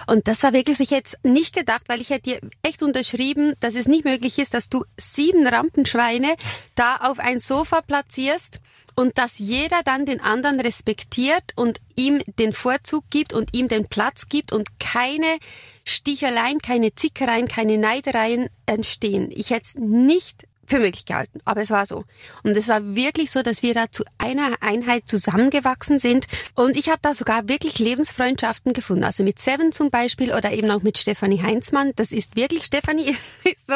Und 0.06 0.28
das 0.28 0.42
war 0.42 0.52
wirklich, 0.52 0.80
ich 0.80 0.90
hätte 0.90 1.16
es 1.22 1.30
nicht 1.30 1.54
gedacht, 1.54 1.82
weil 1.88 2.00
ich 2.00 2.10
hätte 2.10 2.30
dir 2.30 2.40
echt 2.62 2.82
unterschrieben, 2.82 3.54
dass 3.60 3.74
es 3.74 3.88
nicht 3.88 4.04
möglich 4.04 4.38
ist, 4.38 4.54
dass 4.54 4.68
du 4.68 4.84
sieben 4.96 5.46
Rampenschweine 5.46 6.36
da 6.74 6.96
auf 6.96 7.18
ein 7.18 7.40
Sofa 7.40 7.82
platzierst 7.82 8.60
und 8.94 9.18
dass 9.18 9.38
jeder 9.38 9.82
dann 9.84 10.06
den 10.06 10.20
anderen 10.20 10.58
respektiert 10.58 11.52
und 11.54 11.80
ihm 11.96 12.22
den 12.38 12.52
Vorzug 12.52 13.04
gibt 13.10 13.34
und 13.34 13.54
ihm 13.54 13.68
den 13.68 13.86
Platz 13.86 14.28
gibt 14.28 14.52
und 14.52 14.80
keine 14.80 15.38
Sticheleien, 15.84 16.58
keine 16.60 16.94
Zickereien, 16.94 17.46
keine 17.46 17.78
Neidereien 17.78 18.48
entstehen. 18.64 19.30
Ich 19.30 19.50
hätte 19.50 19.62
es 19.66 19.74
nicht 19.76 20.45
für 20.66 20.78
möglich 20.78 21.06
gehalten, 21.06 21.40
aber 21.44 21.62
es 21.62 21.70
war 21.70 21.86
so. 21.86 22.04
Und 22.42 22.56
es 22.56 22.68
war 22.68 22.94
wirklich 22.94 23.30
so, 23.30 23.42
dass 23.42 23.62
wir 23.62 23.74
da 23.74 23.90
zu 23.90 24.04
einer 24.18 24.56
Einheit 24.60 25.04
zusammengewachsen 25.06 25.98
sind. 25.98 26.26
Und 26.54 26.76
ich 26.76 26.88
habe 26.88 26.98
da 27.02 27.14
sogar 27.14 27.48
wirklich 27.48 27.78
Lebensfreundschaften 27.78 28.72
gefunden. 28.72 29.04
Also 29.04 29.24
mit 29.24 29.38
Seven 29.38 29.72
zum 29.72 29.90
Beispiel 29.90 30.32
oder 30.32 30.52
eben 30.52 30.70
auch 30.70 30.82
mit 30.82 30.98
Stefanie 30.98 31.42
Heinzmann. 31.42 31.92
Das 31.96 32.12
ist 32.12 32.36
wirklich, 32.36 32.64
Stefanie 32.64 33.04
ist, 33.10 33.66
so 33.66 33.74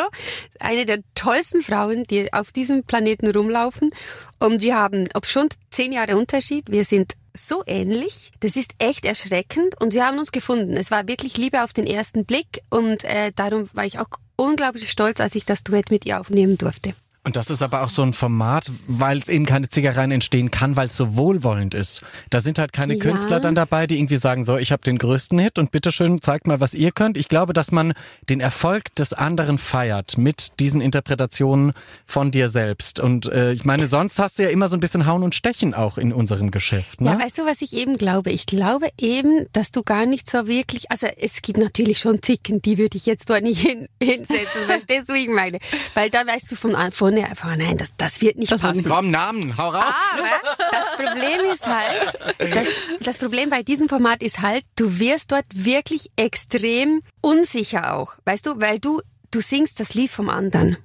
eine 0.58 0.86
der 0.86 1.00
tollsten 1.14 1.62
Frauen, 1.62 2.04
die 2.04 2.32
auf 2.32 2.52
diesem 2.52 2.84
Planeten 2.84 3.30
rumlaufen. 3.30 3.90
Und 4.38 4.62
wir 4.62 4.76
haben, 4.76 5.08
ob 5.14 5.26
schon 5.26 5.48
zehn 5.70 5.92
Jahre 5.92 6.16
Unterschied, 6.16 6.64
wir 6.68 6.84
sind 6.84 7.14
so 7.34 7.62
ähnlich. 7.66 8.32
Das 8.40 8.56
ist 8.56 8.72
echt 8.78 9.04
erschreckend 9.04 9.80
und 9.80 9.94
wir 9.94 10.06
haben 10.06 10.18
uns 10.18 10.32
gefunden. 10.32 10.76
Es 10.76 10.90
war 10.90 11.06
wirklich 11.08 11.36
Liebe 11.36 11.62
auf 11.62 11.72
den 11.72 11.86
ersten 11.86 12.24
Blick 12.24 12.62
und 12.70 13.04
äh, 13.04 13.32
darum 13.34 13.68
war 13.72 13.84
ich 13.84 13.98
auch 13.98 14.08
unglaublich 14.40 14.90
stolz, 14.90 15.20
als 15.20 15.34
ich 15.34 15.44
das 15.44 15.62
Duett 15.62 15.90
mit 15.90 16.06
ihr 16.06 16.18
aufnehmen 16.18 16.58
durfte. 16.58 16.94
Und 17.22 17.36
das 17.36 17.50
ist 17.50 17.62
aber 17.62 17.82
auch 17.82 17.90
so 17.90 18.02
ein 18.02 18.14
Format, 18.14 18.70
weil 18.86 19.18
es 19.18 19.28
eben 19.28 19.44
keine 19.44 19.68
Zickereien 19.68 20.10
entstehen 20.10 20.50
kann, 20.50 20.76
weil 20.76 20.86
es 20.86 20.96
so 20.96 21.16
wohlwollend 21.16 21.74
ist. 21.74 22.00
Da 22.30 22.40
sind 22.40 22.58
halt 22.58 22.72
keine 22.72 22.94
Ja. 22.94 23.00
Künstler 23.02 23.40
dann 23.40 23.54
dabei, 23.54 23.86
die 23.86 23.98
irgendwie 23.98 24.16
sagen, 24.16 24.44
so, 24.44 24.56
ich 24.56 24.72
habe 24.72 24.82
den 24.82 24.96
größten 24.96 25.38
Hit 25.38 25.58
und 25.58 25.70
bitteschön, 25.70 26.22
zeigt 26.22 26.46
mal, 26.46 26.60
was 26.60 26.72
ihr 26.72 26.92
könnt. 26.92 27.18
Ich 27.18 27.28
glaube, 27.28 27.52
dass 27.52 27.72
man 27.72 27.92
den 28.30 28.40
Erfolg 28.40 28.94
des 28.94 29.12
anderen 29.12 29.58
feiert 29.58 30.16
mit 30.16 30.58
diesen 30.60 30.80
Interpretationen 30.80 31.72
von 32.06 32.30
dir 32.30 32.48
selbst. 32.48 33.00
Und 33.00 33.26
äh, 33.26 33.52
ich 33.52 33.64
meine, 33.66 33.86
sonst 33.86 34.18
hast 34.18 34.38
du 34.38 34.44
ja 34.44 34.48
immer 34.48 34.68
so 34.68 34.76
ein 34.76 34.80
bisschen 34.80 35.04
Hauen 35.06 35.22
und 35.22 35.34
Stechen 35.34 35.74
auch 35.74 35.98
in 35.98 36.12
unserem 36.14 36.50
Geschäft. 36.50 37.02
Ne? 37.02 37.10
Ja, 37.10 37.20
weißt 37.20 37.36
du, 37.38 37.44
was 37.44 37.60
ich 37.60 37.74
eben 37.74 37.98
glaube? 37.98 38.30
Ich 38.30 38.46
glaube 38.46 38.88
eben, 38.98 39.46
dass 39.52 39.72
du 39.72 39.82
gar 39.82 40.06
nicht 40.06 40.30
so 40.30 40.46
wirklich, 40.46 40.90
also 40.90 41.06
es 41.18 41.42
gibt 41.42 41.58
natürlich 41.58 41.98
schon 41.98 42.22
Zicken, 42.22 42.62
die 42.62 42.78
würde 42.78 42.96
ich 42.96 43.04
jetzt 43.04 43.28
dort 43.28 43.42
nicht 43.42 43.60
hin, 43.60 43.88
hinsetzen, 44.02 44.62
verstehst 44.66 45.10
du, 45.10 45.14
wie 45.14 45.24
ich 45.24 45.28
meine? 45.28 45.58
Weil 45.94 46.08
da 46.08 46.26
weißt 46.26 46.50
du 46.50 46.56
von 46.56 46.74
vorne 47.10 47.28
einfach, 47.28 47.56
nein, 47.56 47.76
das, 47.76 47.92
das 47.96 48.20
wird 48.20 48.36
nicht 48.36 48.50
passen. 48.50 48.84
Komm, 48.88 49.10
Namen, 49.10 49.56
hau 49.56 49.68
raus. 49.70 49.84
Aber 50.12 50.56
das 50.70 50.96
Problem 50.96 51.52
ist 51.52 51.66
halt, 51.66 52.38
das, 52.38 52.68
das 53.00 53.18
Problem 53.18 53.50
bei 53.50 53.62
diesem 53.62 53.88
Format 53.88 54.22
ist 54.22 54.40
halt, 54.40 54.64
du 54.76 54.98
wirst 54.98 55.32
dort 55.32 55.46
wirklich 55.52 56.10
extrem 56.16 57.02
unsicher 57.20 57.94
auch. 57.94 58.14
Weißt 58.24 58.46
du, 58.46 58.60
weil 58.60 58.78
du, 58.78 59.00
du 59.30 59.40
singst 59.40 59.80
das 59.80 59.94
Lied 59.94 60.10
vom 60.10 60.28
anderen. 60.28 60.76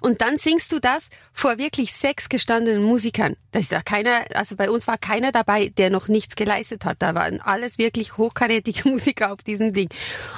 Und 0.00 0.20
dann 0.20 0.36
singst 0.36 0.72
du 0.72 0.80
das 0.80 1.08
vor 1.32 1.58
wirklich 1.58 1.92
sechs 1.92 2.28
gestandenen 2.28 2.82
Musikern. 2.82 3.36
Da 3.52 3.60
ist 3.60 3.70
ja 3.70 3.82
keiner, 3.82 4.24
also 4.34 4.56
bei 4.56 4.70
uns 4.70 4.88
war 4.88 4.98
keiner 4.98 5.30
dabei, 5.30 5.68
der 5.68 5.90
noch 5.90 6.08
nichts 6.08 6.36
geleistet 6.36 6.84
hat. 6.84 6.96
Da 7.00 7.14
waren 7.14 7.40
alles 7.40 7.78
wirklich 7.78 8.16
hochkarätige 8.16 8.88
Musiker 8.88 9.32
auf 9.32 9.42
diesem 9.42 9.72
Ding. 9.72 9.88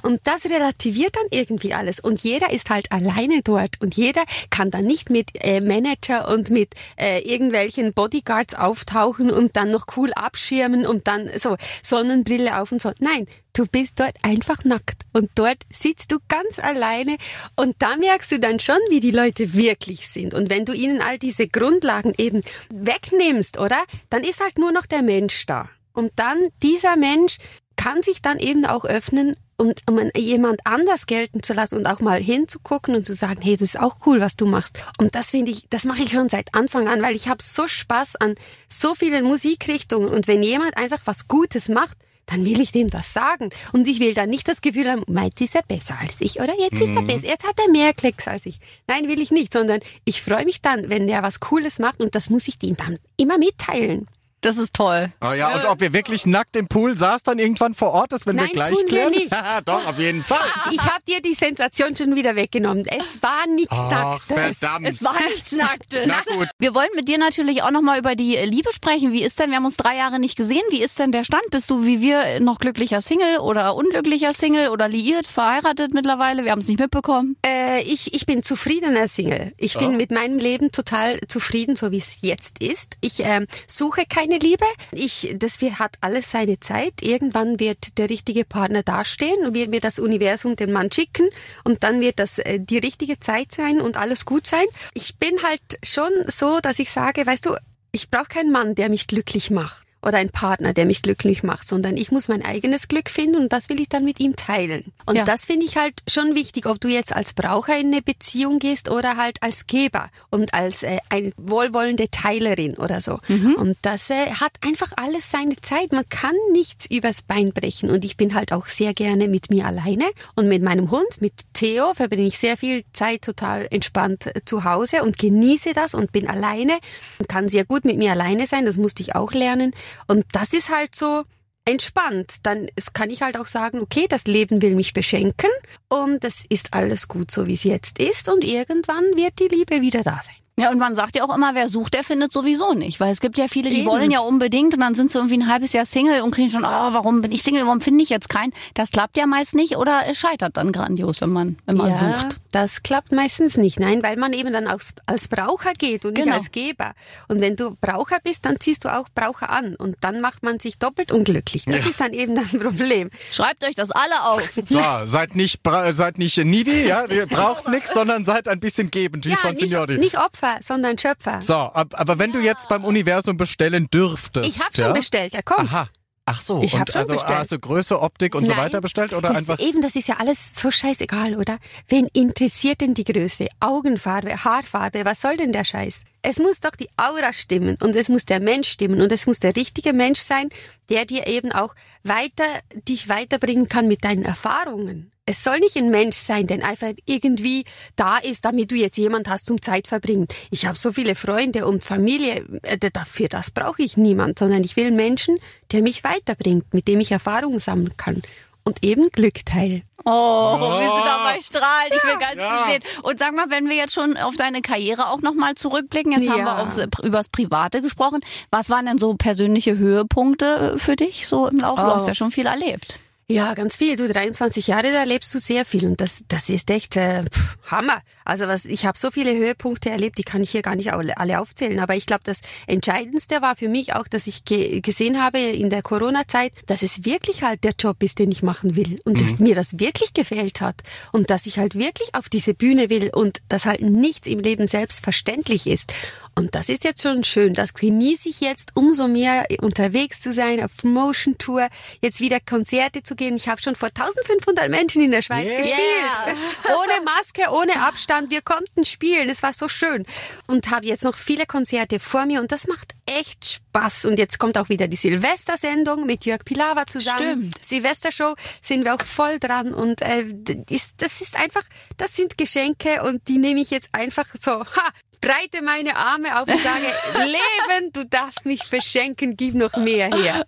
Und 0.02 0.20
das 0.24 0.44
relativiert 0.46 1.16
dann 1.16 1.26
irgendwie 1.30 1.74
alles. 1.74 2.00
Und 2.00 2.22
jeder 2.22 2.50
ist 2.50 2.70
halt 2.70 2.92
alleine 2.92 3.40
dort. 3.42 3.80
Und 3.80 3.96
jeder 3.96 4.24
kann 4.50 4.70
dann 4.70 4.84
nicht 4.84 5.10
mit 5.10 5.30
äh, 5.34 5.60
Manager 5.60 6.28
und 6.28 6.50
mit 6.50 6.74
äh, 6.96 7.20
irgendwelchen 7.20 7.94
Bodyguards 7.94 8.54
auftauchen 8.54 9.30
und 9.30 9.56
dann 9.56 9.70
noch 9.70 9.86
cool 9.96 10.12
abschirmen 10.12 10.86
und 10.86 11.06
dann 11.06 11.30
so 11.38 11.56
Sonnenbrille 11.82 12.60
auf 12.60 12.72
und 12.72 12.82
so. 12.82 12.92
Nein, 12.98 13.26
du 13.54 13.66
bist 13.66 13.98
dort 14.00 14.16
einfach 14.22 14.64
nackt. 14.64 15.02
Und 15.12 15.30
dort 15.34 15.64
sitzt 15.70 16.12
du 16.12 16.18
ganz 16.28 16.58
alleine 16.58 17.16
und 17.56 17.76
da 17.78 17.96
merkst 17.96 18.32
du 18.32 18.38
dann 18.38 18.58
schon, 18.58 18.78
wie 18.90 19.00
die 19.00 19.10
Leute 19.10 19.54
wirklich 19.54 20.08
sind. 20.08 20.34
Und 20.34 20.50
wenn 20.50 20.64
du 20.64 20.72
ihnen 20.72 21.00
all 21.00 21.18
diese 21.18 21.48
Grundlagen 21.48 22.12
eben 22.18 22.42
wegnimmst, 22.70 23.58
oder? 23.58 23.82
Dann 24.10 24.22
ist 24.22 24.40
halt 24.40 24.58
nur 24.58 24.72
noch 24.72 24.86
der 24.86 25.02
Mensch 25.02 25.46
da. 25.46 25.70
Und 25.92 26.12
dann 26.16 26.48
dieser 26.62 26.96
Mensch 26.96 27.38
kann 27.76 28.02
sich 28.02 28.22
dann 28.22 28.38
eben 28.38 28.66
auch 28.66 28.84
öffnen, 28.84 29.36
um, 29.56 29.72
um 29.88 30.00
jemand 30.16 30.60
anders 30.64 31.06
gelten 31.06 31.42
zu 31.42 31.54
lassen 31.54 31.76
und 31.76 31.86
auch 31.86 32.00
mal 32.00 32.20
hinzugucken 32.20 32.94
und 32.94 33.06
zu 33.06 33.14
sagen, 33.14 33.40
hey, 33.40 33.56
das 33.56 33.74
ist 33.74 33.80
auch 33.80 33.98
cool, 34.06 34.20
was 34.20 34.36
du 34.36 34.46
machst. 34.46 34.82
Und 34.98 35.14
das 35.14 35.30
finde 35.30 35.52
ich, 35.52 35.68
das 35.70 35.84
mache 35.84 36.02
ich 36.02 36.10
schon 36.10 36.28
seit 36.28 36.54
Anfang 36.54 36.88
an, 36.88 37.02
weil 37.02 37.14
ich 37.14 37.28
habe 37.28 37.42
so 37.42 37.68
Spaß 37.68 38.16
an 38.16 38.34
so 38.68 38.94
vielen 38.94 39.24
Musikrichtungen. 39.24 40.08
Und 40.08 40.26
wenn 40.26 40.42
jemand 40.42 40.76
einfach 40.76 41.02
was 41.04 41.28
Gutes 41.28 41.68
macht, 41.68 41.96
dann 42.26 42.44
will 42.44 42.60
ich 42.60 42.72
dem 42.72 42.90
das 42.90 43.12
sagen. 43.12 43.50
Und 43.72 43.86
ich 43.88 44.00
will 44.00 44.14
dann 44.14 44.30
nicht 44.30 44.48
das 44.48 44.60
Gefühl 44.60 44.90
haben, 44.90 45.02
meint 45.06 45.40
ist 45.40 45.54
er 45.54 45.62
besser 45.62 45.96
als 46.00 46.20
ich 46.20 46.40
oder 46.40 46.54
jetzt 46.58 46.80
ist 46.80 46.94
er 46.94 47.02
Mhm. 47.02 47.06
besser, 47.06 47.26
jetzt 47.26 47.46
hat 47.46 47.58
er 47.58 47.70
mehr 47.72 47.92
Klicks 47.94 48.26
als 48.28 48.46
ich. 48.46 48.58
Nein, 48.86 49.08
will 49.08 49.20
ich 49.20 49.30
nicht, 49.30 49.52
sondern 49.52 49.80
ich 50.04 50.22
freue 50.22 50.44
mich 50.44 50.60
dann, 50.62 50.88
wenn 50.88 51.06
der 51.06 51.22
was 51.22 51.40
Cooles 51.40 51.78
macht 51.78 52.00
und 52.00 52.14
das 52.14 52.30
muss 52.30 52.48
ich 52.48 52.62
ihm 52.62 52.76
dann 52.76 52.98
immer 53.16 53.38
mitteilen. 53.38 54.06
Das 54.44 54.58
ist 54.58 54.74
toll. 54.74 55.10
Oh 55.22 55.32
ja, 55.32 55.54
und 55.54 55.64
ob 55.64 55.80
wir 55.80 55.92
wirklich 55.94 56.26
nackt 56.26 56.54
im 56.54 56.68
Pool 56.68 56.96
saß 56.96 57.22
dann 57.22 57.38
irgendwann 57.38 57.72
vor 57.72 57.92
Ort, 57.92 58.12
das 58.12 58.26
werden 58.26 58.36
Nein, 58.36 58.48
wir 58.48 58.52
gleich 58.52 58.68
tun 58.70 58.78
wir 58.80 58.86
klären. 58.88 59.10
nicht. 59.10 59.32
Haha, 59.34 59.60
Doch, 59.62 59.86
auf 59.86 59.98
jeden 59.98 60.22
Fall. 60.22 60.46
Ich 60.70 60.80
habe 60.80 61.02
dir 61.08 61.22
die 61.22 61.32
Sensation 61.32 61.96
schon 61.96 62.14
wieder 62.14 62.36
weggenommen. 62.36 62.84
Es 62.86 63.22
war 63.22 63.46
nichts 63.48 63.72
Nacktes. 63.76 64.58
verdammt. 64.58 64.86
Es 64.86 65.02
war 65.02 65.18
nichts 65.20 65.52
Nacktes. 65.52 66.04
Na 66.06 66.20
gut. 66.36 66.48
Wir 66.58 66.74
wollen 66.74 66.90
mit 66.94 67.08
dir 67.08 67.16
natürlich 67.16 67.62
auch 67.62 67.70
nochmal 67.70 67.98
über 67.98 68.14
die 68.16 68.36
Liebe 68.36 68.70
sprechen. 68.72 69.12
Wie 69.12 69.22
ist 69.22 69.38
denn, 69.38 69.48
wir 69.48 69.56
haben 69.56 69.64
uns 69.64 69.78
drei 69.78 69.96
Jahre 69.96 70.18
nicht 70.18 70.36
gesehen, 70.36 70.62
wie 70.70 70.82
ist 70.82 70.98
denn 70.98 71.10
der 71.10 71.24
Stand? 71.24 71.48
Bist 71.50 71.70
du 71.70 71.86
wie 71.86 72.02
wir 72.02 72.40
noch 72.40 72.58
glücklicher 72.58 73.00
Single 73.00 73.38
oder 73.38 73.74
unglücklicher 73.74 74.34
Single 74.34 74.68
oder 74.68 74.88
liiert, 74.88 75.26
verheiratet 75.26 75.94
mittlerweile? 75.94 76.44
Wir 76.44 76.50
haben 76.50 76.60
es 76.60 76.68
nicht 76.68 76.80
mitbekommen. 76.80 77.36
Äh, 77.46 77.82
ich, 77.82 78.12
ich 78.14 78.26
bin 78.26 78.42
zufriedener 78.42 79.08
Single. 79.08 79.52
Ich 79.56 79.78
bin 79.78 79.96
mit 79.96 80.10
meinem 80.10 80.38
Leben 80.38 80.70
total 80.70 81.18
zufrieden, 81.28 81.76
so 81.76 81.90
wie 81.92 81.98
es 81.98 82.18
jetzt 82.20 82.62
ist. 82.62 82.96
Ich 83.00 83.20
ähm, 83.20 83.46
suche 83.66 84.04
keine 84.08 84.33
Liebe. 84.38 84.64
Ich, 84.92 85.34
das 85.36 85.60
wird, 85.60 85.78
hat 85.78 85.96
alles 86.00 86.30
seine 86.30 86.60
Zeit. 86.60 87.02
Irgendwann 87.02 87.60
wird 87.60 87.98
der 87.98 88.10
richtige 88.10 88.44
Partner 88.44 88.82
dastehen 88.82 89.46
und 89.46 89.54
wird 89.54 89.70
mir 89.70 89.80
das 89.80 89.98
Universum 89.98 90.56
den 90.56 90.72
Mann 90.72 90.90
schicken 90.90 91.28
und 91.64 91.82
dann 91.82 92.00
wird 92.00 92.18
das 92.18 92.38
äh, 92.38 92.60
die 92.60 92.78
richtige 92.78 93.18
Zeit 93.18 93.52
sein 93.52 93.80
und 93.80 93.96
alles 93.96 94.24
gut 94.24 94.46
sein. 94.46 94.66
Ich 94.94 95.16
bin 95.16 95.42
halt 95.42 95.62
schon 95.82 96.10
so, 96.26 96.60
dass 96.60 96.78
ich 96.78 96.90
sage, 96.90 97.26
weißt 97.26 97.46
du, 97.46 97.56
ich 97.92 98.10
brauche 98.10 98.26
keinen 98.26 98.50
Mann, 98.50 98.74
der 98.74 98.88
mich 98.88 99.06
glücklich 99.06 99.50
macht 99.50 99.83
oder 100.04 100.18
einen 100.18 100.30
Partner, 100.30 100.72
der 100.72 100.84
mich 100.86 101.02
glücklich 101.02 101.42
macht, 101.42 101.66
sondern 101.68 101.96
ich 101.96 102.10
muss 102.10 102.28
mein 102.28 102.44
eigenes 102.44 102.88
Glück 102.88 103.10
finden 103.10 103.36
und 103.36 103.52
das 103.52 103.68
will 103.68 103.80
ich 103.80 103.88
dann 103.88 104.04
mit 104.04 104.20
ihm 104.20 104.36
teilen. 104.36 104.84
Und 105.06 105.16
Ja. 105.16 105.24
das 105.24 105.44
finde 105.44 105.66
ich 105.66 105.76
halt 105.76 106.02
schon 106.08 106.34
wichtig, 106.34 106.66
ob 106.66 106.80
du 106.80 106.88
jetzt 106.88 107.14
als 107.14 107.32
Braucher 107.32 107.78
in 107.78 107.88
eine 107.92 108.02
Beziehung 108.02 108.58
gehst 108.58 108.90
oder 108.90 109.16
halt 109.16 109.42
als 109.42 109.66
Geber 109.66 110.10
und 110.30 110.54
als 110.54 110.82
äh, 110.82 110.98
eine 111.08 111.32
wohlwollende 111.36 112.10
Teilerin 112.10 112.74
oder 112.76 113.00
so. 113.00 113.18
Und 113.56 113.76
das 113.82 114.10
äh, 114.10 114.26
hat 114.32 114.52
einfach 114.60 114.92
alles 114.96 115.30
seine 115.30 115.56
Zeit. 115.62 115.92
Man 115.92 116.08
kann 116.08 116.34
nichts 116.52 116.86
übers 116.90 117.22
Bein 117.22 117.52
brechen. 117.52 117.90
Und 117.90 118.04
ich 118.04 118.16
bin 118.16 118.34
halt 118.34 118.52
auch 118.52 118.66
sehr 118.66 118.94
gerne 118.94 119.28
mit 119.28 119.50
mir 119.50 119.66
alleine 119.66 120.04
und 120.34 120.48
mit 120.48 120.62
meinem 120.62 120.90
Hund, 120.90 121.20
mit 121.20 121.32
Theo, 121.54 121.94
verbringe 121.94 122.26
ich 122.26 122.38
sehr 122.38 122.56
viel 122.56 122.84
Zeit 122.92 123.22
total 123.22 123.66
entspannt 123.70 124.26
äh, 124.26 124.40
zu 124.44 124.64
Hause 124.64 125.02
und 125.02 125.18
genieße 125.18 125.72
das 125.72 125.94
und 125.94 126.12
bin 126.12 126.28
alleine 126.28 126.78
und 127.18 127.28
kann 127.28 127.48
sehr 127.48 127.64
gut 127.64 127.84
mit 127.84 127.96
mir 127.98 128.12
alleine 128.12 128.46
sein. 128.46 128.64
Das 128.66 128.76
musste 128.76 129.02
ich 129.02 129.14
auch 129.14 129.32
lernen. 129.32 129.72
Und 130.06 130.24
das 130.32 130.52
ist 130.52 130.70
halt 130.70 130.94
so 130.94 131.24
entspannt. 131.64 132.36
Dann 132.42 132.68
kann 132.92 133.10
ich 133.10 133.22
halt 133.22 133.36
auch 133.36 133.46
sagen, 133.46 133.80
okay, 133.80 134.06
das 134.08 134.26
Leben 134.26 134.62
will 134.62 134.74
mich 134.74 134.92
beschenken 134.92 135.50
und 135.88 136.24
es 136.24 136.44
ist 136.44 136.74
alles 136.74 137.08
gut, 137.08 137.30
so 137.30 137.46
wie 137.46 137.54
es 137.54 137.64
jetzt 137.64 137.98
ist 137.98 138.28
und 138.28 138.44
irgendwann 138.44 139.04
wird 139.16 139.38
die 139.38 139.48
Liebe 139.48 139.80
wieder 139.80 140.02
da 140.02 140.20
sein. 140.22 140.36
Ja, 140.58 140.70
und 140.70 140.78
man 140.78 140.94
sagt 140.94 141.16
ja 141.16 141.24
auch 141.24 141.34
immer, 141.34 141.54
wer 141.56 141.68
sucht, 141.68 141.94
der 141.94 142.04
findet 142.04 142.32
sowieso 142.32 142.74
nicht. 142.74 143.00
Weil 143.00 143.10
es 143.12 143.20
gibt 143.20 143.38
ja 143.38 143.48
viele, 143.48 143.70
die 143.70 143.78
Eben. 143.78 143.86
wollen 143.86 144.10
ja 144.12 144.20
unbedingt 144.20 144.72
und 144.74 144.80
dann 144.80 144.94
sind 144.94 145.10
sie 145.10 145.18
irgendwie 145.18 145.38
ein 145.38 145.48
halbes 145.48 145.72
Jahr 145.72 145.84
Single 145.84 146.20
und 146.22 146.30
kriegen 146.30 146.48
schon, 146.48 146.64
oh, 146.64 146.68
warum 146.68 147.22
bin 147.22 147.32
ich 147.32 147.42
Single, 147.42 147.64
warum 147.66 147.80
finde 147.80 148.04
ich 148.04 148.08
jetzt 148.08 148.28
keinen? 148.28 148.52
Das 148.74 148.90
klappt 148.92 149.16
ja 149.16 149.26
meist 149.26 149.54
nicht 149.54 149.76
oder 149.76 150.02
es 150.08 150.16
scheitert 150.18 150.56
dann 150.56 150.70
grandios, 150.70 151.20
wenn 151.20 151.30
man, 151.32 151.56
wenn 151.66 151.76
man 151.76 151.92
sucht. 151.92 152.38
Das 152.52 152.84
klappt 152.84 153.10
meistens 153.10 153.56
nicht, 153.56 153.80
nein, 153.80 154.04
weil 154.04 154.16
man 154.16 154.32
eben 154.32 154.52
dann 154.52 154.68
als, 154.68 154.94
als 155.06 155.26
Braucher 155.26 155.72
geht 155.76 156.04
und 156.04 156.12
nicht 156.14 156.24
Genau. 156.24 156.36
als 156.36 156.52
Geber. 156.52 156.92
Und 157.26 157.40
wenn 157.40 157.56
du 157.56 157.76
Braucher 157.80 158.18
bist, 158.22 158.44
dann 158.46 158.60
ziehst 158.60 158.84
du 158.84 158.90
auch 158.94 159.08
Braucher 159.12 159.50
an 159.50 159.74
und 159.74 159.96
dann 160.02 160.20
macht 160.20 160.44
man 160.44 160.60
sich 160.60 160.78
doppelt 160.78 161.10
unglücklich. 161.10 161.64
Das 161.64 161.84
ist 161.84 162.00
dann 162.00 162.12
eben 162.12 162.36
das 162.36 162.52
Problem. 162.56 163.10
Schreibt 163.32 163.64
euch 163.64 163.74
das 163.74 163.90
alle 163.90 164.22
auf. 164.24 164.42
So, 164.66 164.80
seid 165.04 165.34
nicht, 165.36 165.60
seid 165.92 166.18
nicht 166.18 166.36
needy, 166.38 166.86
ja, 166.86 167.06
ihr 167.06 167.26
braucht 167.26 167.68
nichts, 167.68 167.92
sondern 167.92 168.24
seid 168.24 168.48
ein 168.48 168.60
bisschen 168.60 168.90
gebend, 168.90 169.24
wie 169.26 169.30
ja, 169.30 169.36
von 169.36 169.56
Signori. 169.56 169.94
nicht, 169.94 170.00
nicht 170.14 170.18
Opfer, 170.18 170.43
sondern 170.60 170.98
Schöpfer. 170.98 171.40
So, 171.40 171.54
ab, 171.54 171.88
aber 171.92 172.18
wenn 172.18 172.32
du 172.32 172.40
jetzt 172.40 172.68
beim 172.68 172.84
Universum 172.84 173.36
bestellen 173.36 173.88
dürftest. 173.92 174.48
Ich 174.48 174.60
habe 174.64 174.74
schon 174.74 174.86
ja? 174.86 174.92
bestellt, 174.92 175.34
er 175.34 175.42
kommt. 175.42 175.72
Aha. 175.72 175.88
Ach 176.26 176.40
so, 176.40 176.62
Ich 176.62 176.74
und 176.74 176.90
schon 176.90 177.00
also 177.02 177.12
bestellt. 177.14 177.38
hast 177.38 177.52
du 177.52 177.58
Größe, 177.58 178.00
Optik 178.00 178.34
und 178.34 178.46
so 178.46 178.52
Nein, 178.52 178.64
weiter 178.64 178.80
bestellt 178.80 179.12
oder 179.12 179.28
das, 179.28 179.38
einfach? 179.38 179.58
Eben, 179.58 179.82
das 179.82 179.94
ist 179.94 180.08
ja 180.08 180.16
alles 180.18 180.54
so 180.54 180.70
scheißegal, 180.70 181.36
oder? 181.36 181.58
Wen 181.88 182.08
interessiert 182.14 182.80
denn 182.80 182.94
die 182.94 183.04
Größe? 183.04 183.48
Augenfarbe, 183.60 184.44
Haarfarbe, 184.44 185.04
was 185.04 185.20
soll 185.20 185.36
denn 185.36 185.52
der 185.52 185.64
Scheiß? 185.64 186.04
Es 186.26 186.38
muss 186.38 186.60
doch 186.60 186.70
die 186.70 186.88
Aura 186.96 187.34
stimmen 187.34 187.76
und 187.82 187.94
es 187.94 188.08
muss 188.08 188.24
der 188.24 188.40
Mensch 188.40 188.70
stimmen 188.70 189.02
und 189.02 189.12
es 189.12 189.26
muss 189.26 189.40
der 189.40 189.54
richtige 189.54 189.92
Mensch 189.92 190.20
sein, 190.20 190.48
der 190.88 191.04
dir 191.04 191.26
eben 191.26 191.52
auch 191.52 191.74
weiter, 192.02 192.46
dich 192.88 193.10
weiterbringen 193.10 193.68
kann 193.68 193.88
mit 193.88 194.04
deinen 194.04 194.24
Erfahrungen. 194.24 195.12
Es 195.26 195.44
soll 195.44 195.58
nicht 195.60 195.76
ein 195.76 195.90
Mensch 195.90 196.16
sein, 196.16 196.46
der 196.46 196.64
einfach 196.64 196.92
irgendwie 197.04 197.66
da 197.94 198.16
ist, 198.16 198.46
damit 198.46 198.70
du 198.70 198.74
jetzt 198.74 198.96
jemand 198.96 199.28
hast 199.28 199.44
zum 199.44 199.60
Zeitverbringen. 199.60 200.26
Ich 200.50 200.64
habe 200.64 200.78
so 200.78 200.92
viele 200.92 201.14
Freunde 201.14 201.66
und 201.66 201.84
Familie, 201.84 202.46
äh, 202.62 202.78
dafür 202.78 203.28
das 203.28 203.50
brauche 203.50 203.82
ich 203.82 203.98
niemand, 203.98 204.38
sondern 204.38 204.64
ich 204.64 204.76
will 204.76 204.86
einen 204.86 204.96
Menschen, 204.96 205.38
der 205.72 205.82
mich 205.82 206.04
weiterbringt, 206.04 206.72
mit 206.72 206.88
dem 206.88 207.00
ich 207.00 207.12
Erfahrungen 207.12 207.58
sammeln 207.58 207.98
kann 207.98 208.22
und 208.64 208.82
eben 208.84 209.10
Glück 209.10 209.44
teile. 209.44 209.82
Oh, 210.06 210.58
wir 210.60 210.92
sind 210.94 211.06
dabei 211.06 211.40
strahlen. 211.40 211.92
Ich 211.96 212.04
will 212.04 212.18
ganz 212.18 212.36
Ja. 212.36 212.64
viel 212.64 212.72
sehen. 212.74 212.82
Und 213.04 213.18
sag 213.18 213.34
mal, 213.34 213.46
wenn 213.48 213.68
wir 213.70 213.76
jetzt 213.76 213.94
schon 213.94 214.16
auf 214.18 214.36
deine 214.36 214.60
Karriere 214.60 215.08
auch 215.08 215.22
nochmal 215.22 215.54
zurückblicken, 215.54 216.12
jetzt 216.12 216.28
haben 216.28 216.44
wir 216.44 216.58
Ja. 216.58 216.62
aufs, 216.62 216.78
übers 217.02 217.30
Private 217.30 217.80
gesprochen. 217.80 218.20
Was 218.50 218.68
waren 218.68 218.84
denn 218.84 218.98
so 218.98 219.14
persönliche 219.14 219.78
Höhepunkte 219.78 220.74
für 220.78 220.96
dich 220.96 221.26
so 221.26 221.46
im 221.46 221.56
Laufe? 221.58 221.80
Du 221.82 221.88
Oh. 221.88 221.94
hast 221.94 222.06
ja 222.06 222.14
schon 222.14 222.30
viel 222.30 222.46
erlebt. 222.46 222.98
Ja, 223.26 223.54
ganz 223.54 223.76
viel. 223.76 223.96
Du 223.96 224.06
23 224.06 224.66
Jahre, 224.66 224.92
da 224.92 224.98
erlebst 224.98 225.34
du 225.34 225.38
sehr 225.38 225.64
viel 225.64 225.86
und 225.86 225.98
das 225.98 226.24
das 226.28 226.50
ist 226.50 226.70
echt 226.70 226.94
äh, 226.96 227.24
pff, 227.24 227.56
Hammer. 227.70 228.02
Also 228.26 228.48
was 228.48 228.66
ich 228.66 228.84
habe 228.84 228.98
so 228.98 229.10
viele 229.10 229.34
Höhepunkte 229.34 229.88
erlebt, 229.88 230.18
die 230.18 230.24
kann 230.24 230.42
ich 230.42 230.50
hier 230.50 230.60
gar 230.60 230.74
nicht 230.76 230.92
alle 230.92 231.40
aufzählen, 231.40 231.78
aber 231.80 231.96
ich 231.96 232.04
glaube, 232.04 232.20
das 232.24 232.40
entscheidendste 232.66 233.40
war 233.40 233.56
für 233.56 233.70
mich 233.70 233.94
auch, 233.94 234.08
dass 234.08 234.26
ich 234.26 234.44
ge 234.44 234.82
gesehen 234.82 235.22
habe 235.22 235.38
in 235.38 235.70
der 235.70 235.80
Corona 235.80 236.28
Zeit, 236.28 236.52
dass 236.66 236.82
es 236.82 237.06
wirklich 237.06 237.42
halt 237.42 237.64
der 237.64 237.72
Job 237.78 238.02
ist, 238.02 238.18
den 238.18 238.30
ich 238.30 238.42
machen 238.42 238.76
will 238.76 239.00
und 239.04 239.18
dass 239.18 239.38
mir 239.38 239.54
das 239.54 239.78
wirklich 239.78 240.12
gefällt 240.12 240.60
hat 240.60 240.82
und 241.12 241.30
dass 241.30 241.46
ich 241.46 241.58
halt 241.58 241.76
wirklich 241.76 242.14
auf 242.14 242.28
diese 242.28 242.52
Bühne 242.52 242.90
will 242.90 243.08
und 243.10 243.40
dass 243.48 243.64
halt 243.64 243.80
nichts 243.80 244.28
im 244.28 244.40
Leben 244.40 244.66
selbstverständlich 244.66 245.66
ist. 245.66 245.94
Und 246.36 246.54
das 246.54 246.68
ist 246.68 246.84
jetzt 246.84 247.02
schon 247.02 247.22
schön. 247.22 247.54
Das 247.54 247.74
genieße 247.74 248.28
ich 248.28 248.40
jetzt 248.40 248.72
umso 248.74 249.06
mehr 249.06 249.46
unterwegs 249.60 250.20
zu 250.20 250.32
sein, 250.32 250.62
auf 250.62 250.82
Motion 250.82 251.38
Tour, 251.38 251.68
jetzt 252.02 252.20
wieder 252.20 252.40
Konzerte 252.40 253.02
zu 253.02 253.13
gehen. 253.14 253.36
Ich 253.36 253.48
habe 253.48 253.60
schon 253.60 253.76
vor 253.76 253.88
1500 253.88 254.68
Menschen 254.70 255.02
in 255.02 255.10
der 255.10 255.22
Schweiz 255.22 255.50
Yeah. 255.50 255.58
gespielt. 255.58 256.38
Ohne 256.66 257.04
Maske, 257.04 257.50
ohne 257.50 257.86
Abstand. 257.86 258.30
Wir 258.30 258.42
konnten 258.42 258.84
spielen. 258.84 259.28
Es 259.28 259.42
war 259.42 259.52
so 259.52 259.68
schön. 259.68 260.04
Und 260.46 260.70
habe 260.70 260.86
jetzt 260.86 261.04
noch 261.04 261.16
viele 261.16 261.46
Konzerte 261.46 262.00
vor 262.00 262.26
mir 262.26 262.40
und 262.40 262.50
das 262.52 262.66
macht 262.66 262.92
echt 263.06 263.44
Spaß. 263.46 264.06
Und 264.06 264.18
jetzt 264.18 264.38
kommt 264.38 264.56
auch 264.58 264.68
wieder 264.68 264.88
die 264.88 264.96
Silvestersendung 264.96 266.06
mit 266.06 266.24
Jörg 266.24 266.44
Pilawa 266.44 266.86
zusammen. 266.86 267.52
Stimmt. 267.52 267.64
Silvestershow 267.64 268.34
sind 268.62 268.84
wir 268.84 268.94
auch 268.94 269.02
voll 269.02 269.38
dran 269.38 269.74
und 269.74 270.00
äh, 270.02 270.24
das 270.32 270.56
ist- 270.70 271.02
das 271.02 271.20
ist 271.20 271.36
einfach, 271.38 271.62
das 271.96 272.14
sind 272.16 272.38
Geschenke 272.38 273.02
und 273.02 273.26
die 273.28 273.38
nehme 273.38 273.60
ich 273.60 273.70
jetzt 273.70 273.90
einfach 273.92 274.26
so, 274.40 274.52
ha, 274.64 274.88
breite 275.24 275.62
meine 275.64 275.96
Arme 275.96 276.40
auf 276.40 276.48
und 276.48 276.60
sage, 276.62 276.86
Leben, 277.24 277.92
du 277.92 278.04
darfst 278.04 278.44
mich 278.46 278.62
verschenken, 278.64 279.36
gib 279.36 279.54
noch 279.54 279.76
mehr 279.76 280.08
her. 280.14 280.44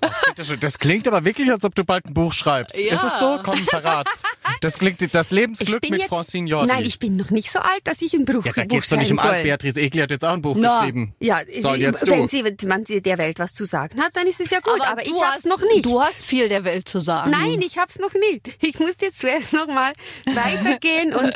Das 0.61 0.79
klingt 0.79 1.07
aber 1.09 1.25
wirklich, 1.25 1.51
als 1.51 1.65
ob 1.65 1.75
du 1.75 1.85
bald 1.85 2.05
ein 2.07 2.15
Buch 2.15 2.33
schreibst. 2.33 2.79
Ja. 2.79 2.95
Ist 2.95 3.03
es 3.03 3.19
so? 3.19 3.39
Komm, 3.43 3.59
verrat's. 3.67 4.23
Das 4.61 4.79
klingt 4.79 5.01
das 5.15 5.31
Lebensglück 5.31 5.89
mit 5.91 6.03
Frau 6.05 6.23
Signori. 6.23 6.67
nein, 6.67 6.85
ich 6.85 6.99
bin 6.99 7.17
noch 7.17 7.31
nicht 7.31 7.51
so 7.51 7.59
alt, 7.59 7.81
dass 7.85 8.01
ich 8.03 8.13
ein 8.15 8.25
Buch, 8.25 8.45
ja, 8.45 8.53
da 8.53 8.63
Buch 8.63 8.69
geht's 8.69 8.89
doch 8.89 8.97
nicht 8.99 9.11
um 9.13 9.19
schreiben 9.19 9.35
alt. 9.35 9.45
Beatrice 9.45 9.81
Egli 9.81 10.01
hat 10.01 10.11
jetzt 10.11 10.25
auch 10.25 10.33
ein 10.33 10.43
Buch 10.43 10.57
Na. 10.59 10.81
geschrieben. 10.81 11.15
Ja, 11.21 11.41
So, 11.61 11.75
sie- 11.75 11.81
jetzt 11.83 12.07
wenn 12.07 12.23
du. 12.23 12.29
sie, 12.29 12.45
wenn 12.45 12.87
sie 12.87 13.01
der 13.03 13.19
Welt 13.19 13.39
was 13.39 13.53
zu 13.55 13.65
sagen 13.65 14.01
hat, 14.03 14.17
dann 14.17 14.27
ist 14.27 14.41
es 14.41 14.51
ja 14.51 14.61
gut, 14.61 14.81
aber, 14.81 15.03
ich 15.03 15.09
du 15.09 15.23
hab's 15.23 15.37
hast, 15.39 15.47
noch 15.47 15.61
nicht. 15.63 15.85
Du 15.85 16.01
hast 16.01 16.25
viel 16.25 16.49
der 16.49 16.65
Welt 16.65 16.89
zu 16.89 17.01
sagen. 17.01 17.31
Nein, 17.31 17.61
ich 17.63 17.79
hab's 17.79 17.99
noch 17.99 18.13
nicht. 18.15 18.57
Ich 18.63 18.79
muss 18.79 18.95
jetzt 19.01 19.19
zuerst 19.21 19.53
noch 19.53 19.67
mal 19.67 19.93
weitergehen 20.27 21.15
und 21.15 21.33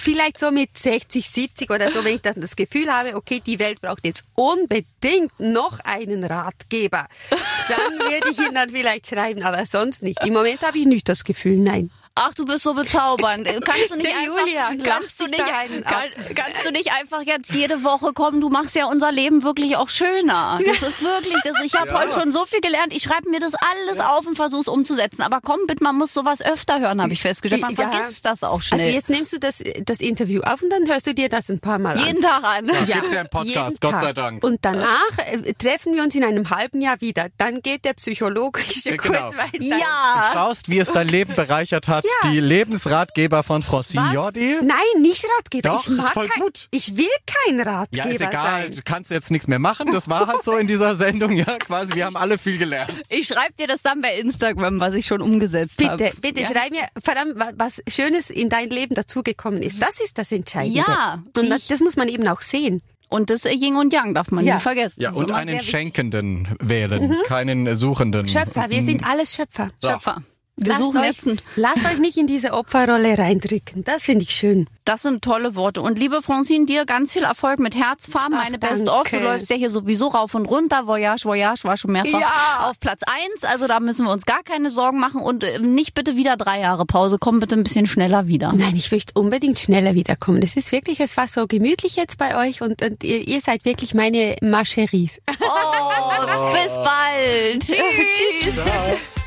vielleicht 0.00 0.38
so 0.38 0.50
mit 0.50 0.76
60, 0.76 1.26
70 1.28 1.70
oder 1.70 1.90
so, 1.92 2.04
wenn 2.04 2.16
ich 2.16 2.22
dann 2.22 2.40
das 2.40 2.56
Gefühl 2.56 2.81
habe, 2.90 3.16
okay, 3.16 3.42
die 3.44 3.58
Welt 3.58 3.80
braucht 3.80 4.04
jetzt 4.04 4.24
unbedingt 4.34 5.38
noch 5.38 5.80
einen 5.80 6.24
Ratgeber. 6.24 7.06
Dann 7.30 7.98
würde 7.98 8.30
ich 8.30 8.38
ihn 8.38 8.54
dann 8.54 8.70
vielleicht 8.70 9.08
schreiben, 9.08 9.42
aber 9.42 9.64
sonst 9.66 10.02
nicht. 10.02 10.24
Im 10.24 10.32
Moment 10.32 10.62
habe 10.62 10.78
ich 10.78 10.86
nicht 10.86 11.08
das 11.08 11.24
Gefühl, 11.24 11.58
nein. 11.58 11.90
Ach, 12.14 12.34
du 12.34 12.44
bist 12.44 12.62
so 12.64 12.74
bezaubernd. 12.74 13.46
Kannst 13.64 13.90
du 13.90 13.96
nicht 13.96 14.06
Der 14.06 14.18
einfach, 14.18 14.40
Julian 14.40 14.82
kannst 14.82 15.18
du 15.18 15.24
nicht, 15.24 15.38
kann, 15.38 16.10
kannst 16.34 16.66
du 16.66 16.70
nicht 16.70 16.92
einfach 16.92 17.22
jetzt 17.22 17.52
jede 17.54 17.84
Woche 17.84 18.12
kommen? 18.12 18.40
Du 18.42 18.50
machst 18.50 18.76
ja 18.76 18.84
unser 18.86 19.10
Leben 19.10 19.42
wirklich 19.42 19.76
auch 19.76 19.88
schöner. 19.88 20.60
Das 20.66 20.82
ist 20.82 21.02
wirklich, 21.02 21.36
das, 21.42 21.54
ich 21.64 21.74
habe 21.74 21.92
heute 21.94 22.12
schon 22.12 22.30
so 22.30 22.44
viel 22.44 22.60
gelernt. 22.60 22.92
Ich 22.94 23.04
schreibe 23.04 23.30
mir 23.30 23.40
das 23.40 23.54
alles 23.54 23.98
auf 24.00 24.26
und 24.26 24.36
versuche 24.36 24.60
es 24.60 24.68
umzusetzen. 24.68 25.22
Aber 25.22 25.40
komm, 25.42 25.60
bitte, 25.66 25.82
man 25.82 25.96
muss 25.96 26.12
sowas 26.12 26.42
öfter 26.42 26.80
hören, 26.80 27.00
habe 27.00 27.14
ich 27.14 27.22
festgestellt. 27.22 27.62
Man 27.62 27.74
Ja. 27.74 27.90
vergisst 27.90 28.26
das 28.26 28.42
auch 28.44 28.60
schnell. 28.60 28.80
Also 28.80 28.92
jetzt 28.92 29.08
nimmst 29.08 29.32
du 29.32 29.38
das, 29.40 29.62
das 29.86 30.00
Interview 30.00 30.42
auf 30.42 30.60
und 30.62 30.68
dann 30.68 30.86
hörst 30.86 31.06
du 31.06 31.14
dir 31.14 31.30
das 31.30 31.48
ein 31.48 31.60
paar 31.60 31.78
Mal 31.78 31.96
an. 31.98 32.04
Jeden 32.06 32.20
Tag 32.22 32.44
an. 32.44 32.66
Ja, 32.66 32.80
gibt's 32.84 33.12
ja 33.12 33.22
im 33.22 33.28
Podcast, 33.30 33.56
jeden 33.56 33.80
Gott 33.80 33.90
Tag. 33.92 34.00
sei 34.00 34.12
Dank. 34.12 34.44
Und 34.44 34.58
danach 34.62 35.18
äh, 35.30 35.54
treffen 35.54 35.94
wir 35.94 36.02
uns 36.02 36.14
in 36.14 36.24
einem 36.24 36.50
halben 36.50 36.82
Jahr 36.82 37.00
wieder. 37.00 37.28
Dann 37.38 37.62
geht 37.62 37.86
der 37.86 37.94
psychologische 37.94 38.90
Ja, 38.90 38.96
genau. 38.96 39.18
Kurs 39.30 39.36
weiter. 39.38 39.50
Ja. 39.64 40.30
Schaust, 40.34 40.68
wie 40.68 40.78
es 40.78 40.92
dein 40.92 41.08
Leben 41.08 41.34
bereichert 41.34 41.88
hat. 41.88 42.01
Ja. 42.04 42.30
Die 42.30 42.40
Lebensratgeber 42.40 43.42
von 43.42 43.62
Was? 43.68 43.92
Jordi. 43.92 44.56
Nein, 44.62 44.78
nicht 45.02 45.24
Ratgeber. 45.38 45.68
Doch, 45.70 45.80
ich 45.82 45.88
ist 45.88 45.96
mag 45.96 46.12
voll 46.12 46.28
kein, 46.28 46.42
gut. 46.42 46.68
Ich 46.70 46.96
will 46.96 47.06
kein 47.26 47.60
Ratgeber 47.60 48.06
Ja, 48.08 48.12
ist 48.12 48.20
egal. 48.20 48.44
sein. 48.62 48.72
Du 48.72 48.80
kannst 48.84 49.10
jetzt 49.10 49.30
nichts 49.30 49.48
mehr 49.48 49.58
machen. 49.58 49.90
Das 49.92 50.08
war 50.08 50.26
halt 50.26 50.44
so 50.44 50.56
in 50.56 50.66
dieser 50.66 50.94
Sendung. 50.96 51.32
Ja, 51.32 51.58
quasi. 51.58 51.94
Wir 51.94 52.04
haben 52.06 52.16
alle 52.16 52.38
viel 52.38 52.58
gelernt. 52.58 52.92
Ich 53.08 53.28
schreibe 53.28 53.54
dir 53.58 53.66
das 53.66 53.82
dann 53.82 54.00
bei 54.00 54.18
Instagram, 54.18 54.80
was 54.80 54.94
ich 54.94 55.06
schon 55.06 55.20
umgesetzt 55.22 55.82
habe. 55.84 55.96
Bitte, 56.04 56.16
bitte 56.20 56.44
schreib 56.46 56.70
mir, 56.70 56.86
vor 57.04 57.16
allem, 57.16 57.38
wa- 57.38 57.52
was 57.56 57.82
Schönes 57.88 58.30
in 58.30 58.48
dein 58.48 58.70
Leben 58.70 58.94
dazugekommen 58.94 59.62
ist. 59.62 59.80
Das 59.82 60.00
ist 60.00 60.18
das 60.18 60.32
Entscheidende. 60.32 60.78
Ja, 60.86 61.22
Und 61.36 61.50
das, 61.50 61.62
ich- 61.62 61.68
das 61.68 61.80
muss 61.80 61.96
man 61.96 62.08
eben 62.08 62.26
auch 62.28 62.40
sehen. 62.40 62.82
Und 63.08 63.28
das 63.28 63.44
Yin 63.44 63.76
und 63.76 63.92
Yang 63.92 64.14
darf 64.14 64.30
man 64.30 64.42
Ja. 64.42 64.54
nie 64.54 64.60
vergessen. 64.62 65.02
Ja, 65.02 65.10
ist 65.10 65.16
und 65.16 65.32
einen. 65.32 65.60
Schenkenden 65.60 66.48
wählen, 66.60 67.14
keinen 67.26 67.76
Suchenden. 67.76 68.26
Schöpfer, 68.26 68.70
wir 68.70 68.82
sind 68.82 69.04
alles 69.06 69.34
Schöpfer. 69.34 69.70
Schöpfer. 69.84 70.22
Wir 70.56 70.68
Lasst 70.78 71.26
euch, 71.26 71.36
lasst 71.56 71.84
euch 71.86 71.98
nicht 71.98 72.18
in 72.18 72.26
diese 72.26 72.52
Opferrolle 72.52 73.16
reindrücken. 73.18 73.84
Das 73.84 74.02
finde 74.04 74.24
ich 74.24 74.30
schön. 74.32 74.68
Das 74.84 75.00
sind 75.00 75.24
tolle 75.24 75.54
Worte. 75.54 75.80
Und 75.80 75.98
liebe 75.98 76.20
Francine, 76.20 76.66
dir 76.66 76.84
ganz 76.84 77.10
viel 77.12 77.22
Erfolg 77.22 77.58
mit 77.58 77.74
Herzfarben. 77.74 78.34
Ach, 78.38 78.44
Meine 78.44 78.58
Best 78.58 78.86
of. 78.86 79.04
Du 79.04 79.12
danke. 79.12 79.24
läufst 79.26 79.48
ja 79.48 79.56
hier 79.56 79.70
sowieso 79.70 80.08
rauf 80.08 80.34
und 80.34 80.44
runter. 80.44 80.86
Voyage, 80.86 81.24
Voyage 81.24 81.64
war 81.64 81.78
schon 81.78 81.92
mehrfach 81.92 82.20
Ja. 82.20 82.68
auf 82.68 82.78
Platz 82.80 83.00
eins. 83.06 83.44
Also 83.44 83.66
da 83.66 83.80
müssen 83.80 84.04
wir 84.04 84.12
uns 84.12 84.26
gar 84.26 84.42
keine 84.42 84.68
Sorgen 84.68 85.00
machen. 85.00 85.22
Und 85.22 85.42
äh, 85.42 85.58
nicht 85.58 85.94
bitte 85.94 86.16
wieder 86.16 86.36
drei 86.36 86.60
Jahre 86.60 86.84
Pause. 86.84 87.16
Komm 87.18 87.40
bitte 87.40 87.54
ein 87.56 87.62
bisschen 87.64 87.86
schneller 87.86 88.28
wieder. 88.28 88.52
Nein, 88.52 88.76
ich 88.76 88.92
möchte 88.92 89.18
unbedingt 89.18 89.58
schneller 89.58 89.94
wiederkommen. 89.94 90.42
Das 90.42 90.56
ist 90.56 90.70
wirklich, 90.70 91.00
es 91.00 91.16
war 91.16 91.28
so 91.28 91.46
gemütlich 91.46 91.96
jetzt 91.96 92.18
bei 92.18 92.36
euch 92.46 92.60
und, 92.60 92.82
und 92.82 93.02
ihr, 93.02 93.26
ihr 93.26 93.40
seid 93.40 93.64
wirklich 93.64 93.94
meine 93.94 94.36
Macheries. 94.42 95.18
Oh, 95.40 96.52
bis 96.52 96.74
bald. 96.74 97.62
Tschüss. 97.66 99.21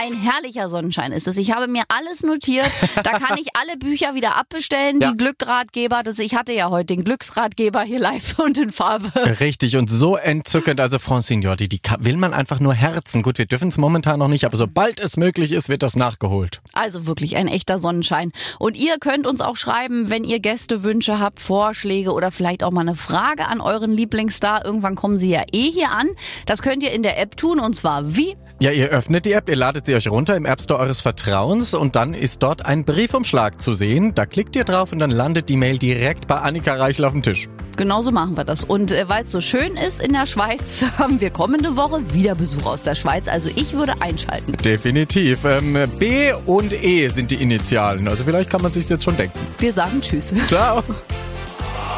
Ein 0.00 0.12
herrlicher 0.12 0.68
Sonnenschein 0.68 1.10
ist 1.10 1.26
es. 1.26 1.36
Ich 1.36 1.50
habe 1.52 1.66
mir 1.66 1.82
alles 1.88 2.22
notiert. 2.22 2.70
Da 3.02 3.18
kann 3.18 3.36
ich 3.36 3.48
alle 3.54 3.76
Bücher 3.76 4.14
wieder 4.14 4.36
abbestellen. 4.36 5.00
Ja. 5.00 5.10
Die 5.10 5.16
Glückratgeber. 5.16 6.04
Das, 6.04 6.20
ich 6.20 6.36
hatte 6.36 6.52
ja 6.52 6.70
heute 6.70 6.94
den 6.94 7.02
Glücksratgeber 7.02 7.82
hier 7.82 7.98
live 7.98 8.38
und 8.44 8.56
in 8.58 8.70
Farbe. 8.70 9.10
Richtig 9.40 9.76
und 9.76 9.90
so 9.90 10.16
entzückend. 10.16 10.78
Also 10.78 11.00
Francine 11.00 11.42
Jordi, 11.42 11.68
die 11.68 11.80
will 11.98 12.16
man 12.16 12.32
einfach 12.32 12.60
nur 12.60 12.74
herzen. 12.74 13.24
Gut, 13.24 13.38
wir 13.38 13.46
dürfen 13.46 13.70
es 13.70 13.76
momentan 13.76 14.20
noch 14.20 14.28
nicht, 14.28 14.44
aber 14.44 14.56
sobald 14.56 15.00
es 15.00 15.16
möglich 15.16 15.50
ist, 15.50 15.68
wird 15.68 15.82
das 15.82 15.96
nachgeholt. 15.96 16.60
Also 16.72 17.06
wirklich 17.06 17.34
ein 17.34 17.48
echter 17.48 17.80
Sonnenschein. 17.80 18.30
Und 18.60 18.76
ihr 18.76 18.98
könnt 19.00 19.26
uns 19.26 19.40
auch 19.40 19.56
schreiben, 19.56 20.10
wenn 20.10 20.22
ihr 20.22 20.38
Gästewünsche 20.38 21.18
habt, 21.18 21.40
Vorschläge 21.40 22.12
oder 22.12 22.30
vielleicht 22.30 22.62
auch 22.62 22.70
mal 22.70 22.82
eine 22.82 22.94
Frage 22.94 23.48
an 23.48 23.60
euren 23.60 23.90
Lieblingsstar. 23.90 24.64
Irgendwann 24.64 24.94
kommen 24.94 25.16
sie 25.16 25.30
ja 25.30 25.42
eh 25.52 25.72
hier 25.72 25.90
an. 25.90 26.08
Das 26.46 26.62
könnt 26.62 26.84
ihr 26.84 26.92
in 26.92 27.02
der 27.02 27.18
App 27.18 27.36
tun 27.36 27.58
und 27.58 27.74
zwar 27.74 28.14
wie? 28.16 28.36
Ja, 28.60 28.72
ihr 28.72 28.88
öffnet 28.88 29.24
die 29.24 29.32
App, 29.32 29.48
ihr 29.48 29.54
ladet 29.54 29.86
sie 29.86 29.94
euch 29.94 30.10
runter 30.10 30.34
im 30.34 30.44
App 30.44 30.60
Store 30.60 30.80
eures 30.80 31.00
Vertrauens 31.00 31.74
und 31.74 31.94
dann 31.94 32.12
ist 32.12 32.42
dort 32.42 32.66
ein 32.66 32.84
Briefumschlag 32.84 33.62
zu 33.62 33.72
sehen. 33.72 34.16
Da 34.16 34.26
klickt 34.26 34.56
ihr 34.56 34.64
drauf 34.64 34.90
und 34.90 34.98
dann 34.98 35.12
landet 35.12 35.48
die 35.48 35.56
Mail 35.56 35.78
direkt 35.78 36.26
bei 36.26 36.40
Annika 36.40 36.74
Reichel 36.74 37.04
auf 37.04 37.12
dem 37.12 37.22
Tisch. 37.22 37.48
Genauso 37.76 38.10
machen 38.10 38.36
wir 38.36 38.42
das. 38.42 38.64
Und 38.64 38.90
äh, 38.90 39.08
weil 39.08 39.22
es 39.22 39.30
so 39.30 39.40
schön 39.40 39.76
ist 39.76 40.02
in 40.02 40.12
der 40.12 40.26
Schweiz, 40.26 40.84
haben 40.98 41.20
wir 41.20 41.30
kommende 41.30 41.76
Woche 41.76 42.02
wieder 42.12 42.34
Besuch 42.34 42.66
aus 42.66 42.82
der 42.82 42.96
Schweiz. 42.96 43.28
Also 43.28 43.48
ich 43.54 43.74
würde 43.74 43.94
einschalten. 44.00 44.56
Definitiv. 44.64 45.44
Ähm, 45.44 45.78
B 46.00 46.32
und 46.46 46.72
E 46.72 47.06
sind 47.10 47.30
die 47.30 47.36
Initialen. 47.36 48.08
Also 48.08 48.24
vielleicht 48.24 48.50
kann 48.50 48.62
man 48.62 48.72
sich 48.72 48.88
jetzt 48.88 49.04
schon 49.04 49.16
denken. 49.16 49.38
Wir 49.58 49.72
sagen 49.72 50.00
Tschüss. 50.00 50.34
Ciao. 50.48 50.82